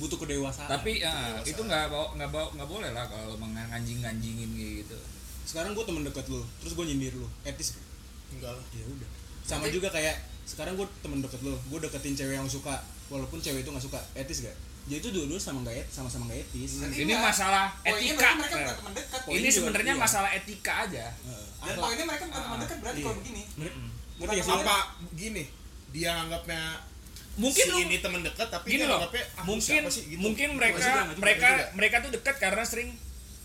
butuh 0.00 0.16
kedewasaan. 0.16 0.64
Tapi 0.66 1.04
eh, 1.04 1.36
itu 1.44 1.60
nggak 1.60 1.92
bau 1.92 2.16
nggak 2.16 2.30
bau 2.32 2.48
nggak 2.50 2.64
boleh 2.66 2.90
lah 2.90 3.04
kalau 3.04 3.36
menganjing 3.36 4.00
anjingin 4.00 4.48
gitu. 4.56 4.96
Sekarang 5.42 5.72
gue 5.72 5.82
temen 5.82 6.02
deket 6.02 6.26
lu 6.26 6.40
terus 6.58 6.72
gue 6.72 6.84
nyindir 6.84 7.14
lu 7.14 7.26
etis 7.42 7.74
gak? 7.74 7.84
Enggak 8.30 8.52
lah 8.52 8.64
ya 8.70 8.84
udah 8.84 9.08
sama 9.42 9.66
juga 9.66 9.88
kayak 9.88 10.14
sekarang 10.42 10.74
gue 10.74 10.86
temen 11.00 11.18
deket 11.18 11.40
lu 11.40 11.54
gue 11.54 11.78
deketin 11.80 12.14
cewek 12.14 12.34
yang 12.34 12.46
suka 12.46 12.74
walaupun 13.06 13.38
cewek 13.38 13.60
itu 13.60 13.68
nggak 13.68 13.82
suka 13.82 13.98
etis 14.14 14.42
gak 14.42 14.56
jadi 14.82 14.98
itu 14.98 15.10
dua-dua 15.10 15.36
sama 15.36 15.62
nggak 15.62 15.76
et 15.76 15.88
sama-sama 15.88 16.26
nggak 16.26 16.40
etis 16.42 16.80
Nanti 16.80 16.96
Ini 16.98 17.12
enggak. 17.12 17.22
masalah 17.28 17.64
etika. 17.84 18.28
mereka 18.32 18.56
Rel. 18.56 18.64
bukan 18.64 18.74
teman 18.74 18.92
dekat. 18.92 19.20
Ini 19.28 19.48
sebenarnya 19.48 19.94
iya. 19.94 20.00
masalah 20.00 20.30
etika 20.32 20.72
aja. 20.82 21.04
Heeh. 21.06 21.46
Dan 21.60 21.74
poinnya 21.76 22.04
mereka 22.04 22.24
bukan 22.26 22.42
teman 22.42 22.58
dekat 22.58 22.76
berarti 22.80 22.98
Iya. 22.98 23.04
kalau 23.04 23.16
begini. 23.20 23.42
ngerti 24.20 24.34
gak 24.34 24.44
sih 24.44 24.52
apa 24.54 24.76
gini 25.14 25.44
dia 25.90 26.10
anggapnya 26.18 26.62
Mungkin 27.36 27.62
si 27.62 27.70
lu- 27.70 27.80
ini 27.82 27.96
temen 27.98 28.20
dekat 28.20 28.48
tapi 28.48 28.66
Gini 28.68 28.78
dia 28.78 28.88
loh. 28.88 28.98
anggapnya 28.98 29.24
ah, 29.30 29.44
Mungkin 29.44 29.80
siapa 29.80 29.88
sih 29.88 30.02
gitu 30.06 30.20
mungkin 30.20 30.48
mereka 30.54 30.86
mereka 31.14 31.48
mereka 31.72 31.96
tuh 32.00 32.10
dekat 32.10 32.36
karena 32.36 32.62
sering 32.62 32.90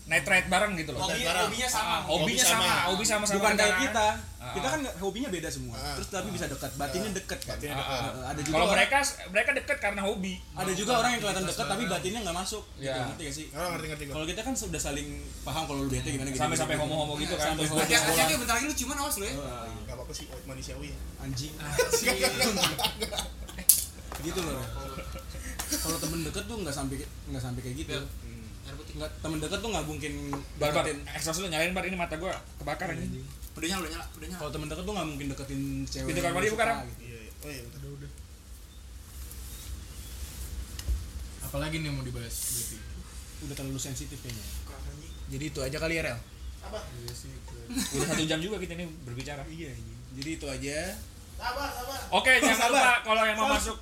night 0.06 0.22
ride 0.22 0.46
bareng 0.46 0.72
gitu 0.76 0.90
loh. 0.90 1.02
Hobi, 1.02 1.18
hobinya 1.20 1.66
sama. 1.66 1.86
Ah, 1.88 2.00
hobinya 2.00 2.22
Hobi 2.22 2.34
sama, 2.38 2.62
sama. 2.62 2.86
hobi 2.86 3.04
sama-sama. 3.04 3.36
bukan 3.36 3.54
kayak 3.56 3.76
kita 3.80 4.06
Ah. 4.36 4.54
kita 4.54 4.68
kan 4.68 4.80
hobinya 5.02 5.26
beda 5.26 5.50
semua 5.50 5.74
Ah. 5.74 5.98
terus 5.98 6.06
tapi 6.06 6.30
bisa 6.30 6.46
dekat 6.46 6.70
batinnya 6.76 7.10
dekat 7.10 7.40
kan 7.40 7.58
Batinnya 7.58 7.74
Ah, 7.74 7.82
dekat. 7.82 7.90
ah. 7.90 8.02
Heeh, 8.06 8.24
ada 8.24 8.40
juga 8.40 8.54
Kalau 8.54 8.68
mereka 8.70 8.98
mereka 9.26 9.50
dekat 9.52 9.78
karena 9.82 10.00
hobi. 10.00 10.34
ada 10.54 10.70
juga 10.70 10.92
orang 10.94 11.10
yang 11.10 11.20
kelihatan 11.20 11.44
dekat 11.44 11.66
tapi 11.66 11.84
batinnya 11.84 12.20
nggak 12.22 12.36
masuk 12.36 12.62
gitu 12.72 12.86
Iya. 12.86 13.02
ngerti 13.04 13.22
gak 13.24 13.34
sih 13.34 13.46
Oh, 13.50 13.68
ngerti 13.68 13.86
ngerti 13.90 14.04
kalau 14.08 14.22
kita 14.24 14.40
kan 14.40 14.54
sudah 14.54 14.78
saling 14.80 15.08
paham 15.42 15.62
kalau 15.66 15.80
lu 15.82 15.90
bete 15.90 16.08
gimana 16.08 16.30
gitu 16.30 16.38
Sampai 16.38 16.54
sampai 16.56 16.76
homo-homo 16.76 17.18
gitu 17.18 17.34
kan. 17.34 17.46
Sampai 17.52 17.66
homo. 17.66 17.82
Hati 17.82 17.94
hati 17.96 18.14
hati 18.16 18.32
bentar 18.36 18.54
lagi 18.54 18.66
lu 18.66 18.76
ciuman 18.76 18.96
awas 18.96 19.16
lu 19.18 19.26
ya. 19.26 19.34
Gak 19.82 19.90
apa-apa 19.92 20.12
sih 20.14 20.26
oh, 20.28 20.38
manusiawi 20.46 20.86
ya 20.86 20.98
anjing 21.18 21.50
gitu 24.22 24.40
loh 24.40 24.62
kalau 25.76 25.98
temen 25.98 26.22
deket 26.22 26.44
tuh 26.46 26.56
nggak 26.56 26.72
sampai 26.72 26.96
nggak 27.26 27.42
sampai 27.42 27.60
kayak 27.60 27.76
gitu 27.76 27.98
Air 28.66 28.74
putih. 28.74 28.94
nggak 28.96 29.10
temen 29.18 29.38
deket 29.38 29.58
tuh 29.58 29.70
nggak 29.70 29.84
mungkin 29.84 30.12
Bar, 30.56 30.68
bar, 30.68 30.82
deketin 30.82 30.98
eksos 31.08 31.36
lu 31.38 31.46
nyalain 31.46 31.70
bar 31.70 31.84
ini 31.84 31.94
mata 31.94 32.14
gua 32.14 32.34
kebakar 32.56 32.88
ini. 32.92 33.22
Udah 33.52 33.66
nyala, 33.68 33.80
udah 33.80 33.90
nyala, 33.90 34.06
udah 34.12 34.26
nyala. 34.26 34.38
kalau 34.38 34.50
temen 34.50 34.66
deket 34.66 34.82
tuh 34.82 34.92
nggak 34.92 35.08
mungkin 35.08 35.26
deketin 35.30 35.60
cewek 35.84 36.06
Pintu 36.06 36.20
kamar 36.20 36.34
mandi 36.34 36.48
suka 36.48 36.56
buka, 36.56 36.66
Ram. 36.66 36.78
gitu. 36.84 37.00
Iya 37.00 37.18
iya 37.18 37.32
Oh 37.36 37.48
iya 37.48 37.60
bentar 37.62 37.80
udah 37.86 38.10
Apalagi 41.42 41.76
nih 41.78 41.90
mau 41.90 42.02
dibahas 42.02 42.36
berarti. 42.36 42.76
udah 43.38 43.54
terlalu 43.54 43.78
sensitif 43.78 44.18
kayaknya 44.18 44.44
jadi 45.26 45.44
itu 45.46 45.60
aja 45.60 45.76
kali 45.76 45.94
ya 45.94 46.02
Rel 46.02 46.18
Apa? 46.62 46.78
Udah 47.92 48.06
satu 48.06 48.24
jam 48.24 48.40
juga 48.40 48.56
kita 48.56 48.74
ini 48.74 48.86
berbicara. 49.02 49.42
iya 49.46 49.70
iya. 49.70 49.96
jadi 50.14 50.30
itu 50.32 50.46
aja 50.46 50.78
Sabar 51.36 51.68
sabar 51.70 52.00
Oke, 52.10 52.32
jangan 52.40 52.58
Sabar. 52.58 52.72
lupa 52.72 52.92
kalau 53.04 53.22
yang 53.22 53.36
mau 53.36 53.46
Sabar. 53.46 53.56
masuk 53.60 53.76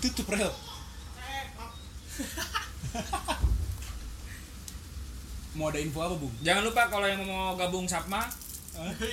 tutup 0.00 0.26
Rel. 0.28 0.52
Mau 5.50 5.66
ada 5.66 5.78
info 5.78 5.98
apa 5.98 6.14
bung? 6.14 6.32
Jangan 6.40 6.62
lupa 6.62 6.86
kalau 6.86 7.06
yang 7.06 7.20
mau 7.22 7.54
gabung 7.54 7.84
Sapma 7.84 8.22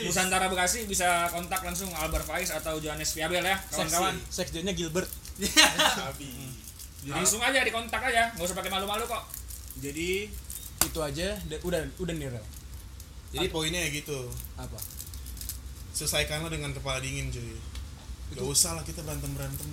Nusantara 0.06 0.48
Bekasi 0.48 0.86
bisa 0.86 1.28
kontak 1.28 1.60
langsung 1.60 1.90
Albar 1.92 2.22
Faiz 2.22 2.54
atau 2.54 2.78
Johannes 2.78 3.10
Fiabel 3.12 3.42
ya 3.42 3.58
kawan-kawan. 3.68 4.16
seksjennya 4.30 4.72
Gilbert. 4.72 5.10
Abi. 6.08 6.30
Langsung 7.04 7.42
aja 7.42 7.62
dikontak 7.62 8.00
aja, 8.02 8.32
nggak 8.34 8.46
usah 8.46 8.56
pakai 8.56 8.72
malu-malu 8.72 9.06
kok. 9.06 9.24
jadi 9.78 10.30
itu 10.82 11.00
aja 11.00 11.38
Da- 11.46 11.62
udah 11.62 11.82
udah 11.98 12.14
nih 12.14 12.30
Rel. 12.30 12.46
Jadi 13.34 13.46
poinnya 13.50 13.82
ya 13.82 13.90
gitu. 13.92 14.30
Apa? 14.56 14.78
Selesaikanlah 15.92 16.50
dengan 16.50 16.72
kepala 16.72 17.02
dingin 17.02 17.28
cuy. 17.28 17.58
Gak 18.30 18.44
usah 18.44 18.78
lah 18.78 18.84
kita 18.84 19.02
berantem-berantem 19.02 19.68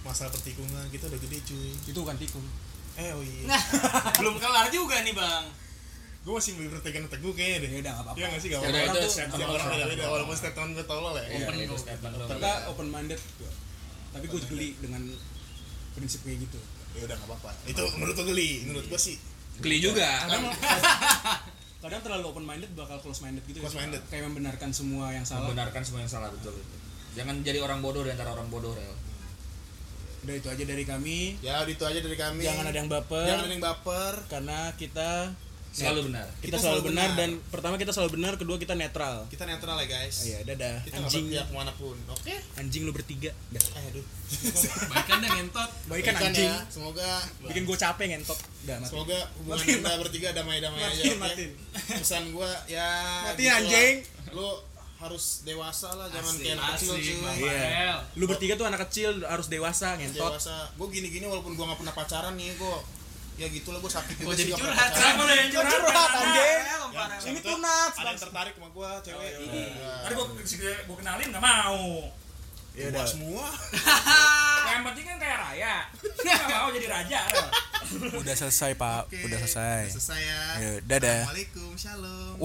Masalah 0.00 0.30
pertikungan 0.32 0.84
kita 0.88 1.08
udah 1.08 1.20
gede 1.20 1.38
cuy. 1.44 1.70
Itu 1.86 1.98
bukan 2.00 2.16
tikung. 2.16 2.46
Eh 2.96 3.12
oh 3.12 3.22
iya. 3.22 3.56
Nah, 3.56 3.62
belum 4.20 4.36
kelar 4.40 4.66
juga 4.72 5.00
nih, 5.04 5.12
Bang. 5.12 5.44
Gue 6.20 6.36
masih 6.36 6.52
lebih 6.60 6.76
berpegang 6.76 7.08
teguh 7.08 7.32
kayaknya 7.32 7.58
deh. 7.64 7.70
Ya 7.72 7.78
udah 7.80 7.92
nggak 7.96 8.04
apa-apa. 8.04 8.18
Iya 8.20 8.26
gak 8.28 8.40
sih 8.40 8.48
gak 8.52 8.60
Ya 8.60 8.68
apa-apa. 8.68 8.92
itu 8.92 9.08
statement 9.08 9.32
Setiap 9.32 9.50
orang 9.56 9.66
beda-beda. 9.72 10.04
Walaupun 10.04 10.36
statement 10.36 10.70
gue 10.76 10.84
tolol 10.84 11.14
ya. 11.16 11.24
Iya, 11.24 11.38
Open 11.40 11.54
itu 11.56 11.72
go. 11.72 11.76
statement 11.80 12.12
lo. 12.12 12.24
kita 12.28 12.52
open 12.68 12.88
minded 12.92 13.20
tapi 14.10 14.26
gue 14.26 14.40
geli 14.50 14.68
dengan 14.82 15.02
prinsip 15.94 16.20
kayak 16.26 16.38
gitu. 16.44 16.60
Ya 16.98 17.00
udah 17.08 17.16
gak 17.16 17.28
apa-apa. 17.30 17.50
Itu 17.64 17.82
menurut 17.96 18.14
lo 18.20 18.24
geli. 18.28 18.50
Menurut 18.68 18.86
gue 18.90 19.00
sih. 19.00 19.16
Geli 19.64 19.78
juga. 19.80 20.08
kadang 21.80 22.02
terlalu 22.04 22.24
open 22.36 22.44
minded 22.44 22.68
bakal 22.76 23.00
close 23.00 23.24
minded 23.24 23.40
gitu 23.48 23.60
ya. 23.60 23.64
Close 23.64 23.80
minded. 23.80 24.02
kayak 24.12 24.28
membenarkan 24.28 24.70
semua 24.76 25.16
yang 25.16 25.24
salah. 25.24 25.48
Membenarkan 25.48 25.80
semua 25.80 26.04
yang 26.04 26.12
salah 26.12 26.28
betul. 26.28 26.52
Jangan 27.16 27.40
jadi 27.40 27.64
orang 27.64 27.80
bodoh 27.80 28.04
di 28.04 28.12
antara 28.12 28.36
orang 28.36 28.52
bodoh, 28.52 28.76
Rel. 28.76 28.92
Udah 30.20 30.34
itu 30.34 30.48
aja 30.48 30.64
dari 30.64 30.84
kami. 30.84 31.18
Ya 31.40 31.58
udah 31.58 31.70
itu 31.70 31.82
aja 31.82 31.98
dari 31.98 32.14
kami. 32.14 32.42
Jangan 32.42 32.64
ada 32.64 32.76
yang 32.76 32.88
baper. 32.88 33.24
Jangan 33.24 33.42
ada 33.42 33.52
yang 33.52 33.64
baper. 33.64 34.12
Karena 34.26 34.58
kita 34.74 35.10
Selalu 35.70 36.10
benar. 36.10 36.26
kita, 36.26 36.42
Kita 36.42 36.56
selalu 36.58 36.66
selalu 36.66 36.88
benar, 36.90 37.06
benar. 37.06 37.18
dan 37.22 37.30
pertama 37.46 37.74
kita 37.78 37.94
selalu 37.94 38.10
benar 38.18 38.32
kedua 38.34 38.58
kita 38.58 38.74
netral. 38.74 39.22
Kita 39.30 39.46
netral 39.46 39.78
ya 39.78 39.86
guys. 39.86 40.16
Oh, 40.18 40.26
iya 40.26 40.38
dadah. 40.42 40.76
Kita 40.82 40.96
anjing. 40.98 41.24
berpihak 41.30 41.46
ke 41.46 41.54
mana 41.54 41.72
pun 41.72 41.94
Oke? 42.10 42.34
Anjing 42.58 42.82
lu 42.82 42.90
bertiga. 42.90 43.30
Dah. 43.48 43.62
Eh 43.78 43.84
aduh. 43.86 44.06
Baikan 44.90 45.16
deh 45.22 45.30
ngentot. 45.30 45.70
baik 45.86 46.02
kan 46.02 46.14
Baikan 46.18 46.26
anjing. 46.26 46.50
Ya. 46.50 46.58
Semoga 46.66 47.08
bikin 47.46 47.62
gue 47.62 47.76
capek 47.78 48.06
ngentot. 48.10 48.38
Dah 48.66 48.76
mati. 48.76 48.90
Semoga 48.90 49.18
hubungan 49.38 49.62
kita 49.62 49.92
bertiga 50.02 50.28
damai-damai 50.34 50.80
aja 50.82 50.90
matiin 50.90 51.14
oke? 51.14 51.22
matiin 51.22 51.52
Pesan 52.02 52.24
gue 52.34 52.50
ya 52.66 52.90
Matiin, 53.30 53.46
lah. 53.46 53.58
anjing. 53.62 53.94
Lu 54.34 54.48
harus 55.00 55.24
dewasa 55.42 55.88
lah 55.90 56.06
Jangan 56.06 56.28
Asik, 56.30 56.42
kayak 56.42 56.56
anak 56.56 56.68
kecil 56.76 56.92
cuy 56.92 57.14
Bang 57.18 57.36
Iya. 57.40 57.92
Lu 58.14 58.24
bertiga 58.24 58.52
tuh 58.54 58.66
anak 58.68 58.80
kecil 58.84 59.10
harus 59.24 59.46
dewasa 59.46 59.96
ngentot 59.96 60.36
Dewasa 60.36 60.68
Gue 60.76 60.86
gini-gini 60.90 61.24
walaupun 61.24 61.56
gue 61.56 61.64
gak 61.64 61.78
pernah 61.78 61.94
pacaran 61.94 62.36
nih 62.36 62.52
Gue 62.54 62.76
ya 63.34 63.48
gitulah 63.48 63.80
gue 63.80 63.88
sakit 63.88 64.14
Gua 64.20 64.30
juga 64.30 64.36
jadi 64.36 64.52
sih 64.52 64.60
curhat. 64.60 64.90
Kenapa 64.92 65.22
lo 65.22 65.32
yang 65.32 65.48
curhat? 65.48 65.72
curhat 65.74 66.10
anjing 66.14 66.60
Ya, 66.90 67.04
ini 67.24 67.38
tuh 67.40 67.56
nuts 67.56 67.96
Ada 67.96 68.08
yang 68.08 68.20
tertarik 68.20 68.54
sama 68.54 68.68
gue 68.68 68.90
cewek 69.00 69.30
Iya. 69.40 69.92
Tadi 70.04 70.12
gua 70.12 70.24
gua 70.84 70.96
kenalin 71.00 71.26
nggak 71.32 71.40
mau. 71.42 71.84
ya 72.70 72.84
udah 72.86 73.02
semua 73.02 73.44
Yang 74.70 74.82
penting 74.86 75.04
kan 75.04 75.16
kayak 75.18 75.38
raya. 75.40 75.74
Nggak 76.20 76.46
mau 76.54 76.68
jadi 76.70 76.86
raja. 76.86 77.18
Rel. 77.26 77.48
udah 78.14 78.34
selesai 78.36 78.70
pak 78.74 79.02
udah 79.10 79.38
selesai 79.40 79.82
Selesai 79.90 80.20
ya 80.20 80.40
Ya, 80.56 80.70
dadah. 80.84 81.24
Assalamualaikum 81.26 81.72
Shalom 81.74 82.44